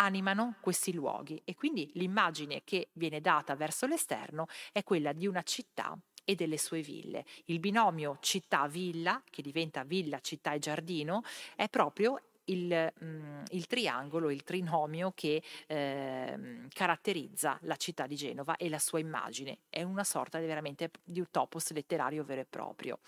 animano 0.00 0.56
questi 0.60 0.94
luoghi 0.94 1.40
e 1.44 1.54
quindi 1.54 1.90
l'immagine 1.94 2.62
che 2.64 2.88
viene 2.94 3.20
data 3.20 3.54
verso 3.54 3.86
l'esterno 3.86 4.46
è 4.72 4.82
quella 4.82 5.12
di 5.12 5.26
una 5.26 5.42
città 5.42 5.96
e 6.24 6.34
delle 6.34 6.58
sue 6.58 6.80
ville. 6.80 7.24
Il 7.46 7.60
binomio 7.60 8.16
città-villa, 8.20 9.22
che 9.28 9.42
diventa 9.42 9.84
villa, 9.84 10.20
città 10.20 10.52
e 10.52 10.58
giardino, 10.58 11.22
è 11.54 11.68
proprio 11.68 12.29
il, 12.44 12.92
mh, 12.98 13.04
mm, 13.04 13.42
il 13.50 13.66
triangolo, 13.66 14.30
il 14.30 14.42
trinomio 14.42 15.12
che 15.14 15.42
eh, 15.66 16.66
caratterizza 16.72 17.58
la 17.62 17.76
città 17.76 18.06
di 18.06 18.16
Genova 18.16 18.56
e 18.56 18.68
la 18.68 18.78
sua 18.78 18.98
immagine. 18.98 19.58
È 19.68 19.82
una 19.82 20.04
sorta 20.04 20.38
di, 20.38 20.46
veramente 20.46 20.90
di 21.02 21.20
un 21.20 21.30
topos 21.30 21.72
letterario 21.72 22.24
vero 22.24 22.40
e 22.40 22.46
proprio. 22.48 22.98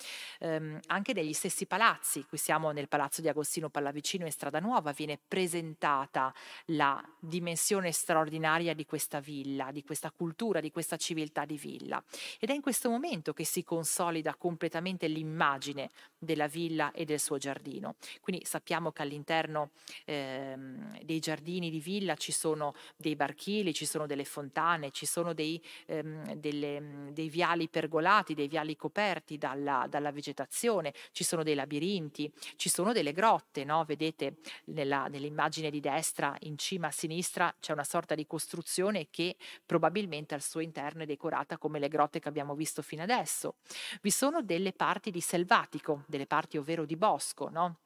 Um, 0.41 0.79
anche 0.87 1.13
negli 1.13 1.33
stessi 1.33 1.67
palazzi, 1.67 2.25
qui 2.25 2.39
siamo 2.39 2.71
nel 2.71 2.89
palazzo 2.89 3.21
di 3.21 3.29
Agostino 3.29 3.69
Pallavicino 3.69 4.25
in 4.25 4.33
Strada 4.33 4.61
Nuova, 4.61 4.93
viene 4.93 5.19
presentata 5.27 6.33
la 6.67 7.03
dimensione 7.19 7.93
straordinaria 7.93 8.75
di 8.75 8.85
questa 8.85 9.21
villa, 9.21 9.71
di 9.71 9.83
questa 9.83 10.11
cultura, 10.11 10.61
di 10.61 10.71
questa 10.71 10.97
civiltà 10.97 11.45
di 11.45 11.57
villa. 11.57 12.03
Ed 12.39 12.51
è 12.51 12.55
in 12.55 12.61
questo 12.61 12.91
momento 12.91 13.33
che 13.33 13.45
si 13.45 13.65
consolida 13.65 14.35
completamente 14.37 15.07
l'immagine 15.07 15.91
della 16.23 16.47
villa 16.47 16.93
e 16.93 17.05
del 17.05 17.19
suo 17.19 17.37
giardino. 17.37 17.97
Quindi 18.21 18.45
sappiamo 18.45 18.93
che 18.93 19.03
all'interno 19.03 19.71
ehm, 20.05 21.01
dei 21.03 21.19
giardini 21.19 21.69
di 21.69 21.81
villa 21.81 22.15
ci 22.15 22.31
sono 22.31 22.75
dei 22.97 23.17
barchili, 23.17 23.75
ci 23.75 23.87
sono 23.87 24.07
delle 24.07 24.25
fontane, 24.25 24.93
ci 24.93 25.05
sono 25.05 25.33
dei, 25.33 25.61
ehm, 25.87 26.35
delle, 26.35 27.11
dei 27.11 27.29
viali 27.29 27.69
pergolati, 27.69 28.35
dei 28.35 28.47
viali 28.47 28.77
coperti 28.77 29.37
dalla, 29.37 29.87
dalla, 29.89 30.13
vegetazione, 30.13 30.95
ci 31.11 31.25
sono 31.25 31.43
dei 31.43 31.55
labirinti, 31.55 32.33
ci 32.57 32.69
sono 32.69 32.93
delle 32.93 33.13
grotte, 33.13 33.65
no? 33.65 33.85
vedete 33.85 34.37
nella, 34.67 35.09
nell'immagine 35.09 35.71
di 35.71 35.81
destra 35.81 36.37
in 36.41 36.57
cima 36.57 36.89
a 36.89 36.91
sinistra 36.91 37.53
c'è 37.59 37.73
una 37.73 37.85
sorta 37.85 38.15
di 38.15 38.27
costruzione 38.27 39.09
che 39.11 39.37
probabilmente 39.65 40.35
al 40.35 40.43
suo 40.43 40.61
interno 40.61 41.03
è 41.03 41.07
decorata 41.07 41.59
come 41.59 41.79
le 41.79 41.89
grotte 41.89 42.21
che 42.21 42.29
abbiamo 42.29 42.55
visto 42.55 42.83
fino 42.83 43.03
adesso. 43.03 43.57
Vi 44.01 44.11
sono 44.11 44.43
delle 44.43 44.73
parti 44.73 45.11
di 45.11 45.21
selvatico, 45.21 46.05
delle 46.13 46.27
parti 46.27 46.59
ovvero 46.59 46.85
di 46.85 46.97
bosco, 46.97 47.49
no? 47.49 47.79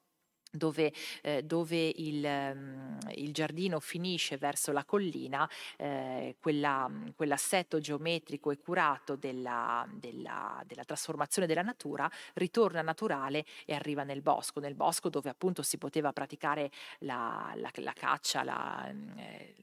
dove, 0.51 0.93
eh, 1.23 1.43
dove 1.43 1.93
il, 1.97 2.25
um, 2.25 2.99
il, 3.15 3.33
giardino 3.33 3.79
finisce 3.81 4.37
verso 4.37 4.73
la 4.73 4.85
collina, 4.85 5.49
eh, 5.77 6.37
quella, 6.41 6.91
quell'assetto 7.15 7.79
geometrico 7.79 8.51
e 8.51 8.59
curato 8.59 9.17
della, 9.17 9.87
della, 9.93 10.63
della, 10.67 10.85
trasformazione 10.85 11.47
della 11.47 11.63
natura 11.63 12.11
ritorna 12.35 12.83
naturale 12.83 13.45
e 13.65 13.75
arriva 13.75 14.03
nel 14.03 14.23
bosco, 14.23 14.61
nel 14.61 14.75
bosco 14.75 15.09
dove 15.09 15.29
appunto 15.29 15.63
si 15.63 15.79
poteva 15.79 16.13
praticare 16.13 16.71
la, 17.01 17.53
la, 17.57 17.71
la 17.75 17.93
caccia, 17.93 18.43
la, 18.43 18.89
eh, 19.17 19.55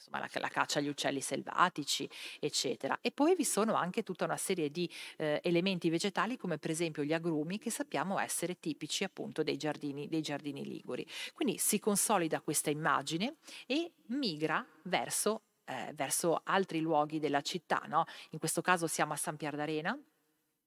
insomma, 0.00 0.18
la, 0.18 0.28
la, 0.40 0.48
caccia 0.48 0.78
agli 0.78 0.88
uccelli 0.88 1.20
selvatici, 1.20 2.08
eccetera. 2.40 2.98
E 3.02 3.12
poi 3.12 3.36
vi 3.36 3.44
sono 3.44 3.74
anche 3.74 4.02
tutta 4.02 4.24
una 4.24 4.38
serie 4.38 4.70
di 4.70 4.90
eh, 5.18 5.40
elementi 5.44 5.90
vegetali, 5.90 6.36
come 6.36 6.58
per 6.58 6.70
esempio 6.70 7.04
gli 7.04 7.12
agrumi, 7.12 7.58
che 7.58 7.70
sappiamo 7.70 8.18
essere 8.18 8.58
tipici 8.58 9.04
appunto 9.04 9.42
dei 9.42 9.56
giardini, 9.56 10.08
dei 10.08 10.22
giardini 10.22 10.64
liguri. 10.64 11.06
Quindi 11.34 11.58
si 11.58 11.78
consolida 11.78 12.40
questa 12.40 12.70
immagine 12.70 13.36
e 13.66 13.92
migra 14.06 14.66
verso 14.84 15.42
eh, 15.70 15.92
verso 15.94 16.40
altri 16.44 16.80
luoghi 16.80 17.20
della 17.20 17.42
città. 17.42 17.82
No? 17.86 18.04
In 18.30 18.40
questo 18.40 18.60
caso 18.60 18.88
siamo 18.88 19.12
a 19.12 19.16
San 19.16 19.36
Pier 19.36 19.54
d'Arena, 19.54 19.96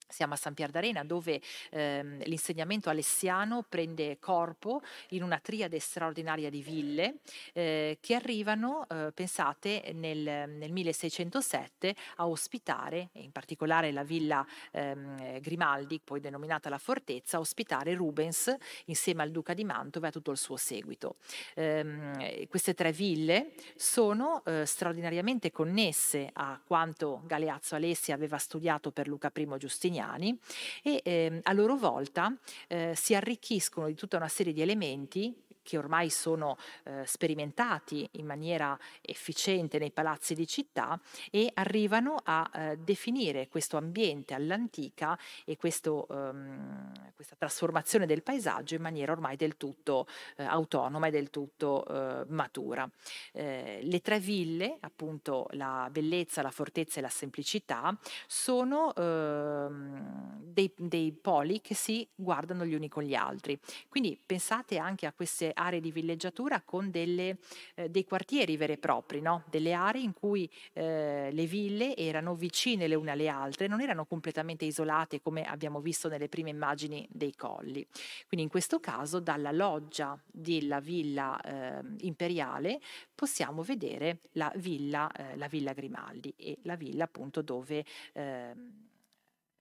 siamo 0.07 0.33
a 0.33 0.37
San 0.37 0.53
Pier 0.53 0.69
d'Arena 0.69 1.03
dove 1.03 1.41
ehm, 1.71 2.23
l'insegnamento 2.25 2.89
alessiano 2.89 3.63
prende 3.67 4.17
corpo 4.19 4.81
in 5.09 5.23
una 5.23 5.39
triade 5.39 5.79
straordinaria 5.79 6.49
di 6.49 6.61
ville 6.61 7.15
eh, 7.53 7.97
che 7.99 8.15
arrivano, 8.15 8.85
eh, 8.89 9.11
pensate, 9.13 9.91
nel, 9.93 10.19
nel, 10.19 10.71
1607 10.71 11.95
a 12.17 12.27
ospitare, 12.27 13.09
in 13.13 13.31
particolare 13.31 13.91
la 13.91 14.03
villa 14.03 14.45
ehm, 14.71 15.39
Grimaldi, 15.39 15.99
poi 16.03 16.19
denominata 16.19 16.69
la 16.69 16.77
Fortezza, 16.77 17.37
a 17.37 17.39
ospitare 17.39 17.93
Rubens 17.93 18.55
insieme 18.85 19.23
al 19.23 19.31
Duca 19.31 19.53
di 19.53 19.63
Mantova 19.63 20.07
e 20.07 20.09
a 20.09 20.11
tutto 20.11 20.31
il 20.31 20.37
suo 20.37 20.57
seguito. 20.57 21.15
Ehm, 21.55 22.45
queste 22.47 22.73
tre 22.73 22.91
ville 22.91 23.53
sono 23.75 24.43
eh, 24.45 24.65
straordinariamente 24.65 25.51
connesse 25.51 26.29
a 26.33 26.59
quanto 26.65 27.21
Galeazzo 27.25 27.75
Alessi 27.75 28.11
aveva 28.11 28.37
studiato 28.37 28.91
per 28.91 29.07
Luca 29.07 29.31
I 29.33 29.47
Giustiniano 29.57 29.92
italiani 29.93 30.37
e 30.81 31.01
eh, 31.03 31.39
a 31.43 31.53
loro 31.53 31.75
volta 31.75 32.35
eh, 32.67 32.93
si 32.95 33.15
arricchiscono 33.15 33.87
di 33.87 33.93
tutta 33.93 34.17
una 34.17 34.27
serie 34.27 34.53
di 34.53 34.61
elementi 34.61 35.33
che 35.63 35.77
ormai 35.77 36.09
sono 36.09 36.57
eh, 36.83 37.03
sperimentati 37.05 38.07
in 38.13 38.25
maniera 38.25 38.77
efficiente 39.01 39.79
nei 39.79 39.91
palazzi 39.91 40.35
di 40.35 40.45
città 40.45 40.99
e 41.31 41.49
arrivano 41.55 42.17
a 42.23 42.49
eh, 42.53 42.77
definire 42.77 43.47
questo 43.47 43.77
ambiente 43.77 44.33
all'antica 44.33 45.17
e 45.45 45.57
questo, 45.57 46.07
ehm, 46.09 47.13
questa 47.15 47.35
trasformazione 47.37 48.05
del 48.05 48.21
paesaggio 48.21 48.75
in 48.75 48.81
maniera 48.81 49.11
ormai 49.11 49.35
del 49.35 49.57
tutto 49.57 50.07
eh, 50.35 50.43
autonoma 50.43 51.07
e 51.07 51.11
del 51.11 51.29
tutto 51.29 51.85
eh, 51.87 52.25
matura. 52.27 52.89
Eh, 53.31 53.79
le 53.81 54.01
tre 54.01 54.19
ville, 54.19 54.77
appunto 54.81 55.47
la 55.51 55.87
bellezza, 55.89 56.41
la 56.41 56.51
fortezza 56.51 56.99
e 56.99 57.01
la 57.01 57.09
semplicità, 57.09 57.97
sono 58.27 58.93
ehm, 58.93 60.41
dei, 60.41 60.71
dei 60.75 61.11
poli 61.13 61.61
che 61.61 61.73
si 61.73 62.07
guardano 62.13 62.65
gli 62.65 62.73
uni 62.73 62.89
con 62.89 63.03
gli 63.03 63.15
altri. 63.15 63.57
Quindi 63.87 64.19
pensate 64.23 64.77
anche 64.77 65.05
a 65.05 65.13
queste 65.13 65.52
aree 65.53 65.79
di 65.79 65.91
villeggiatura 65.91 66.61
con 66.61 66.91
delle, 66.91 67.37
eh, 67.75 67.89
dei 67.89 68.03
quartieri 68.03 68.57
veri 68.57 68.73
e 68.73 68.77
propri, 68.77 69.21
no? 69.21 69.43
delle 69.49 69.73
aree 69.73 70.01
in 70.01 70.13
cui 70.13 70.49
eh, 70.73 71.29
le 71.31 71.45
ville 71.45 71.95
erano 71.95 72.35
vicine 72.35 72.87
le 72.87 72.95
une 72.95 73.11
alle 73.11 73.27
altre, 73.27 73.67
non 73.67 73.81
erano 73.81 74.05
completamente 74.05 74.65
isolate 74.65 75.21
come 75.21 75.43
abbiamo 75.43 75.79
visto 75.79 76.07
nelle 76.07 76.29
prime 76.29 76.49
immagini 76.49 77.07
dei 77.11 77.35
colli. 77.35 77.85
Quindi 78.27 78.45
in 78.45 78.49
questo 78.49 78.79
caso 78.79 79.19
dalla 79.19 79.51
loggia 79.51 80.19
della 80.25 80.79
villa 80.79 81.39
eh, 81.41 81.81
imperiale 81.99 82.79
possiamo 83.13 83.63
vedere 83.63 84.19
la 84.33 84.51
villa, 84.55 85.11
eh, 85.11 85.35
la 85.37 85.47
villa 85.47 85.73
Grimaldi 85.73 86.33
e 86.37 86.57
la 86.63 86.75
villa 86.75 87.05
appunto 87.05 87.41
dove 87.41 87.85
ehm, 88.13 88.89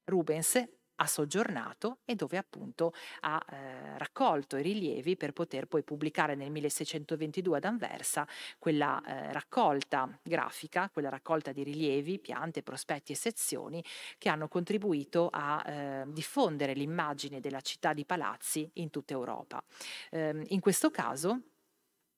Rubens 0.05 0.80
ha 1.03 1.07
soggiornato 1.07 1.98
e 2.05 2.14
dove 2.14 2.36
appunto 2.36 2.92
ha 3.20 3.44
eh, 3.50 3.98
raccolto 3.98 4.57
i 4.57 4.62
rilievi 4.62 5.16
per 5.16 5.32
poter 5.32 5.66
poi 5.66 5.82
pubblicare 5.82 6.36
nel 6.36 6.50
1622 6.50 7.57
ad 7.57 7.64
Anversa 7.64 8.26
quella 8.59 9.03
eh, 9.05 9.32
raccolta 9.32 10.09
grafica, 10.22 10.88
quella 10.90 11.09
raccolta 11.09 11.50
di 11.50 11.64
rilievi, 11.64 12.20
piante, 12.20 12.62
prospetti 12.62 13.12
e 13.12 13.16
sezioni 13.16 13.84
che 14.16 14.28
hanno 14.28 14.46
contribuito 14.46 15.28
a 15.30 15.62
eh, 15.66 16.05
diffondere 16.07 16.72
l'immagine 16.74 17.40
della 17.40 17.61
città 17.61 17.92
di 17.92 18.05
palazzi 18.05 18.70
in 18.74 18.90
tutta 18.90 19.12
Europa. 19.12 19.62
Ehm, 20.11 20.44
in 20.48 20.61
questo 20.61 20.90
caso 20.90 21.40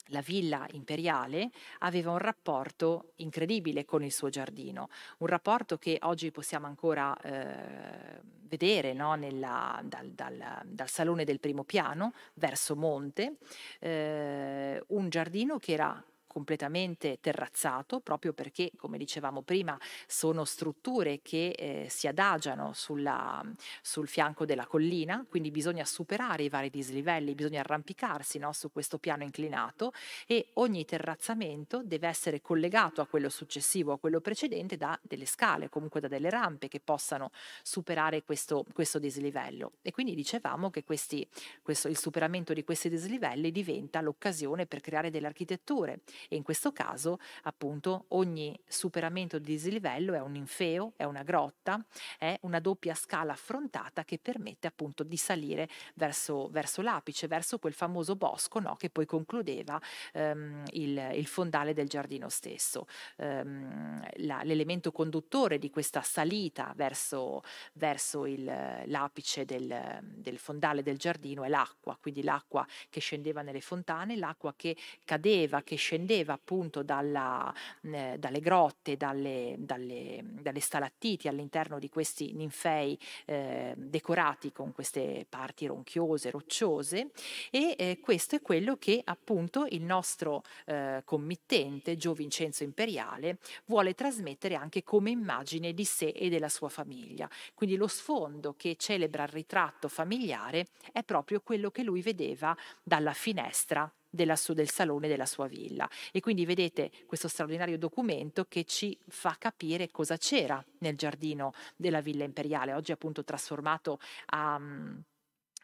la 0.09 0.20
villa 0.20 0.66
imperiale 0.72 1.50
aveva 1.78 2.11
un 2.11 2.18
rapporto 2.18 3.12
incredibile 3.16 3.84
con 3.84 4.02
il 4.02 4.12
suo 4.12 4.28
giardino, 4.28 4.88
un 5.18 5.26
rapporto 5.26 5.78
che 5.78 5.98
oggi 6.02 6.30
possiamo 6.30 6.66
ancora 6.66 7.16
eh, 7.22 8.20
vedere 8.42 8.92
no? 8.92 9.14
Nella, 9.14 9.80
dal, 9.84 10.11
dal, 10.11 10.61
dal, 10.64 10.88
salone 10.88 11.24
del 11.24 11.40
primo 11.40 11.64
piano 11.64 12.12
verso 12.34 12.76
monte, 12.76 13.36
eh, 13.80 14.82
un 14.88 15.09
giardino 15.09 15.59
che 15.59 15.72
era 15.72 16.05
completamente 16.35 17.18
terrazzato, 17.20 18.01
proprio 18.01 18.32
perché, 18.32 18.72
come 18.76 18.99
dicevamo 18.99 19.43
prima, 19.43 19.78
sono 20.09 20.45
strutture 20.45 21.20
che 21.22 21.51
eh, 21.51 21.87
si 21.89 22.09
adagiano 22.09 22.72
sulla, 22.72 23.41
sul 23.80 24.09
fianco 24.09 24.45
della 24.45 24.66
collina, 24.66 25.24
quindi 25.28 25.53
bisogna 25.53 25.85
superare 25.85 26.43
i 26.43 26.49
vari 26.49 26.70
dislivelli, 26.70 27.37
bisogna 27.37 27.61
arrampicarsi 27.61 28.39
no, 28.39 28.53
su 28.53 28.72
questo 28.72 28.99
piano 28.99 29.22
inclinato 29.22 29.93
e 30.26 30.49
ogni 30.55 30.85
terrazzamento 30.85 31.82
deve 31.85 32.09
essere 32.09 32.41
collegato 32.41 33.01
a 33.01 33.07
quello 33.07 33.28
successivo, 33.28 33.93
a 33.93 33.99
quello 33.99 34.20
precedente, 34.20 34.76
da 34.76 34.99
delle 35.03 35.26
scale, 35.26 35.68
comunque 35.68 36.01
da 36.01 36.09
delle 36.09 36.30
rampe 36.30 36.66
che 36.66 36.80
possano 36.80 37.30
superare 37.62 38.24
questo, 38.24 38.64
questo 38.72 38.99
dislivello. 38.99 39.74
E 39.82 39.93
quindi 39.93 40.16
dicevamo 40.16 40.70
che 40.70 40.82
questi, 40.82 41.24
questo, 41.62 41.87
il 41.87 41.97
superamento 41.97 42.53
di 42.53 42.64
questi 42.64 42.89
dislivelli 42.89 43.53
diventa 43.53 44.01
l'occasione 44.01 44.66
per 44.66 44.80
creare 44.80 45.11
delle 45.11 45.28
architetture 45.28 46.01
e 46.29 46.37
in 46.37 46.43
questo 46.43 46.72
caso 46.72 47.18
appunto 47.43 48.07
ogni 48.09 48.59
superamento 48.66 49.39
di 49.39 49.53
dislivello 49.53 50.14
è 50.14 50.20
un 50.20 50.35
infeo, 50.35 50.93
è 50.97 51.05
una 51.05 51.22
grotta, 51.22 51.85
è 52.18 52.37
una 52.43 52.61
doppia 52.61 52.95
scala 52.95 53.33
affrontata 53.33 54.05
che 54.05 54.18
permette 54.18 54.66
appunto 54.66 55.03
di 55.03 55.16
salire 55.16 55.68
verso, 55.95 56.49
verso 56.51 56.83
l'apice, 56.83 57.27
verso 57.27 57.59
quel 57.59 57.72
famoso 57.72 58.16
bosco 58.16 58.59
no, 58.59 58.77
che 58.77 58.91
poi 58.91 59.07
concludeva 59.07 59.81
ehm, 60.12 60.64
il, 60.72 61.11
il, 61.14 61.27
fondale 61.27 61.72
del 61.72 61.89
giardino 61.89 62.29
stesso. 62.29 62.87
Ehm, 63.16 64.03
la, 64.18 64.43
l'elemento 64.45 64.93
conduttore 64.93 65.59
di 65.59 65.70
questa 65.70 66.03
salita 66.03 66.72
verso, 66.77 67.43
verso 67.75 68.27
il, 68.27 68.45
l'apice 68.45 69.45
del, 69.45 70.01
del 70.03 70.39
fondale 70.39 70.83
del 70.83 70.99
giardino 70.99 71.43
è 71.45 71.49
l'acqua, 71.49 71.97
quindi 72.01 72.22
l'acqua 72.22 72.66
che 72.89 73.01
scendeva 73.01 73.43
nelle 73.43 73.61
fontane, 73.61 74.16
l'acqua 74.16 74.55
che 74.57 74.77
cadeva, 75.05 75.62
che 75.62 75.77
scendeva 75.77 76.13
vedeva 76.14 76.34
appunto 76.34 76.82
dalla, 76.82 77.52
eh, 77.82 78.16
dalle 78.18 78.40
grotte, 78.40 78.96
dalle, 78.96 79.56
dalle, 79.58 80.20
dalle, 80.22 80.60
stalattiti 80.60 81.26
all'interno 81.26 81.78
di 81.78 81.88
questi 81.88 82.32
ninfei 82.32 82.98
eh, 83.26 83.74
decorati 83.76 84.52
con 84.52 84.72
queste 84.72 85.26
parti 85.28 85.66
ronchiose, 85.66 86.30
rocciose 86.30 87.10
e 87.50 87.74
eh, 87.76 87.98
questo 88.00 88.36
è 88.36 88.42
quello 88.42 88.76
che 88.76 89.00
appunto 89.04 89.66
il 89.70 89.82
nostro 89.82 90.42
eh, 90.66 91.02
committente 91.04 91.96
Gio 91.96 92.12
Vincenzo 92.12 92.62
Imperiale 92.62 93.38
vuole 93.66 93.94
trasmettere 93.94 94.54
anche 94.54 94.82
come 94.84 95.10
immagine 95.10 95.74
di 95.74 95.84
sé 95.84 96.08
e 96.08 96.28
della 96.28 96.48
sua 96.48 96.68
famiglia. 96.68 97.28
Quindi 97.54 97.76
lo 97.76 97.88
sfondo 97.88 98.54
che 98.56 98.76
celebra 98.78 99.24
il 99.24 99.30
ritratto 99.30 99.88
familiare 99.88 100.68
è 100.92 101.02
proprio 101.02 101.40
quello 101.40 101.70
che 101.70 101.82
lui 101.82 102.02
vedeva 102.02 102.56
dalla 102.82 103.12
finestra 103.12 103.90
della 104.14 104.36
su, 104.36 104.52
del 104.52 104.70
salone 104.70 105.08
della 105.08 105.26
sua 105.26 105.46
villa. 105.46 105.88
E 106.12 106.20
quindi 106.20 106.46
vedete 106.46 106.90
questo 107.06 107.28
straordinario 107.28 107.76
documento 107.76 108.44
che 108.46 108.64
ci 108.64 108.96
fa 109.08 109.34
capire 109.38 109.90
cosa 109.90 110.16
c'era 110.16 110.64
nel 110.78 110.96
giardino 110.96 111.52
della 111.76 112.00
villa 112.00 112.24
imperiale, 112.24 112.72
oggi 112.72 112.92
appunto 112.92 113.24
trasformato 113.24 113.98
a... 114.26 114.60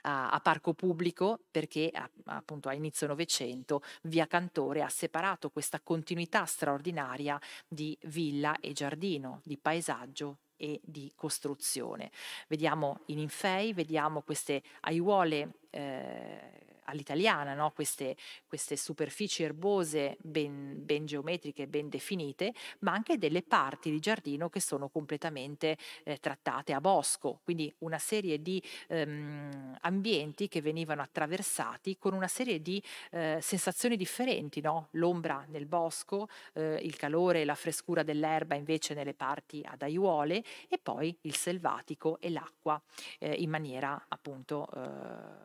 A, 0.03 0.30
a, 0.30 0.40
parco 0.40 0.72
pubblico 0.72 1.40
perché 1.51 1.90
a, 1.92 2.09
appunto 2.24 2.70
a 2.70 2.72
inizio 2.72 3.07
Novecento 3.07 3.82
via 4.05 4.26
Cantore 4.26 4.80
ha 4.80 4.88
separato 4.88 5.51
questa 5.51 5.78
continuità 5.78 6.46
straordinaria 6.46 7.38
di 7.68 7.94
villa 8.05 8.59
e 8.61 8.72
giardino, 8.72 9.42
di 9.44 9.59
paesaggio 9.59 10.38
e 10.57 10.80
di 10.82 11.12
costruzione. 11.14 12.11
Vediamo 12.48 13.01
i 13.09 13.14
ninfei, 13.14 13.74
vediamo 13.74 14.22
queste 14.22 14.62
aiuole 14.80 15.57
eh, 15.68 16.70
all'italiana, 16.91 17.55
no? 17.55 17.70
queste, 17.70 18.16
queste, 18.47 18.76
superfici 18.76 19.43
erbose 19.43 20.16
ben, 20.20 20.84
ben, 20.84 21.07
geometriche, 21.07 21.66
ben 21.66 21.88
definite, 21.88 22.53
ma 22.80 22.93
anche 22.93 23.18
delle 23.18 23.43
parti 23.43 23.91
di 23.91 24.01
giardino 24.01 24.49
che 24.49 24.61
sono 24.61 24.88
completamente 24.88 25.76
eh, 26.05 26.18
trattate 26.18 26.72
a 26.72 26.80
bosco, 26.80 27.41
quindi 27.43 27.72
una 27.78 27.99
serie 27.99 28.41
di 28.43 28.62
ehm, 28.88 29.78
ambienti 29.80 30.49
che 30.49 30.61
venivano 30.61 31.03
attraversati 31.03 31.97
con 31.99 32.14
una 32.14 32.28
serie 32.28 32.61
di 32.61 32.82
eh, 33.11 33.38
sensazioni 33.41 33.97
differenti, 33.97 34.61
no? 34.61 34.88
l'ombra 34.93 35.45
nel 35.49 35.66
bosco, 35.66 36.28
eh, 36.55 36.80
il 36.82 36.97
calore 36.97 37.43
e 37.43 37.45
la 37.45 37.55
frescura 37.55 38.03
dell'erba 38.03 38.55
invece 38.55 38.95
nelle 38.95 39.14
parti 39.14 39.62
ad 39.64 39.82
aiuole 39.82 40.43
e 40.68 40.78
poi 40.78 41.16
il 41.22 41.34
selvatico 41.34 42.18
e 42.20 42.30
l'acqua 42.30 42.80
eh, 43.18 43.32
in 43.34 43.51
maniera 43.51 44.05
appunto 44.09 44.68
eh, 44.74 44.78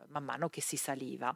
man 0.08 0.24
mano 0.24 0.48
che 0.48 0.60
si 0.60 0.76
saliva. 0.76 1.35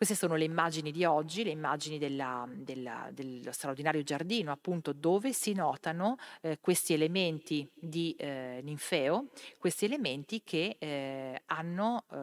Queste 0.00 0.16
sono 0.16 0.36
le 0.36 0.44
immagini 0.44 0.92
di 0.92 1.04
oggi, 1.04 1.44
le 1.44 1.50
immagini 1.50 1.98
della, 1.98 2.48
della, 2.50 3.10
dello 3.12 3.52
straordinario 3.52 4.02
giardino, 4.02 4.50
appunto, 4.50 4.94
dove 4.94 5.34
si 5.34 5.52
notano 5.52 6.16
eh, 6.40 6.56
questi 6.58 6.94
elementi 6.94 7.68
di 7.74 8.16
eh, 8.18 8.60
ninfeo, 8.62 9.26
questi 9.58 9.84
elementi 9.84 10.40
che 10.42 10.76
eh, 10.78 11.42
hanno 11.44 12.06
eh, 12.10 12.16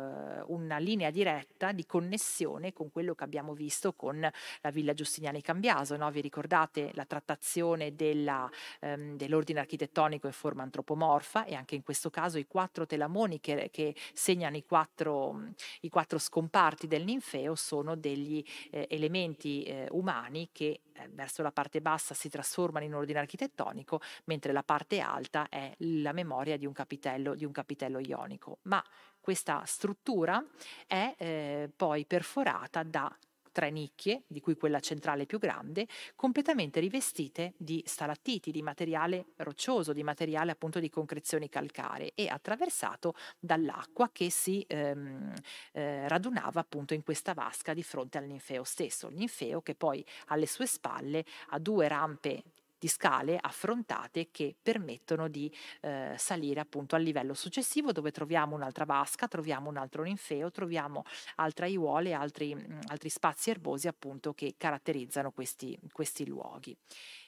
una 0.47 0.80
linea 0.80 1.11
diretta 1.11 1.71
di 1.71 1.86
connessione 1.86 2.73
con 2.73 2.89
quello 2.89 3.13
che 3.13 3.23
abbiamo 3.23 3.53
visto 3.53 3.93
con 3.93 4.21
la 4.21 4.69
Villa 4.71 4.95
Giustiniani 4.95 5.43
Cambiaso. 5.43 5.95
No? 5.97 6.09
Vi 6.09 6.21
ricordate 6.21 6.89
la 6.95 7.05
trattazione 7.05 7.93
della, 7.93 8.49
ehm, 8.80 9.17
dell'ordine 9.17 9.59
architettonico 9.59 10.25
in 10.25 10.34
forma 10.34 10.63
antropomorfa 10.63 11.45
e 11.45 11.53
anche 11.53 11.75
in 11.75 11.84
questo 11.84 12.09
caso 12.09 12.39
i 12.39 12.47
quattro 12.47 12.88
telamoni 12.88 13.39
che, 13.39 13.69
che 13.71 13.93
segnano 14.13 14.57
i 14.57 14.65
quattro, 14.65 15.51
i 15.82 15.89
quattro 15.89 16.17
scomparti 16.17 16.88
del 16.88 17.03
ninfeo 17.03 17.53
sono 17.68 17.97
degli 17.97 18.41
eh, 18.72 18.88
elementi 18.89 19.63
eh, 19.63 19.88
umani 19.91 20.49
che 20.53 20.80
eh, 20.93 21.09
verso 21.09 21.41
la 21.41 21.51
parte 21.51 21.82
bassa 21.82 22.13
si 22.13 22.30
trasformano 22.30 22.86
in 22.86 22.95
ordine 22.95 23.20
architettonico, 23.20 23.99
mentre 24.26 24.53
la 24.53 24.63
parte 24.63 25.01
alta 25.01 25.49
è 25.49 25.74
la 25.80 26.13
memoria 26.13 26.55
di 26.55 26.65
un 26.65 26.72
capitello, 26.72 27.36
di 27.36 27.43
un 27.43 27.51
capitello 27.51 27.99
ionico. 27.99 28.59
Ma 28.63 28.82
questa 29.20 29.63
struttura 29.65 30.41
è 30.88 31.13
eh, 31.18 31.70
poi 31.76 32.05
perforata 32.05 32.84
da 32.84 33.13
tre 33.57 33.71
nicchie, 33.71 34.21
di 34.27 34.39
cui 34.39 34.55
quella 34.55 34.79
centrale 34.79 35.25
più 35.25 35.39
grande, 35.39 35.87
completamente 36.15 36.79
rivestite 36.79 37.53
di 37.57 37.81
stalattiti, 37.87 38.51
di 38.51 38.61
materiale 38.61 39.29
roccioso, 39.37 39.93
di 39.93 40.03
materiale 40.03 40.51
appunto 40.51 40.79
di 40.79 40.91
concrezioni 40.91 41.49
calcaree 41.49 42.11
e 42.13 42.27
attraversato 42.27 43.15
dall'acqua 43.39 44.11
che 44.11 44.29
si 44.29 44.63
ehm, 44.67 45.33
eh, 45.71 46.07
radunava 46.07 46.59
appunto 46.59 46.93
in 46.93 47.01
questa 47.01 47.33
vasca 47.33 47.73
di 47.73 47.81
fronte 47.81 48.19
al 48.19 48.25
ninfeo 48.25 48.63
stesso. 48.63 49.07
Il 49.07 49.15
ninfeo 49.15 49.63
che 49.63 49.73
poi 49.73 50.05
alle 50.27 50.45
sue 50.45 50.67
spalle 50.67 51.25
ha 51.47 51.57
due 51.57 51.87
rampe 51.87 52.43
di 52.80 52.88
scale 52.88 53.38
affrontate 53.39 54.30
che 54.32 54.55
permettono 54.61 55.28
di 55.28 55.51
eh, 55.82 56.13
salire 56.17 56.59
appunto 56.59 56.95
al 56.95 57.01
livello 57.01 57.34
successivo 57.34 57.91
dove 57.91 58.11
troviamo 58.11 58.55
un'altra 58.55 58.86
vasca, 58.86 59.28
troviamo 59.28 59.69
un 59.69 59.78
altro 59.78 60.03
ninfeo, 60.03 60.51
troviamo 60.51 61.03
altre 61.36 61.65
aiuole, 61.65 62.13
altri, 62.13 62.53
mm, 62.55 62.80
altri 62.88 63.09
spazi 63.09 63.49
erbosi 63.49 63.88
appunto 63.88 64.34
che 64.34 64.55
caratterizzano 64.57 65.32
questi, 65.32 65.78
questi 65.91 66.28
luoghi. 66.28 66.75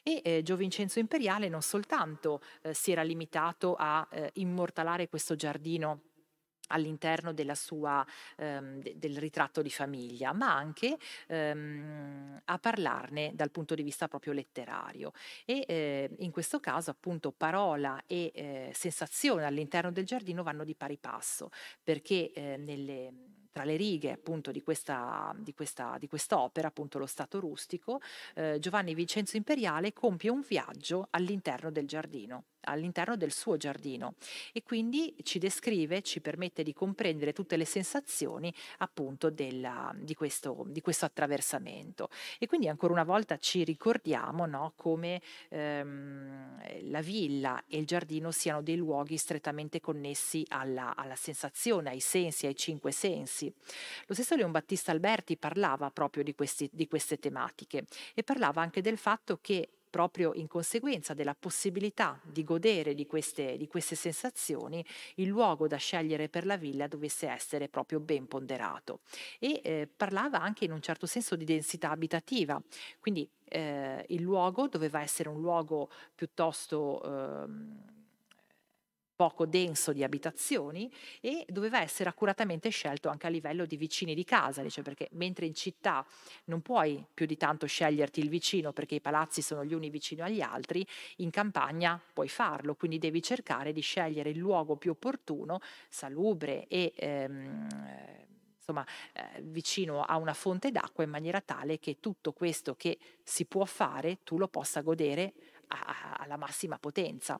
E 0.03 0.21
eh, 0.23 0.41
Giovincenzo 0.43 0.99
Imperiale 0.99 1.49
non 1.49 1.61
soltanto 1.61 2.41
eh, 2.61 2.73
si 2.73 2.91
era 2.91 3.01
limitato 3.01 3.75
a 3.77 4.07
eh, 4.11 4.31
immortalare 4.35 5.09
questo 5.09 5.35
giardino 5.35 6.08
all'interno 6.69 7.33
sua, 7.53 8.05
ehm, 8.37 8.81
de, 8.81 8.97
del 8.97 9.17
ritratto 9.17 9.61
di 9.61 9.69
famiglia, 9.69 10.33
ma 10.33 10.55
anche 10.55 10.97
ehm, 11.27 12.41
a 12.45 12.57
parlarne 12.57 13.31
dal 13.35 13.51
punto 13.51 13.75
di 13.75 13.83
vista 13.83 14.07
proprio 14.07 14.33
letterario. 14.33 15.11
E 15.45 15.63
eh, 15.67 16.09
in 16.19 16.31
questo 16.31 16.59
caso 16.59 16.91
appunto 16.91 17.31
parola 17.31 18.01
e 18.07 18.31
eh, 18.33 18.71
sensazione 18.73 19.45
all'interno 19.45 19.91
del 19.91 20.05
giardino 20.05 20.43
vanno 20.43 20.63
di 20.63 20.75
pari 20.75 20.97
passo, 20.97 21.49
perché 21.83 22.31
eh, 22.31 22.57
nelle 22.57 23.37
tra 23.51 23.63
le 23.63 23.75
righe 23.75 24.11
appunto 24.11 24.51
di 24.51 24.61
questa, 24.61 25.35
di 25.37 25.53
questa, 25.53 25.97
di 25.99 26.07
quest'opera, 26.07 26.67
appunto 26.67 26.97
lo 26.97 27.05
Stato 27.05 27.39
rustico, 27.39 27.99
eh, 28.35 28.57
Giovanni 28.59 28.93
Vincenzo 28.93 29.37
Imperiale 29.37 29.91
compie 29.91 30.29
un 30.29 30.43
viaggio 30.47 31.07
all'interno 31.09 31.71
del 31.71 31.87
giardino 31.87 32.45
all'interno 32.61 33.15
del 33.15 33.31
suo 33.31 33.57
giardino 33.57 34.15
e 34.53 34.63
quindi 34.63 35.15
ci 35.23 35.39
descrive, 35.39 36.01
ci 36.01 36.21
permette 36.21 36.63
di 36.63 36.73
comprendere 36.73 37.33
tutte 37.33 37.57
le 37.57 37.65
sensazioni 37.65 38.53
appunto 38.79 39.29
della, 39.29 39.93
di, 39.95 40.13
questo, 40.15 40.65
di, 40.67 40.81
questo, 40.81 41.05
attraversamento 41.05 42.09
e 42.37 42.47
quindi 42.47 42.67
ancora 42.67 42.93
una 42.93 43.03
volta 43.03 43.37
ci 43.37 43.63
ricordiamo 43.63 44.45
no, 44.45 44.73
come 44.75 45.21
ehm, 45.49 46.89
la 46.89 47.01
villa 47.01 47.63
e 47.67 47.77
il 47.77 47.85
giardino 47.85 48.31
siano 48.31 48.61
dei 48.61 48.75
luoghi 48.75 49.17
strettamente 49.17 49.79
connessi 49.79 50.45
alla, 50.49 50.95
alla 50.95 51.15
sensazione, 51.15 51.89
ai 51.89 51.99
sensi, 51.99 52.45
ai 52.45 52.55
cinque 52.55 52.91
sensi. 52.91 53.51
Lo 54.05 54.13
stesso 54.13 54.35
Leon 54.35 54.51
Battista 54.51 54.91
Alberti 54.91 55.37
parlava 55.37 55.89
proprio 55.91 56.23
di, 56.23 56.35
questi, 56.35 56.69
di 56.71 56.87
queste 56.87 57.17
tematiche 57.17 57.85
e 58.13 58.23
parlava 58.23 58.61
anche 58.61 58.81
del 58.81 58.97
fatto 58.97 59.39
che 59.41 59.69
proprio 59.89 60.33
in 60.33 60.47
conseguenza 60.47 61.13
della 61.13 61.35
possibilità 61.35 62.19
di 62.23 62.43
godere 62.43 62.93
di 62.93 63.05
queste, 63.05 63.57
di 63.57 63.67
queste 63.67 63.95
sensazioni, 63.95 64.85
il 65.15 65.27
luogo 65.27 65.67
da 65.67 65.77
scegliere 65.77 66.29
per 66.29 66.45
la 66.45 66.57
villa 66.57 66.87
dovesse 66.87 67.27
essere 67.27 67.67
proprio 67.67 67.99
ben 67.99 68.27
ponderato. 68.27 69.01
E 69.39 69.61
eh, 69.63 69.89
parlava 69.93 70.41
anche 70.41 70.65
in 70.65 70.71
un 70.71 70.81
certo 70.81 71.05
senso 71.05 71.35
di 71.35 71.45
densità 71.45 71.89
abitativa, 71.89 72.61
quindi 72.99 73.29
eh, 73.45 74.05
il 74.09 74.21
luogo 74.21 74.67
doveva 74.67 75.01
essere 75.01 75.29
un 75.29 75.41
luogo 75.41 75.89
piuttosto... 76.15 77.01
Eh, 77.03 77.97
poco 79.19 79.45
denso 79.45 79.91
di 79.91 80.01
abitazioni 80.01 80.89
e 81.19 81.43
doveva 81.49 81.81
essere 81.81 82.07
accuratamente 82.07 82.69
scelto 82.69 83.09
anche 83.09 83.27
a 83.27 83.29
livello 83.29 83.65
di 83.65 83.75
vicini 83.75 84.15
di 84.15 84.23
casa, 84.23 84.61
dice, 84.61 84.81
perché 84.81 85.09
mentre 85.11 85.45
in 85.45 85.53
città 85.53 86.05
non 86.45 86.61
puoi 86.61 87.05
più 87.13 87.25
di 87.25 87.35
tanto 87.35 87.65
sceglierti 87.65 88.21
il 88.21 88.29
vicino 88.29 88.71
perché 88.71 88.95
i 88.95 89.01
palazzi 89.01 89.41
sono 89.41 89.65
gli 89.65 89.73
uni 89.73 89.89
vicino 89.89 90.23
agli 90.23 90.39
altri, 90.39 90.87
in 91.17 91.31
campagna 91.31 92.01
puoi 92.13 92.29
farlo, 92.29 92.75
quindi 92.75 92.97
devi 92.97 93.21
cercare 93.21 93.73
di 93.73 93.81
scegliere 93.81 94.29
il 94.29 94.37
luogo 94.37 94.77
più 94.77 94.91
opportuno, 94.91 95.59
salubre 95.89 96.65
e 96.67 96.93
ehm, 96.95 97.67
insomma, 98.55 98.85
eh, 99.11 99.41
vicino 99.41 100.01
a 100.03 100.15
una 100.15 100.33
fonte 100.33 100.71
d'acqua 100.71 101.03
in 101.03 101.09
maniera 101.09 101.41
tale 101.41 101.77
che 101.77 101.97
tutto 101.99 102.31
questo 102.31 102.75
che 102.75 102.97
si 103.21 103.43
può 103.45 103.65
fare 103.65 104.19
tu 104.23 104.37
lo 104.37 104.47
possa 104.47 104.79
godere 104.79 105.33
alla 105.69 106.37
massima 106.37 106.77
potenza. 106.79 107.39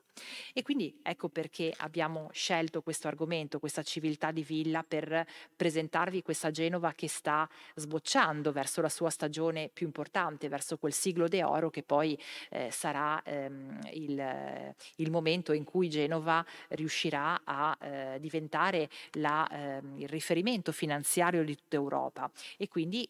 E 0.52 0.62
quindi 0.62 0.98
ecco 1.02 1.28
perché 1.28 1.72
abbiamo 1.78 2.28
scelto 2.32 2.82
questo 2.82 3.08
argomento, 3.08 3.58
questa 3.58 3.82
civiltà 3.82 4.30
di 4.30 4.42
villa, 4.42 4.84
per 4.86 5.26
presentarvi 5.56 6.22
questa 6.22 6.50
Genova 6.50 6.92
che 6.92 7.08
sta 7.08 7.48
sbocciando 7.74 8.52
verso 8.52 8.80
la 8.80 8.88
sua 8.88 9.10
stagione 9.10 9.70
più 9.72 9.86
importante, 9.86 10.48
verso 10.48 10.78
quel 10.78 10.92
siglo 10.92 11.28
d'oro 11.28 11.70
che 11.70 11.82
poi 11.82 12.18
eh, 12.50 12.70
sarà 12.70 13.22
ehm, 13.22 13.78
il, 13.92 14.74
il, 14.96 15.10
momento 15.10 15.52
in 15.52 15.64
cui 15.64 15.88
Genova 15.88 16.44
riuscirà 16.68 17.40
a 17.44 17.76
eh, 17.80 18.18
diventare 18.20 18.88
la, 19.12 19.46
eh, 19.48 19.80
il 19.96 20.08
riferimento 20.08 20.72
finanziario 20.72 21.44
di 21.44 21.56
tutta 21.56 21.76
Europa. 21.76 22.30
E 22.56 22.68
quindi 22.68 23.08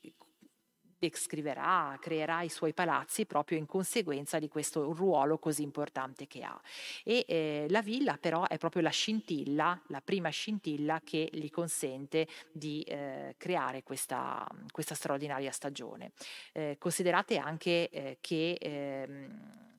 descriverà, 1.00 1.96
creerà 2.00 2.42
i 2.42 2.48
suoi 2.48 2.74
palazzi 2.74 3.24
proprio 3.24 3.58
in 3.58 3.66
conseguenza 3.66 4.38
di 4.38 4.48
questo 4.48 4.92
ruolo 4.92 5.38
così 5.38 5.62
importante 5.62 6.26
che 6.26 6.42
ha. 6.42 6.60
E 7.02 7.24
eh, 7.26 7.66
la 7.70 7.82
villa 7.82 8.18
però 8.18 8.46
è 8.46 8.58
proprio 8.58 8.82
la 8.82 8.90
scintilla, 8.90 9.80
la 9.86 10.00
prima 10.02 10.28
scintilla 10.28 11.00
che 11.02 11.28
gli 11.32 11.50
consente 11.50 12.28
di 12.52 12.82
eh, 12.82 13.34
creare 13.38 13.82
questa, 13.82 14.46
questa, 14.70 14.94
straordinaria 14.94 15.50
stagione. 15.50 16.12
Eh, 16.52 16.76
considerate 16.78 17.38
anche 17.38 17.88
eh, 17.88 18.18
che 18.20 18.58
ehm, 18.60 19.69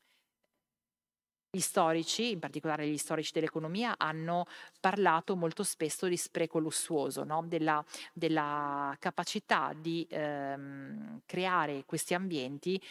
gli 1.54 1.60
storici, 1.60 2.32
in 2.32 2.40
particolare 2.40 2.88
gli 2.88 2.98
storici 2.98 3.34
dell'economia, 3.34 3.96
hanno 3.98 4.46
parlato 4.80 5.36
molto 5.36 5.64
spesso 5.64 6.08
di 6.08 6.16
spreco 6.16 6.60
lussuoso, 6.60 7.26
no? 7.26 7.44
della, 7.46 7.84
della, 8.14 8.96
capacità 9.00 9.74
di 9.76 10.08
ehm, 10.10 11.22
creare 11.26 11.84
questi 11.86 12.14
ambienti 12.14 12.82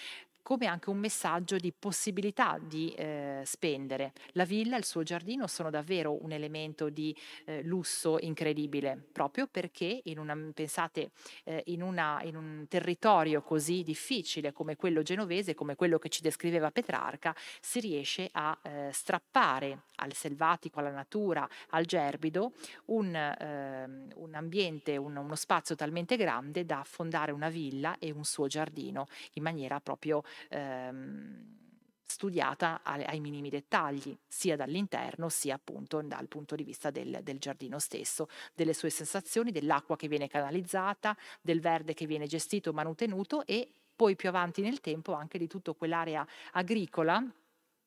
come 0.50 0.66
anche 0.66 0.90
un 0.90 0.98
messaggio 0.98 1.58
di 1.58 1.72
possibilità 1.72 2.58
di 2.60 2.92
eh, 2.94 3.40
spendere. 3.44 4.10
La 4.32 4.44
villa 4.44 4.74
e 4.74 4.78
il 4.80 4.84
suo 4.84 5.04
giardino 5.04 5.46
sono 5.46 5.70
davvero 5.70 6.24
un 6.24 6.32
elemento 6.32 6.88
di 6.88 7.16
eh, 7.44 7.62
lusso 7.62 8.18
incredibile, 8.18 9.00
proprio 9.12 9.46
perché 9.46 10.00
in 10.06 10.18
una, 10.18 10.36
pensate, 10.52 11.12
eh, 11.44 11.62
in, 11.66 11.82
una, 11.82 12.20
in, 12.24 12.34
un 12.34 12.66
territorio 12.68 13.42
così 13.42 13.84
difficile 13.84 14.52
come 14.52 14.74
quello 14.74 15.02
genovese, 15.02 15.54
come 15.54 15.76
quello 15.76 16.00
che 16.00 16.08
ci 16.08 16.20
descriveva 16.20 16.72
Petrarca, 16.72 17.32
si 17.60 17.78
riesce 17.78 18.28
a 18.32 18.58
eh, 18.60 18.90
strappare 18.92 19.82
al 20.00 20.12
selvatico, 20.14 20.80
alla 20.80 20.90
natura, 20.90 21.48
al 21.68 21.84
gerbido, 21.84 22.54
un, 22.86 23.14
ehm, 23.14 24.08
un 24.16 24.34
ambiente, 24.34 24.96
un, 24.96 25.14
uno 25.14 25.36
spazio 25.36 25.76
talmente 25.76 26.16
grande 26.16 26.66
da 26.66 26.82
fondare 26.84 27.30
una 27.30 27.50
villa 27.50 27.96
e 28.00 28.10
un 28.10 28.24
suo 28.24 28.48
giardino 28.48 29.06
in 29.34 29.44
maniera 29.44 29.78
proprio 29.78 30.24
ehm, 30.48 31.58
studiata 32.04 32.80
ai, 32.82 33.04
ai, 33.04 33.20
minimi 33.20 33.48
dettagli, 33.48 34.16
sia 34.26 34.56
dall'interno 34.56 35.28
sia 35.28 35.54
appunto 35.54 36.02
dal 36.02 36.28
punto 36.28 36.56
di 36.56 36.64
vista 36.64 36.90
del, 36.90 37.20
del 37.22 37.38
giardino 37.38 37.78
stesso, 37.78 38.28
delle 38.52 38.74
sue 38.74 38.90
sensazioni, 38.90 39.52
dell'acqua 39.52 39.96
che 39.96 40.08
viene 40.08 40.28
canalizzata, 40.28 41.16
del 41.40 41.60
verde 41.60 41.94
che 41.94 42.06
viene 42.06 42.26
gestito, 42.26 42.72
manutenuto 42.72 43.46
e 43.46 43.70
poi 43.94 44.16
più 44.16 44.28
avanti 44.28 44.60
nel 44.60 44.80
tempo 44.80 45.12
anche 45.12 45.38
di 45.38 45.46
tutta 45.46 45.72
quell'area 45.72 46.26
agricola 46.52 47.24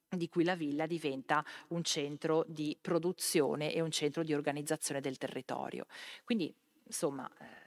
di 0.09 0.29
cui 0.29 0.43
la 0.43 0.55
villa 0.55 0.85
diventa 0.85 1.43
un 1.69 1.83
centro 1.83 2.45
di 2.47 2.77
produzione 2.79 3.73
e 3.73 3.81
un 3.81 3.91
centro 3.91 4.23
di 4.23 4.33
organizzazione 4.33 5.01
del 5.01 5.17
territorio. 5.17 5.85
Quindi, 6.23 6.53
insomma, 6.85 7.29
eh, 7.39 7.62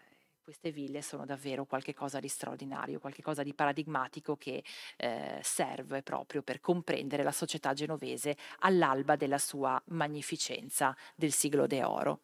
queste 0.47 0.71
ville 0.71 1.03
sono 1.03 1.27
davvero 1.27 1.65
qualcosa 1.65 2.21
di 2.21 2.29
straordinario, 2.29 3.01
qualcosa 3.01 3.43
di 3.43 3.53
paradigmatico 3.53 4.37
che 4.37 4.63
eh, 4.97 5.41
serve 5.43 6.03
proprio 6.03 6.41
per 6.43 6.61
comprendere 6.61 7.25
la 7.25 7.33
società 7.33 7.73
genovese 7.73 8.37
all'alba 8.61 9.17
della 9.17 9.39
sua 9.39 9.83
magnificenza 9.87 10.97
del 11.17 11.33
siglo 11.33 11.67
d'oro. 11.67 12.21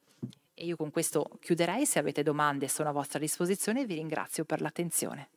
E 0.54 0.66
io 0.66 0.76
con 0.76 0.92
questo 0.92 1.36
chiuderei, 1.40 1.84
se 1.84 1.98
avete 1.98 2.22
domande 2.22 2.68
sono 2.68 2.90
a 2.90 2.92
vostra 2.92 3.18
disposizione 3.18 3.80
e 3.80 3.86
vi 3.86 3.94
ringrazio 3.94 4.44
per 4.44 4.60
l'attenzione. 4.60 5.28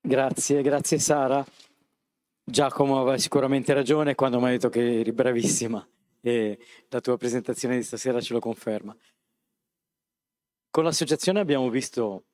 Grazie, 0.00 0.62
grazie 0.62 0.98
Sara. 1.00 1.44
Giacomo 2.50 3.00
aveva 3.00 3.16
sicuramente 3.18 3.72
ragione 3.72 4.14
quando 4.14 4.40
mi 4.40 4.46
ha 4.46 4.50
detto 4.50 4.68
che 4.68 5.00
eri 5.00 5.12
bravissima 5.12 5.86
e 6.20 6.58
la 6.88 7.00
tua 7.00 7.16
presentazione 7.16 7.76
di 7.76 7.82
stasera 7.82 8.20
ce 8.20 8.32
lo 8.32 8.40
conferma. 8.40 8.94
Con 10.70 10.84
l'associazione 10.84 11.40
abbiamo 11.40 11.70
visto 11.70 12.24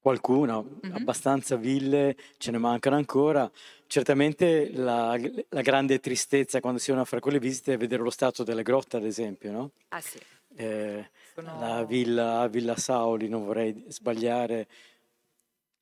qualcuna, 0.00 0.60
mm-hmm. 0.62 0.94
abbastanza 0.94 1.56
ville, 1.56 2.16
ce 2.38 2.50
ne 2.50 2.58
mancano 2.58 2.96
ancora. 2.96 3.50
Certamente 3.86 4.72
la, 4.72 5.18
la, 5.48 5.60
grande 5.60 6.00
tristezza 6.00 6.60
quando 6.60 6.78
si 6.78 6.90
va 6.90 7.00
a 7.00 7.04
fare 7.04 7.20
quelle 7.20 7.38
visite 7.38 7.74
è 7.74 7.76
vedere 7.76 8.02
lo 8.02 8.10
stato 8.10 8.42
delle 8.42 8.62
grotte, 8.62 8.96
ad 8.96 9.04
esempio, 9.04 9.52
no? 9.52 9.70
Ah 9.88 10.00
sì. 10.00 10.18
Eh, 10.56 11.10
Sono... 11.34 11.58
La 11.60 11.84
villa, 11.84 12.48
villa 12.48 12.76
Sauli, 12.76 13.28
non 13.28 13.44
vorrei 13.44 13.84
sbagliare, 13.88 14.66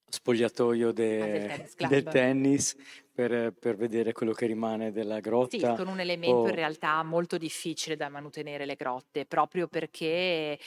spogliatoio 0.09 0.93
de, 0.93 1.53
ah, 1.53 1.57
del 1.57 1.67
tennis, 1.67 1.77
del 1.89 2.05
tennis 2.05 2.77
per, 3.19 3.53
per, 3.53 3.75
vedere 3.75 4.13
quello 4.13 4.33
che 4.33 4.47
rimane 4.47 4.93
della 4.93 5.19
grotta. 5.19 5.59
Sì, 5.59 5.59
sono 5.59 5.91
un 5.91 5.99
elemento 5.99 6.37
o... 6.37 6.49
in 6.49 6.55
realtà 6.55 7.03
molto 7.03 7.37
difficile 7.37 7.97
da 7.97 8.09
mantenere 8.09 8.65
le 8.65 8.77
grotte, 8.77 9.27
proprio 9.27 9.67
perché 9.67 10.07
eh, 10.07 10.59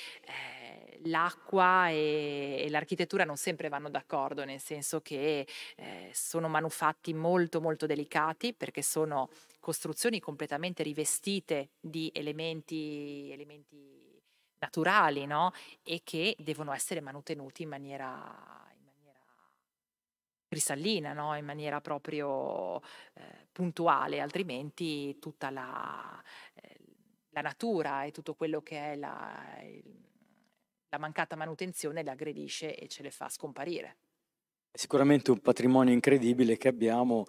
l'acqua 1.05 1.87
e, 1.87 2.57
e, 2.65 2.69
l'architettura 2.69 3.23
non 3.23 3.37
sempre 3.37 3.69
vanno 3.69 3.89
d'accordo, 3.89 4.43
nel 4.43 4.59
senso 4.59 4.99
che 4.99 5.47
eh, 5.77 6.09
sono 6.11 6.49
manufatti 6.49 7.13
molto 7.13 7.61
molto 7.61 7.85
delicati 7.85 8.53
perché 8.53 8.81
sono 8.81 9.29
costruzioni 9.61 10.19
completamente 10.19 10.83
rivestite 10.83 11.69
di 11.79 12.11
elementi, 12.13 13.29
elementi 13.31 14.19
naturali 14.59 15.25
no? 15.25 15.53
e 15.83 16.01
che 16.03 16.35
devono 16.37 16.73
essere 16.73 16.99
mantenuti 16.99 17.63
in 17.63 17.69
maniera 17.69 18.69
cristallina, 20.51 21.13
no? 21.13 21.33
in 21.37 21.45
maniera 21.45 21.79
proprio 21.79 22.81
eh, 23.13 23.47
puntuale, 23.53 24.19
altrimenti 24.19 25.17
tutta 25.17 25.49
la, 25.49 26.21
eh, 26.55 26.77
la, 27.29 27.39
natura 27.39 28.03
e 28.03 28.11
tutto 28.11 28.33
quello 28.33 28.61
che 28.61 28.91
è 28.91 28.95
la, 28.97 29.41
la 30.89 30.97
mancata 30.97 31.37
manutenzione 31.37 32.03
le 32.03 32.11
aggredisce 32.11 32.75
e 32.75 32.89
ce 32.89 33.01
le 33.01 33.11
fa 33.11 33.29
scomparire. 33.29 33.95
Sicuramente 34.73 35.31
un 35.31 35.39
patrimonio 35.39 35.93
incredibile 35.93 36.57
che 36.57 36.67
abbiamo, 36.67 37.27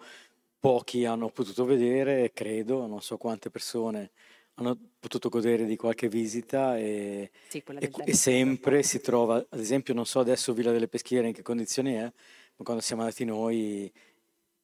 pochi 0.58 1.04
hanno 1.04 1.28
potuto 1.28 1.64
vedere, 1.64 2.32
credo, 2.32 2.88
non 2.88 3.02
so 3.02 3.18
quante 3.18 3.50
persone 3.50 4.10
hanno 4.54 4.76
potuto 4.98 5.28
godere 5.28 5.64
di 5.64 5.76
qualche 5.76 6.08
visita 6.08 6.76
e, 6.76 7.30
sì, 7.48 7.62
e, 7.78 7.90
e 8.04 8.14
sempre 8.14 8.82
si 8.82 9.00
trova, 9.00 9.36
ad 9.36 9.60
esempio 9.60 9.94
non 9.94 10.06
so 10.06 10.18
adesso 10.18 10.52
Villa 10.52 10.72
delle 10.72 10.88
Peschiere 10.88 11.28
in 11.28 11.32
che 11.32 11.42
condizioni 11.42 11.94
è, 11.94 12.12
quando 12.56 12.82
siamo 12.82 13.02
andati 13.02 13.24
noi 13.24 13.92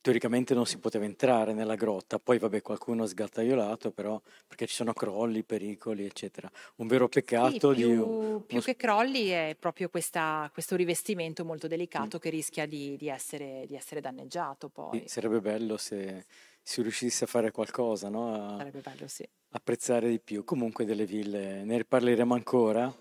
teoricamente 0.01 0.55
non 0.55 0.64
si 0.64 0.78
poteva 0.78 1.05
entrare 1.05 1.53
nella 1.53 1.74
grotta, 1.74 2.18
poi 2.18 2.39
vabbè 2.39 2.62
qualcuno 2.62 3.03
ha 3.03 3.07
sgattaiolato 3.07 3.91
però 3.91 4.20
perché 4.47 4.66
ci 4.66 4.74
sono 4.74 4.93
crolli, 4.93 5.43
pericoli 5.43 6.05
eccetera. 6.05 6.51
Un 6.76 6.86
vero 6.86 7.09
peccato 7.09 7.74
sì, 7.74 7.82
più, 7.82 8.39
di... 8.39 8.45
Più 8.47 8.62
che 8.62 8.76
crolli 8.76 9.28
è 9.28 9.57
proprio 9.59 9.89
questa, 9.89 10.49
questo 10.53 10.76
rivestimento 10.76 11.45
molto 11.45 11.66
delicato 11.66 12.16
mm. 12.16 12.20
che 12.20 12.30
rischia 12.30 12.66
di, 12.66 12.97
di, 12.97 13.09
essere, 13.09 13.64
di, 13.66 13.74
essere, 13.74 14.01
danneggiato 14.01 14.68
poi. 14.68 15.01
Sì, 15.01 15.09
sarebbe 15.09 15.41
bello 15.41 15.76
se 15.76 16.24
si 16.62 16.80
riuscisse 16.80 17.24
a 17.24 17.26
fare 17.26 17.51
qualcosa, 17.51 18.09
no? 18.09 18.34
a 18.34 18.57
sarebbe 18.57 18.80
bello, 18.80 19.09
sì. 19.09 19.28
Apprezzare 19.51 20.09
di 20.09 20.20
più. 20.20 20.45
Comunque 20.45 20.84
delle 20.84 21.07
ville 21.07 21.64
ne 21.64 21.76
riparleremo 21.76 22.34
ancora 22.34 22.95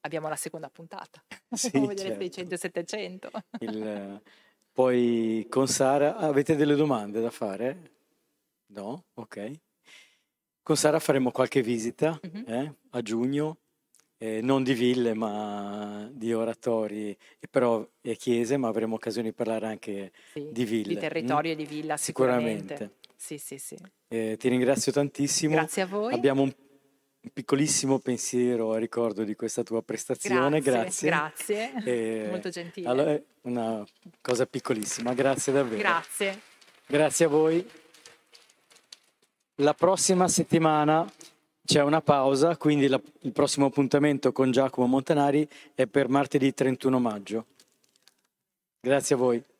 abbiamo 0.00 0.28
la 0.28 0.36
seconda 0.36 0.68
puntata. 0.68 1.22
Sì, 1.50 1.70
vedere 1.70 1.96
certo. 1.96 2.20
600 2.20 2.54
e 2.54 2.58
700. 2.58 3.30
Il, 3.60 4.20
poi 4.70 5.46
con 5.48 5.66
Sara 5.66 6.16
avete 6.18 6.56
delle 6.56 6.74
domande 6.74 7.20
da 7.22 7.30
fare? 7.30 7.90
No? 8.66 9.04
Ok. 9.14 9.50
Con 10.62 10.76
Sara 10.76 10.98
faremo 10.98 11.30
qualche 11.30 11.62
visita 11.62 12.20
mm-hmm. 12.24 12.44
eh, 12.46 12.74
a 12.90 13.00
giugno, 13.00 13.56
eh, 14.18 14.42
non 14.42 14.62
di 14.62 14.74
ville 14.74 15.14
ma 15.14 16.08
di 16.12 16.34
oratori, 16.34 17.16
e 17.38 17.48
però 17.48 17.84
e 18.02 18.16
chiese, 18.16 18.58
ma 18.58 18.68
avremo 18.68 18.96
occasione 18.96 19.28
di 19.28 19.34
parlare 19.34 19.66
anche 19.66 20.12
sì, 20.32 20.48
di 20.52 20.64
ville. 20.64 20.94
Di 20.94 21.00
territorio 21.00 21.50
mm? 21.50 21.54
e 21.54 21.56
di 21.56 21.64
villa 21.64 21.96
sicuramente. 21.96 22.74
sicuramente. 22.74 22.96
Sì, 23.16 23.38
sì, 23.38 23.58
sì. 23.58 23.76
Eh, 24.06 24.36
ti 24.38 24.48
ringrazio 24.48 24.92
tantissimo. 24.92 25.54
Grazie 25.54 25.82
a 25.82 25.86
voi. 25.86 26.12
Abbiamo 26.12 26.42
un 26.42 26.52
piccolissimo 27.32 27.98
pensiero 27.98 28.72
a 28.72 28.78
ricordo 28.78 29.24
di 29.24 29.34
questa 29.34 29.62
tua 29.62 29.82
prestazione, 29.82 30.60
grazie. 30.60 31.08
Grazie, 31.08 31.70
grazie. 31.72 32.28
molto 32.30 32.48
gentile. 32.48 32.88
Allora, 32.88 33.20
una 33.42 33.84
cosa 34.20 34.46
piccolissima, 34.46 35.14
grazie 35.14 35.52
davvero. 35.52 35.78
Grazie. 35.78 36.40
Grazie 36.86 37.24
a 37.26 37.28
voi. 37.28 37.68
La 39.56 39.74
prossima 39.74 40.28
settimana 40.28 41.10
c'è 41.64 41.82
una 41.82 42.00
pausa, 42.00 42.56
quindi 42.56 42.86
la, 42.86 43.00
il 43.20 43.32
prossimo 43.32 43.66
appuntamento 43.66 44.32
con 44.32 44.50
Giacomo 44.50 44.86
Montanari 44.86 45.46
è 45.74 45.86
per 45.86 46.08
martedì 46.08 46.54
31 46.54 46.98
maggio. 46.98 47.46
Grazie 48.80 49.16
a 49.16 49.18
voi. 49.18 49.42